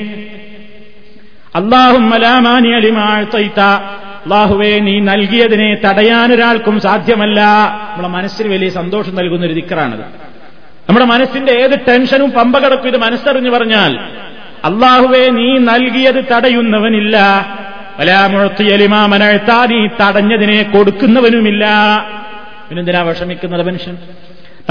അള്ളാഹും 1.55 2.11
മലാമാനി 2.11 2.69
അലിമാഴ്ത്തൈത്ത 2.69 3.61
അള്ളാഹുവെ 3.61 4.79
നീ 4.79 5.01
നൽകിയതിനെ 5.01 5.75
തടയാനൊരാൾക്കും 5.75 6.81
സാധ്യമല്ല. 6.81 7.41
നമ്മളെ 7.93 8.09
മനസ്സിന് 8.09 8.49
വലിയ 8.49 8.69
സന്തോഷം 8.69 9.15
നൽകുന്ന 9.15 9.47
ഒരു 9.47 9.55
ദിക്കറാണത് 9.55 10.31
നമ്മുടെ 10.91 11.07
മനസ്സിന്റെ 11.07 11.53
ഏത് 11.53 11.81
ടെൻഷനും 11.89 12.31
പമ്പ 12.31 12.59
കിടക്കും 12.59 12.89
ഇത് 12.89 12.97
മനസ്സറിഞ്ഞു 12.97 13.51
പറഞ്ഞാൽ 13.51 13.99
അള്ളാഹുവെ 14.65 15.29
നീ 15.29 15.59
നൽകിയത് 15.59 16.25
തടയുന്നവനില്ല. 16.33 17.19
വലാമുഴത്തിയലിമാമനഴ്ത്താ 17.99 19.67
നീ 19.67 19.87
തടഞ്ഞതിനെ 19.87 20.63
കൊടുക്കുന്നവനുമില്ല. 20.63 21.67
പിന്നെന്തിനാ 22.69 23.03
വിഷമിക്കുന്നത് 23.03 23.67
മനുഷ്യൻ? 23.67 23.99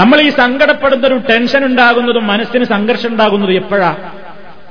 നമ്മൾ 0.00 0.20
ഈ 0.20 0.30
സങ്കടപ്പെടുന്ന 0.30 1.06
ഒരു 1.06 1.20
ടെൻഷൻ 1.30 1.64
ഉണ്ടാകുന്നതും 1.64 2.26
മനസ്സിന് 2.26 2.64
സംഘർഷം 2.64 3.08
ഉണ്ടാകുന്നതും 3.08 3.54
എപ്പോഴാ? 3.54 3.96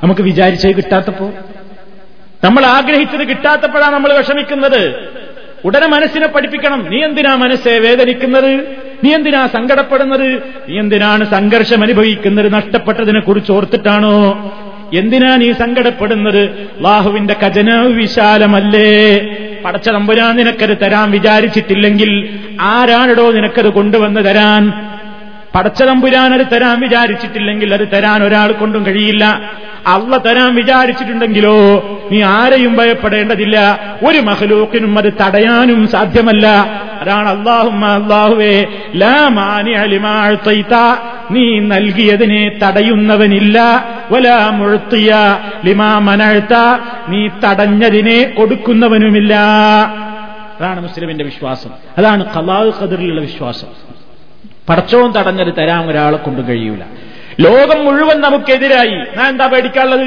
നമുക്ക് 0.04 0.22
വിചാരിച്ചേ 0.22 0.72
കിട്ടാത്തപ്പോ? 0.72 1.32
നമ്മൾ 2.44 2.66
ആഗ്രഹിച്ചത് 2.66 3.30
കിട്ടാത്തപ്പോഴാണ് 3.30 3.94
നമ്മൾ 3.94 4.18
വിഷമിക്കുന്നത്. 4.18 5.10
ഉടനെ 5.66 5.88
മനസ്സിനെ 5.88 6.28
പഠിപ്പിക്കണം. 6.28 6.90
നീ 6.90 7.04
എന്തിനാ 7.04 7.36
മനസ്സെ 7.36 7.80
വേദനിക്കുന്നത്? 7.80 8.89
നീ 9.04 9.14
എന്തിനാ 9.14 9.48
സങ്കടപ്പെടുന്നത്? 9.48 10.44
നീ 10.70 10.80
എന്തിനാണ് 10.80 11.32
സംഘർഷം 11.32 11.84
അനുഭവിക്കുന്നത്? 11.84 12.54
നഷ്ടപ്പെട്ടതിനെ 12.54 13.20
കുറിച്ച് 13.20 13.52
ഓർത്തിട്ടാണോ? 13.52 14.52
എന്തിനാ 14.94 15.36
നീ 15.36 15.52
സങ്കടപ്പെടുന്നത്? 15.52 16.68
ലാഹുവിന്റെ 16.80 17.36
ഖജനാവ് 17.44 17.88
വിശാലമല്ലേ? 17.88 19.20
പടച്ച 19.66 19.90
തമ്പുരാൻ 19.90 20.36
നിനക്കത് 20.36 20.78
തരാൻ 20.82 21.12
വിചാരിച്ചിട്ടില്ലെങ്കിൽ 21.12 22.30
ആരാണിടോ 22.62 23.32
നിനക്കത് 23.32 23.70
കൊണ്ടുവന്ന് 23.70 24.26
തരാൻ? 24.26 24.90
പടച്ച 25.56 25.84
തമ്പുരാൻ 25.84 26.34
അത് 26.34 26.48
തരാൻ 26.52 26.80
വിചാരിച്ചിട്ടില്ലെങ്കിൽ 26.80 27.74
അത് 27.74 27.88
തരാൻ 27.94 28.24
ഒരാൾ 28.24 28.52
കൊണ്ടും 28.52 28.86
കഴിയില്ല. 28.86 29.26
അള്ള 29.88 30.18
തരാൻ 30.18 30.56
വിചാരിച്ചിട്ടുണ്ടെങ്കിലോ 30.56 31.54
നീ 32.12 32.22
ആരെയും 32.22 32.78
ഭയപ്പെടേണ്ടതില്ല. 32.78 33.80
ഒരു 34.08 34.20
മഹലൂക്കിനും 34.20 34.98
അത് 34.98 35.14
തടയാനും 35.14 35.88
സാധ്യമല്ല. 35.88 36.48
അതാണ് 37.02 37.30
അള്ളാഹുമ്മ 37.30 37.86
അള്ളാഹുവേ 37.86 38.66
ലാ 38.96 39.28
മാനി 39.28 39.72
അലിമാഴ്ത്തൈത്ത 39.72 40.74
നീ 41.32 41.60
നൽകിയതിനെ 41.60 42.60
തടയുന്നവനില്ല. 42.64 43.86
വലാ 44.12 44.50
മുഴുത്തിയ 44.50 45.38
ലിമാ 45.66 46.00
മനഴ്ത്ത 46.00 46.54
നീ 47.10 47.28
തടഞ്ഞതിനെ 47.28 48.24
കൊടുക്കുന്നവനുമില്ല 48.38 49.36
അതാണ് 50.60 50.80
മുസ്ലിമിന്റെ 50.80 51.24
വിശ്വാസം. 51.24 51.70
അതാണ് 51.98 52.26
കലാഹ് 52.36 52.82
ഖദറിലുള്ള 52.82 53.22
വിശ്വാസം. 53.22 53.99
പടച്ചവും 54.70 55.12
തടഞ്ഞത് 55.12 55.54
തരാൻ 55.54 55.90
ഒരാളെ 55.90 56.18
കൊണ്ടും 56.18 56.48
കഴിയൂല. 56.48 56.80
ലോകം 57.40 57.86
മുഴുവൻ 57.86 58.22
നമുക്കെതിരായി. 58.22 58.92
ഞാൻ 58.92 59.28
എന്താ 59.30 59.48
പേടിക്കാനുള്ളത്? 59.48 60.06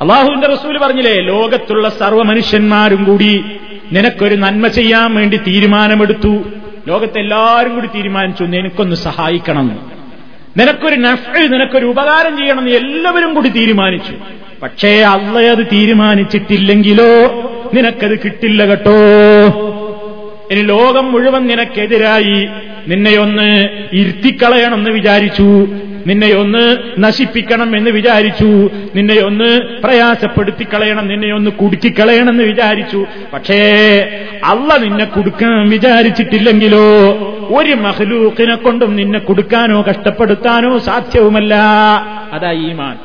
അള്ളാഹുവിന്റെ 0.00 0.46
റസൂൽ 0.46 0.78
പറഞ്ഞില്ലേ 0.78 1.20
ലോകത്തുള്ള 1.20 1.88
സർവ 1.88 2.22
മനുഷ്യന്മാരും 2.22 3.04
കൂടി 3.04 3.44
നിനക്കൊരു 3.92 4.34
നന്മ 4.34 4.66
ചെയ്യാൻ 4.66 5.14
വേണ്ടി 5.14 5.36
തീരുമാനമെടുത്തു. 5.36 6.42
ലോകത്തെല്ലാരും 6.88 7.74
കൂടി 7.74 7.86
തീരുമാനിച്ചു 7.86 8.44
നിനക്കൊന്ന് 8.44 8.96
സഹായിക്കണം. 8.96 9.92
നിനക്കൊരു 10.56 10.96
നഫ് 10.96 11.52
നിനക്കൊരു 11.52 11.86
ഉപകാരം 11.86 12.36
ചെയ്യണമെന്ന് 12.36 12.70
എല്ലാവരും 12.70 13.34
കൂടി 13.34 13.48
തീരുമാനിച്ചു. 13.48 14.14
പക്ഷേ 14.62 15.00
അള്ള 15.00 15.38
അത് 15.38 15.66
തീരുമാനിച്ചിട്ടില്ലെങ്കിലോ? 15.66 17.04
നിനക്കത് 17.74 18.18
കിട്ടില്ല 18.18 18.64
കേട്ടോ. 18.64 18.94
ഇനി 20.50 20.60
ലോകം 20.60 21.12
മുഴുവൻ 21.12 21.46
നിനക്കെതിരായി. 21.46 22.48
നിന്നെയൊന്ന് 22.88 23.68
ഇരുത്തിക്കളയണമെന്ന് 23.92 24.90
വിചാരിച്ചു. 24.90 25.68
നിന്നെയൊന്ന് 26.06 26.76
നശിപ്പിക്കണം 26.98 27.76
എന്ന് 27.76 27.90
വിചാരിച്ചു. 27.90 28.70
നിന്നെയൊന്ന് 28.94 29.60
പ്രയാസപ്പെടുത്തിക്കളയണം 29.84 31.08
നിന്നെയൊന്ന് 31.08 31.50
കുടുക്കിക്കളയണമെന്ന് 31.50 32.44
വിചാരിച്ചു. 32.44 33.06
പക്ഷേ 33.32 33.60
അള്ള 34.44 34.76
നിന്നെ 34.76 35.04
കൊടുക്കാൻ 35.04 35.70
വിചാരിച്ചിട്ടില്ലെങ്കിലോ? 35.70 36.78
ഒരു 37.50 37.72
മഹലൂക്കിനെ 37.72 38.54
കൊണ്ടും 38.54 38.96
നിന്നെ 38.96 39.18
കൊടുക്കാനോ 39.18 39.82
കഷ്ടപ്പെടുത്താനോ 39.82 40.78
സാധ്യവുമല്ല. 40.78 41.54
അതാ 42.32 42.52
ഈമാൻ. 42.52 42.96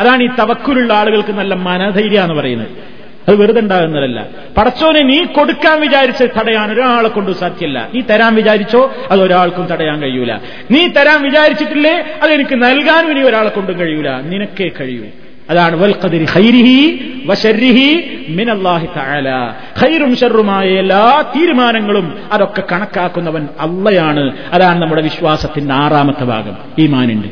അതാണ് 0.00 0.22
ഈ 0.22 0.28
തവക്കുലുള്ള 0.38 0.92
ആളുകൾക്ക് 0.92 1.32
നല്ല 1.32 1.54
മനധൈര്യ 1.54 2.20
എന്ന് 2.20 2.34
പറയുന്നത്. 2.34 2.99
അത് 3.30 3.38
വെറുതെ 3.38 3.60
ഉണ്ടാകുന്നതല്ല. 3.60 4.26
പടച്ചോനെ 4.58 5.02
നീ 5.02 5.24
കൊടുക്കാൻ 5.24 5.80
വിചാരിച്ച് 5.80 6.24
തടയാൻ 6.24 6.72
ഒരാളെ 6.72 7.08
കൊണ്ടും 7.08 7.34
സാധ്യല്ല. 7.34 7.88
നീ 7.94 8.00
തരാൻ 8.00 8.34
വിചാരിച്ചോ 8.34 8.94
അത് 9.10 9.20
ഒരാൾക്കും 9.22 9.66
തടയാൻ 9.66 10.02
കഴിയൂല. 10.02 10.38
നീ 10.70 10.88
തരാൻ 10.88 11.22
വിചാരിച്ചിട്ടില്ലേ 11.22 12.04
അത് 12.22 12.32
എനിക്ക് 12.32 12.54
നൽകാനും 12.54 13.10
ഇനി 13.10 13.20
ഒരാളെ 13.20 13.48
കൊണ്ടും 13.48 13.78
കഴിയൂല. 13.78 14.20
നിനക്കേ 14.20 14.70
കഴിയൂ. 14.80 15.04
അതാണ് 15.50 15.76
വൽഖദിരി 15.76 16.26
ഖൈരിഹി 16.34 17.00
വശർരിഹി 17.26 18.10
മിനല്ലാഹി 18.28 18.86
തആല. 18.86 19.54
ഖൈറും 19.82 20.56
എല്ലാ 20.62 21.24
തീരുമാനങ്ങളും 21.36 22.18
അതൊക്കെ 22.32 22.62
കണക്കാക്കുന്നവൻ 22.72 23.48
അള്ളയാണ്. 23.60 24.36
അതാണ് 24.52 24.82
നമ്മുടെ 24.82 25.02
വിശ്വാസത്തിന്റെ 25.02 25.74
ആറാമത്തെ 25.74 26.24
ഭാഗം. 26.24 26.56
ഈമാനുണ്ട് 26.78 27.28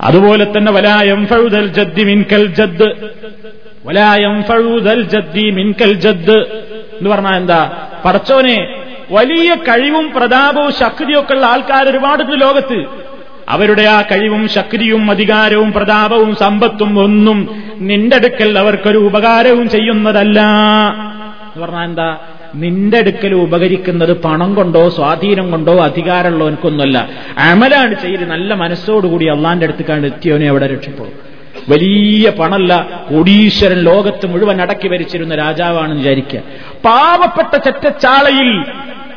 അതുപോലെ 0.00 0.44
തന്നെ 0.44 0.72
വലായം 0.72 1.26
ഫൗദൽ 1.26 1.66
ജദ്ദി 1.66 2.04
മിൻകൽ 2.04 2.46
ജദ്ദി 2.46 2.84
എന്ന് 6.98 7.10
പറഞ്ഞാൽ 7.10 7.36
എന്താ? 7.36 7.70
പടച്ചോനെ 8.04 8.74
വലിയ 9.10 9.54
കഴിവും 9.54 10.12
പ്രതാപവും 10.16 10.72
ശക്തിയൊക്കെ 10.72 11.34
ഉള്ള 11.34 11.46
ആൾക്കാർ 11.46 11.88
ഒരുപാടുണ്ട് 11.88 12.40
ലോകത്ത്. 12.40 12.86
അവരുടെ 13.48 13.82
ആ 13.82 14.02
കഴിവും 14.02 14.48
ശക്തിയും 14.48 15.10
അധികാരവും 15.10 15.72
പ്രതാപവും 15.72 16.34
സമ്പത്തും 16.34 16.98
ഒന്നും 16.98 17.64
നിന്റെ 17.76 18.16
അടുക്കൽ 18.16 18.58
അവർക്കൊരു 18.58 18.98
ഉപകാരവും 18.98 19.68
ചെയ്യുന്നതല്ല. 19.68 20.40
എന്ന് 21.46 21.66
പറഞ്ഞാൽ 21.66 21.84
എന്താ? 21.84 22.18
നിന്റെ 22.54 22.98
അടുക്കൽ 22.98 23.34
ഉപകരിക്കുന്നത് 23.34 24.22
പണം 24.22 24.54
കൊണ്ടോ 24.54 24.88
സ്വാധീനം 24.88 25.50
കൊണ്ടോ 25.50 25.78
അധികാരമുള്ളോ 25.78 26.46
എനിക്കൊന്നുമല്ല 26.48 27.08
അമലാണ് 27.38 27.94
ചെയ്ത് 27.94 28.24
നല്ല 28.30 28.54
മനസ്സോടുകൂടി 28.54 29.26
അള്ളാന്റെ 29.26 29.66
അടുത്ത് 29.66 29.84
കണ്ടെത്തിയവനെ 29.84 30.48
അവിടെ 30.48 30.66
രക്ഷപ്പെടും 30.66 31.35
വലിയ 31.68 32.30
പണല്ല. 32.30 33.02
കോടീശ്വരൻ 33.10 33.76
ലോകത്ത് 33.76 34.26
മുഴുവൻ 34.26 34.62
അടക്കി 34.62 34.88
ഭരിച്ചിരുന്ന 34.88 35.34
രാജാവാണെന്ന് 35.34 35.98
വിചാരിക്കുക. 35.98 36.40
പാവപ്പെട്ട 36.84 37.56
ചെറ്റച്ചാളയിൽ 37.56 38.64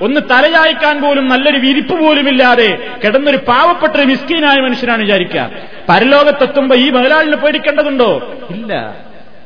ഒന്ന് 0.01 0.21
തലയായിക്കാൻ 0.21 1.01
പോലും 1.01 1.27
നല്ലൊരു 1.27 1.57
വിരിപ്പ് 1.57 1.99
പോലുമില്ലാതെ 1.99 2.77
കിടന്നൊരു 3.03 3.37
പാവപ്പെട്ട 3.37 3.93
ഒരു 3.93 4.05
മിസ്കീനായ 4.05 4.55
മനുഷ്യനാണ് 4.55 5.01
വിചാരിക്കുക. 5.01 5.49
പരലോകത്തെത്തുമ്പോ 5.89 6.75
ഈ 6.75 6.89
മുതലാളിനെ 6.89 7.37
പേടിക്കേണ്ടതുണ്ടോ? 7.37 8.37
ഇല്ല. 8.49 8.95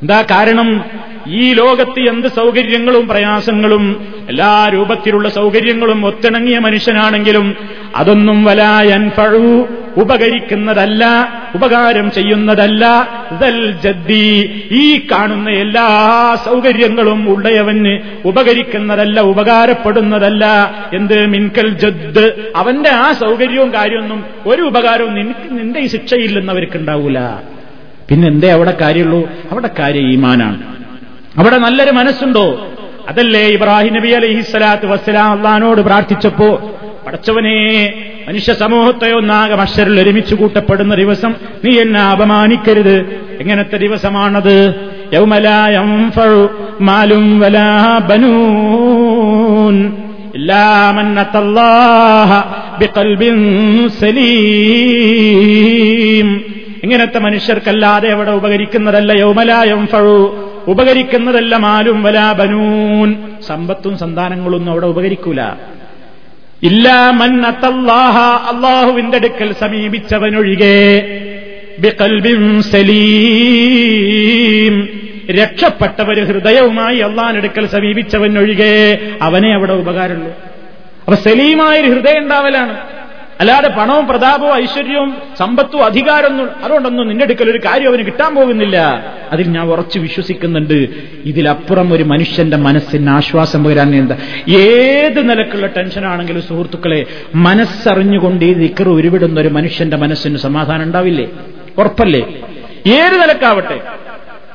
എന്താ 0.02 0.22
കാരണം? 0.22 0.86
ഈ 1.28 1.54
ലോകത്ത് 1.54 2.00
എന്ത് 2.00 2.28
സൗകര്യങ്ങളും 2.28 3.08
പ്രയാസങ്ങളും 3.08 4.14
എല്ലാ 4.30 4.70
രൂപത്തിലുള്ള 4.74 5.30
സൗകര്യങ്ങളും 5.30 6.06
ഒത്തിണങ്ങിയ 6.06 6.60
മനുഷ്യനാണെങ്കിലും 6.60 7.56
അതൊന്നും 7.96 8.44
വലായൻ 8.44 9.12
പഴു 9.18 9.68
ഉപകരിക്കുന്നതല്ല 9.98 11.06
ഉപകാരം 11.56 12.12
ചെയ്യുന്നതല്ല. 12.12 13.08
ജദ്ദി 13.84 14.52
ഈ 14.72 15.08
കാണുന്ന 15.12 15.50
എല്ലാ 15.50 15.88
സൗകര്യങ്ങളും 16.46 17.30
ഉള്ളയവന് 17.30 18.00
ഉപകരിക്കുന്നതല്ല 18.26 19.22
ഉപകാരപ്പെടുന്നതല്ല. 19.22 20.46
എന്ത്? 20.94 21.26
മിൻകൽ 21.26 21.70
ജദ്. 21.70 22.32
അവന്റെ 22.56 22.90
ആ 22.90 23.12
സൗകര്യവും 23.12 23.74
കാര്യമൊന്നും 23.74 24.26
ഒരു 24.46 24.62
ഉപകാരവും 24.62 25.16
നിനക്ക് 25.16 25.60
നിന്റെ 25.60 25.80
ഈ 25.80 25.88
ശിക്ഷയില്ലെന്നവർക്ക് 25.88 26.78
ഉണ്ടാവൂല 26.78 27.20
പിന്നെന്തേ 28.10 28.50
അവിടെ 28.50 28.78
കാര്യമുള്ളൂ? 28.82 29.30
അവിടെ 29.52 29.70
കാര്യം 29.80 30.12
ഈമാനാണ്. 30.12 30.64
അവിടെ 31.38 31.58
നല്ലൊരു 31.58 31.92
മനസ്സുണ്ടോ? 31.92 32.68
അതല്ലേ 33.08 33.48
ഇബ്രാഹിം 33.48 33.94
നബി 33.94 34.08
അലൈഹിസ്സലാത്ത് 34.08 34.86
വസ്സലാം 34.86 35.32
അള്ളഹാനോട് 35.32 35.82
പ്രാർത്ഥിച്ചപ്പോ 35.82 36.72
പടച്ചവനെ 37.08 37.94
മനുഷ്യ 38.28 38.54
സമൂഹത്തെ 38.54 39.12
ഒന്നാകെ 39.12 39.56
മഷറിൽ 39.56 40.02
ഒരുമിച്ച് 40.02 40.36
കൂട്ടപ്പെടുന്ന 40.36 40.96
ദിവസം 40.96 41.36
നീ 41.66 41.80
എന്നെ 41.80 42.02
അപമാനിക്കരുത്. 42.02 43.26
എങ്ങനത്തെ 43.40 43.78
ദിവസമാണത്? 43.78 44.76
യൗമലായം 45.14 46.12
മാലും 46.82 47.40
സലീം. 54.02 56.42
ഇങ്ങനത്തെ 56.84 57.20
മനുഷ്യർക്കല്ലാതെ 57.20 58.10
അവിടെ 58.10 58.32
ഉപകരിക്കുന്നതല്ല 58.32 59.12
യൗമലായം 59.12 59.88
ഫഴു 59.88 60.50
ഉപകരിക്കുന്നതല്ല 60.68 61.56
മാലും 61.56 62.04
വലാ 62.04 62.32
ബനൂൻ. 62.32 63.16
സമ്പത്തും 63.48 63.98
സന്താനങ്ങളൊന്നും 63.98 64.72
അവിടെ 64.72 64.86
ഉപകരിക്കൂല. 64.86 65.42
ഇല്ലാ 66.64 67.12
അത്തല്ലാഹ 67.46 68.56
അള്ളാഹുവിന്റെ 68.56 69.18
അടുക്കൽ 69.18 69.54
സമീപിച്ചവനൊഴികെ 69.54 71.20
ബിഖൽബിൻ 71.80 72.62
സലീം. 72.62 74.90
രക്ഷപ്പെട്ടവര് 75.32 76.26
ഹൃദയവുമായി 76.26 76.98
അള്ളാഹിനടുക്കൽ 76.98 77.66
സമീപിച്ചവനൊഴികെ 77.66 78.98
അവനെ 79.22 79.54
അവിടെ 79.54 79.74
ഉപകാരമുള്ളൂ. 79.74 80.34
അപ്പൊ 81.00 81.16
സലീമായൊരു 81.16 81.88
ഹൃദയം 81.88 82.18
ഉണ്ടാവലാണ്. 82.18 83.03
അല്ലാതെ 83.44 83.68
പണവും 83.68 84.08
പ്രതാപവും 84.08 84.56
ഐശ്വര്യവും 84.56 85.16
സമ്പത്തും 85.38 85.86
അധികാരമൊന്നും 85.86 86.64
അതുകൊണ്ടൊന്നും 86.64 87.08
നിന്റെ 87.08 87.26
അടുക്കൽ 87.26 87.50
ഒരു 87.50 87.58
കാര്യം 87.58 87.88
അവന് 87.88 88.06
കിട്ടാൻ 88.06 88.36
പോകുന്നില്ല. 88.36 88.78
അതിൽ 89.32 89.48
ഞാൻ 89.48 89.68
ഉറച്ചു 89.68 90.00
വിശ്വസിക്കുന്നുണ്ട്. 90.00 90.74
ഇതിലപ്പുറം 91.26 91.94
ഒരു 91.94 92.04
മനുഷ്യന്റെ 92.04 92.58
മനസ്സിന് 92.58 93.10
ആശ്വാസം 93.10 93.64
പകരാൻ 93.64 93.96
എന്താ? 93.96 94.18
ഏത് 94.50 95.30
നിലക്കുള്ള 95.30 95.68
ടെൻഷനാണെങ്കിലും 95.68 96.42
സുഹൃത്തുക്കളെ 96.42 97.06
മനസ്സറിഞ്ഞുകൊണ്ട് 97.36 98.46
ഈ 98.46 98.54
നിക്കർ 98.54 98.90
ഉരുവിടുന്ന 98.90 99.40
ഒരു 99.40 99.48
മനുഷ്യന്റെ 99.48 99.98
മനസ്സിന് 99.98 100.38
സമാധാനം 100.38 100.84
ഉണ്ടാവില്ലേ? 100.84 101.28
ഉറപ്പല്ലേ? 101.78 102.20
ഏത് 102.88 103.22
നിലക്കാവട്ടെ? 103.22 103.80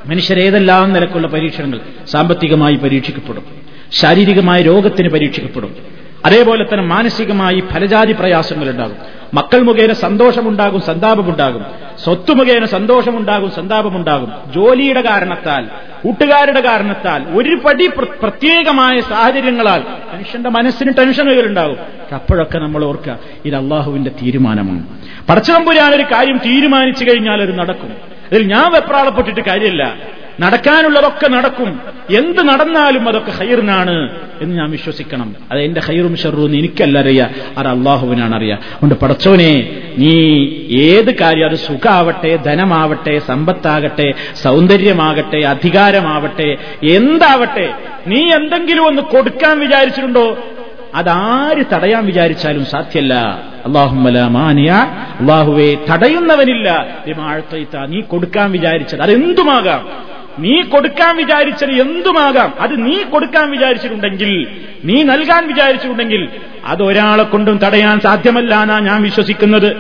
മനുഷ്യരേതെല്ലാം 0.06 0.92
നിലക്കുള്ള 0.92 1.26
പരീക്ഷണങ്ങൾ? 1.26 1.80
സാമ്പത്തികമായി 2.10 2.74
പരീക്ഷിക്കപ്പെടും. 2.74 3.44
ശാരീരികമായ 3.92 4.62
രോഗത്തിന് 4.62 5.08
പരീക്ഷിക്കപ്പെടും. 5.08 5.98
അതേപോലെ 6.24 6.64
തന്നെ 6.64 6.84
മാനസികമായി 6.84 7.62
ഫലജാതി 7.72 8.12
പ്രയാസങ്ങളുണ്ടാകും. 8.12 8.96
മക്കൾ 9.34 9.62
മുഖേന 9.62 9.92
സന്തോഷമുണ്ടാകും 9.92 10.80
സന്താപമുണ്ടാകും. 10.80 11.64
സ്വത്ത് 12.04 12.34
മുഖേന 12.34 12.64
സന്തോഷമുണ്ടാകും 12.64 13.50
സന്താപമുണ്ടാകും. 13.50 14.32
ജോലിയുടെ 14.54 15.00
കാരണത്താൽ 15.00 15.64
കൂട്ടുകാരുടെ 16.04 16.60
കാരണത്താൽ 16.60 17.24
ഒരു 17.28 17.54
പടി 17.64 17.86
പ്രത്യേകമായ 18.22 19.00
സാഹചര്യങ്ങളാൽ 19.00 19.82
മനുഷ്യന്റെ 20.14 20.50
മനസ്സിന് 20.50 20.92
ടെൻഷൻ 20.98 21.24
ടെൻഷനുകളുണ്ടാകും 21.24 21.76
അപ്പോഴൊക്കെ 22.14 22.58
നമ്മൾ 22.58 22.84
ഓർക്കുക 22.84 23.18
ഇത് 23.44 23.54
അള്ളാഹുവിന്റെ 23.54 24.10
തീരുമാനമാണ്. 24.22 24.82
പടച്ചതമ്പുരാൻ 25.28 25.94
ഒരു 25.94 26.02
കാര്യം 26.02 26.38
തീരുമാനിച്ചു 26.38 27.04
കഴിഞ്ഞാൽ 27.04 27.42
അത് 27.42 27.58
നടക്കും. 27.58 28.17
അതിൽ 28.32 28.42
ഞാൻ 28.42 28.72
വെപ്രാളപ്പെട്ടിട്ട് 28.72 29.40
കാര്യമില്ല. 29.40 29.96
നടക്കാനുള്ളതൊക്കെ 30.40 31.28
നടക്കും. 31.28 31.80
എന്ത് 32.16 32.38
നടന്നാലും 32.38 33.08
അതൊക്കെ 33.08 33.30
ഹൈറിനാണ് 33.30 34.08
എന്ന് 34.42 34.56
ഞാൻ 34.56 34.70
വിശ്വസിക്കണം. 34.70 35.36
അത് 35.50 35.60
എന്റെ 35.60 35.80
ഹൈറും 35.80 36.16
ഷെറും 36.16 36.56
എനിക്കല്ല 36.58 36.98
അറിയാം 36.98 37.30
അത് 37.58 37.66
അള്ളാഹുവിനാണ് 37.66 38.34
അറിയാം. 38.34 38.58
അതുകൊണ്ട് 38.58 38.94
പടച്ചോനെ 38.94 39.82
നീ 39.98 40.12
ഏത് 40.78 41.14
കാര്യം 41.14 41.48
അത് 41.48 41.56
സുഖാവട്ടെ 41.56 42.36
ധനമാവട്ടെ 42.36 43.18
സമ്പത്താകട്ടെ 43.18 44.14
സൗന്ദര്യമാകട്ടെ 44.42 45.38
അധികാരമാവട്ടെ 45.38 46.56
എന്താവട്ടെ 46.82 47.72
നീ 48.06 48.30
എന്തെങ്കിലും 48.32 48.86
ഒന്ന് 48.86 49.02
കൊടുക്കാൻ 49.02 49.58
വിചാരിച്ചിട്ടുണ്ടോ? 49.58 50.38
അതാര് 50.94 51.64
തടയാൻ 51.74 52.06
വിചാരിച്ചാലും 52.06 52.64
സാധ്യല്ല. 52.64 53.42
അള്ളാഹുവെ 53.66 55.76
തടയുന്നവനില്ല. 55.90 56.86
നീ 57.88 58.00
കൊടുക്കാൻ 58.00 58.52
വിചാരിച്ചത് 58.52 59.02
അതെന്തുമാകാം 59.02 59.88
നീ 60.38 60.60
കൊടുക്കാൻ 60.60 61.16
വിചാരിച്ചത് 61.16 61.70
എന്തുമാകാം? 61.70 62.54
അത് 62.60 62.86
നീ 62.86 63.02
കൊടുക്കാൻ 63.02 63.50
വിചാരിച്ചിട്ടുണ്ടെങ്കിൽ 63.50 64.46
നീ 64.84 65.02
നൽകാൻ 65.02 65.48
വിചാരിച്ചിട്ടുണ്ടെങ്കിൽ 65.48 66.28
അത് 66.64 66.82
ഒരാളെ 66.82 67.22
കൊണ്ടും 67.22 67.58
തടയാൻ 67.58 68.00
സാധ്യമല്ല 68.00 68.62
എന്നാ 68.62 68.78
ഞാൻ 68.78 69.02
വിശ്വസിക്കുന്നത്. 69.02 69.76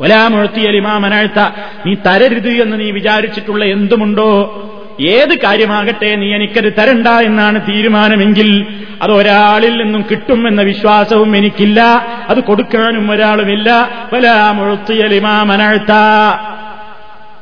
ഒലാമുഴത്തിയലിമാമനഴ്ത്ത 0.00 1.50
നീ 1.86 1.94
തരരുത് 1.94 2.48
എന്ന് 2.48 2.80
നീ 2.80 2.90
വിചാരിച്ചിട്ടുള്ള 2.90 3.64
എന്തുമുണ്ടോ? 3.64 4.64
ഏത് 5.00 5.38
കാര്യമാകട്ടെ 5.38 6.16
നീ 6.16 6.34
എനിക്കത് 6.34 6.72
തരണ്ട 6.72 7.06
എന്നാണ് 7.06 7.60
തീരുമാനമെങ്കിൽ 7.68 8.66
അത് 9.02 9.12
ഒരാളിൽ 9.12 9.82
നിന്നും 9.82 10.04
കിട്ടുമെന്ന 10.10 10.62
വിശ്വാസവും 10.62 11.36
എനിക്കില്ല. 11.36 11.80
അത് 12.28 12.40
കൊടുക്കാനും 12.40 13.10
ഒരാളുമില്ല. 13.10 13.90
വലാമുഴുത്തിയലിമാമനഴ്ത്ത 14.12 15.92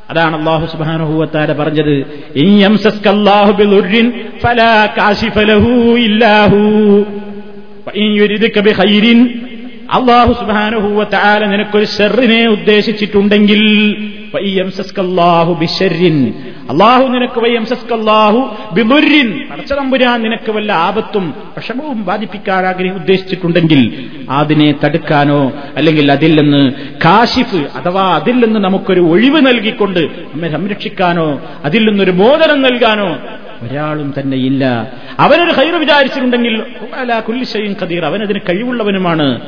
അതാണ് 0.09 0.37
അള്ളാഹു 0.39 0.65
സുബാനുഹൂവത്താര 0.65 1.51
പറഞ്ഞത്. 1.53 2.05
അള്ളാഹു 9.93 10.33
സുബാനുഹൂവത്താല 10.33 11.45
നിനക്കൊരു 11.45 11.85
ഷെറിനെ 11.85 12.47
ഉദ്ദേശിച്ചിട്ടുണ്ടെങ്കിൽ 12.47 13.95
അള്ളാഹു 16.69 17.07
നിനക്ക് 17.07 17.39
പടച്ചതമ്പുരാൻ 19.49 20.21
നിനക്ക് 20.21 20.51
വല്ല 20.51 20.71
ആപത്തും 20.71 21.33
വിഷമവും 21.57 22.05
ബാധിപ്പിക്കാൻ 22.05 22.65
ആഗ്രഹം 22.65 22.95
ഉദ്ദേശിച്ചിട്ടുണ്ടെങ്കിൽ 22.95 24.09
അതിനെ 24.29 24.75
തടുക്കാനോ 24.83 25.51
അല്ലെങ്കിൽ 25.75 26.11
അതിൽ 26.11 26.41
നിന്ന് 26.41 26.73
കാശിഫ് 27.05 27.55
അഥവാ 27.55 28.15
അതിൽ 28.15 28.39
നിന്ന് 28.39 28.59
നമുക്കൊരു 28.59 29.01
ഒഴിവ് 29.01 29.47
നൽകിക്കൊണ്ട് 29.47 29.99
നമ്മെ 29.99 30.49
സംരക്ഷിക്കാനോ 30.49 31.41
അതിൽ 31.63 31.89
നിന്നൊരു 31.89 32.11
മോചനം 32.11 32.61
നൽകാനോ 32.61 33.17
ഒരാളും 33.61 34.13
തന്നെ 34.19 34.37
ഇല്ല. 34.37 34.93
അവനൊരു 35.19 35.51
ഹൈറ് 35.51 35.75
വിചാരിച്ചിട്ടുണ്ടെങ്കിൽ 35.75 36.63
അവനതിന് 38.05 38.39
കഴിവുള്ളവനുമാണ്. 38.49 39.41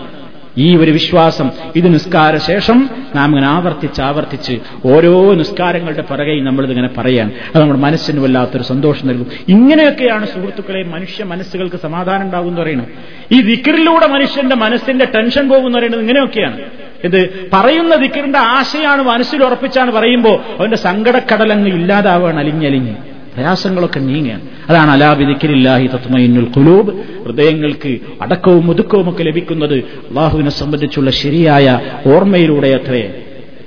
ഈ 0.58 0.76
ഒരു 0.76 0.92
വിശ്വാസം 0.92 1.52
ഇത് 1.76 1.94
നിസ്കാര 1.94 2.38
ശേഷം 2.38 2.90
നാം 3.16 3.30
ഇങ്ങനെ 3.30 3.48
ആവർത്തിച്ച് 3.48 4.02
ആവർത്തിച്ച് 4.02 4.60
ഓരോ 4.86 5.34
നിസ്കാരങ്ങളുടെ 5.34 6.02
പിറകെയും 6.02 6.46
നമ്മളിതിങ്ങനെ 6.46 6.90
പറയാൻ. 6.98 7.32
അത് 7.56 7.62
നമ്മുടെ 7.62 7.80
മനസ്സിന് 7.80 8.20
വല്ലാത്തൊരു 8.20 8.64
സന്തോഷം 8.64 9.08
നൽകും. 9.08 9.28
ഇങ്ങനെയൊക്കെയാണ് 9.48 10.28
സുഹൃത്തുക്കളെ 10.28 10.84
മനുഷ്യ 10.84 11.24
മനസ്സുകൾക്ക് 11.24 11.76
സമാധാനം 11.76 12.22
ഉണ്ടാകും 12.22 12.48
എന്ന് 12.48 12.62
പറയുന്നത്. 12.62 12.88
ഈ 13.32 13.42
ദിക്കറിലൂടെ 13.42 14.08
മനുഷ്യന്റെ 14.08 14.56
മനസ്സിന്റെ 14.56 15.06
ടെൻഷൻ 15.06 15.50
പോകുമെന്ന് 15.50 15.78
പറയുന്നത് 15.78 16.02
ഇങ്ങനെയൊക്കെയാണ്. 16.02 16.62
ഇത് 17.04 17.50
പറയുന്ന 17.54 17.96
ദിക്കറിന്റെ 17.96 18.40
ആശയാണ് 18.40 19.02
മനസ്സിൽ 19.02 19.44
ഉറപ്പിച്ചാണ് 19.44 19.92
പറയുമ്പോൾ 19.92 20.40
അവന്റെ 20.60 20.78
സങ്കടക്കടലങ്ങ് 20.78 21.68
ഇല്ലാതാവുകയാണ് 21.68 22.40
അലിഞ്ഞലിഞ്ഞ്. 22.40 22.96
പ്രയാസങ്ങളൊക്കെ 23.40 24.00
നീങ്ങുകയാണ് 24.00 24.42
അതാണ് 24.70 24.92
അലാബിദിക്കലില്ലാഹി 24.92 25.88
തത്മയിന്നുൽ 25.88 26.48
കുലൂബ് 26.58 26.92
ഹൃദയങ്ങൾക്ക് 27.26 28.00
അടക്കവും 28.22 28.70
ഒതുക്കവും 28.70 29.10
ഒക്കെ 29.10 29.24
ലഭിക്കുന്നത് 29.24 29.78
അള്ളാഹുവിനെ 30.10 30.50
സംബന്ധിച്ചുള്ള 30.50 31.12
ശരിയായ 31.12 31.80
ഓർമ്മയിലൂടെ 32.08 32.68
അത്രേ 32.68 33.14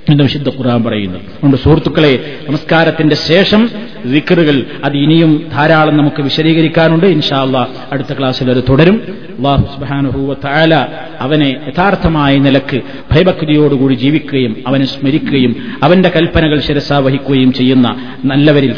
എന്ന് 0.09 0.23
വിശുദ്ധ 0.23 0.49
ഖുർആൻ 0.49 0.83
പറയുന്നു. 0.83 1.19
അതുകൊണ്ട് 1.19 1.57
സുഹൃത്തുക്കളെ 1.57 2.35
നമസ്കാരത്തിന്റെ 2.47 3.15
ശേഷം 3.15 3.69
വിക്കറുകൾ 4.05 4.65
അത് 4.83 4.93
ഇനിയും 4.97 5.49
ധാരാളം 5.51 5.97
നമുക്ക് 5.97 6.21
വിശദീകരിക്കാനുണ്ട്. 6.21 7.05
ഇൻഷാല്ല 7.05 7.69
അടുത്ത 7.91 8.17
ക്ലാസ്സിൽ 8.17 8.51
അത് 8.51 8.63
തുടരും. 8.69 8.97
അള്ളാഹു 9.37 9.63
സുബാനുഹൂവ 9.75 10.33
താല 10.33 10.87
അവനെ 11.19 11.49
യഥാർത്ഥമായ 11.67 12.37
നിലയ്ക്ക് 12.37 12.81
ഭയഭക്തിയോടുകൂടി 13.11 13.93
ജീവിക്കുകയും 13.93 14.63
അവനെ 14.67 14.85
സ്മരിക്കുകയും 14.85 15.55
അവന്റെ 15.83 16.09
കൽപ്പനകൾ 16.09 16.59
ശിരസാവഹിക്കുകയും 16.59 17.53
ചെയ്യുന്ന 17.53 17.87
നല്ലവരിൽ 18.25 18.73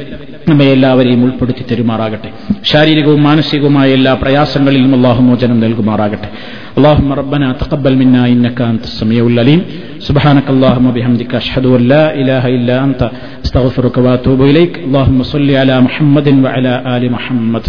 നമ്മെ 0.48 0.66
എല്ലാവരെയും 0.74 1.20
ഉൾപ്പെടുത്തി 1.26 1.62
തരുമാറാകട്ടെ 1.70 2.28
ശാരീരികവും 2.70 3.20
മാനസികവുമായ 3.28 3.88
എല്ലാ 3.98 4.12
പ്രയാസങ്ങളിലും 4.22 4.92
അള്ളാഹു 4.98 5.20
മോചനം 5.28 5.60
നൽകുമാറാകട്ടെ 5.64 6.30
اللهم 6.78 7.10
ربنا 7.22 7.48
تقبل 7.62 7.92
منا 8.00 8.22
إنك 8.32 8.58
أنت 8.72 8.84
السميع 8.90 9.22
العليم 9.32 9.60
سبحانك 10.08 10.46
اللهم 10.54 10.84
وبحمدك 10.90 11.32
أشهد 11.42 11.64
أن 11.76 11.82
لا 11.92 12.04
إله 12.20 12.44
إلا 12.56 12.74
أنت 12.86 13.00
استغفرك 13.44 13.96
وأتوب 14.04 14.40
إليك 14.50 14.72
اللهم 14.86 15.18
صل 15.32 15.48
على 15.62 15.74
محمد 15.86 16.26
وعلى 16.44 16.72
آل 16.94 17.02
محمد 17.16 17.64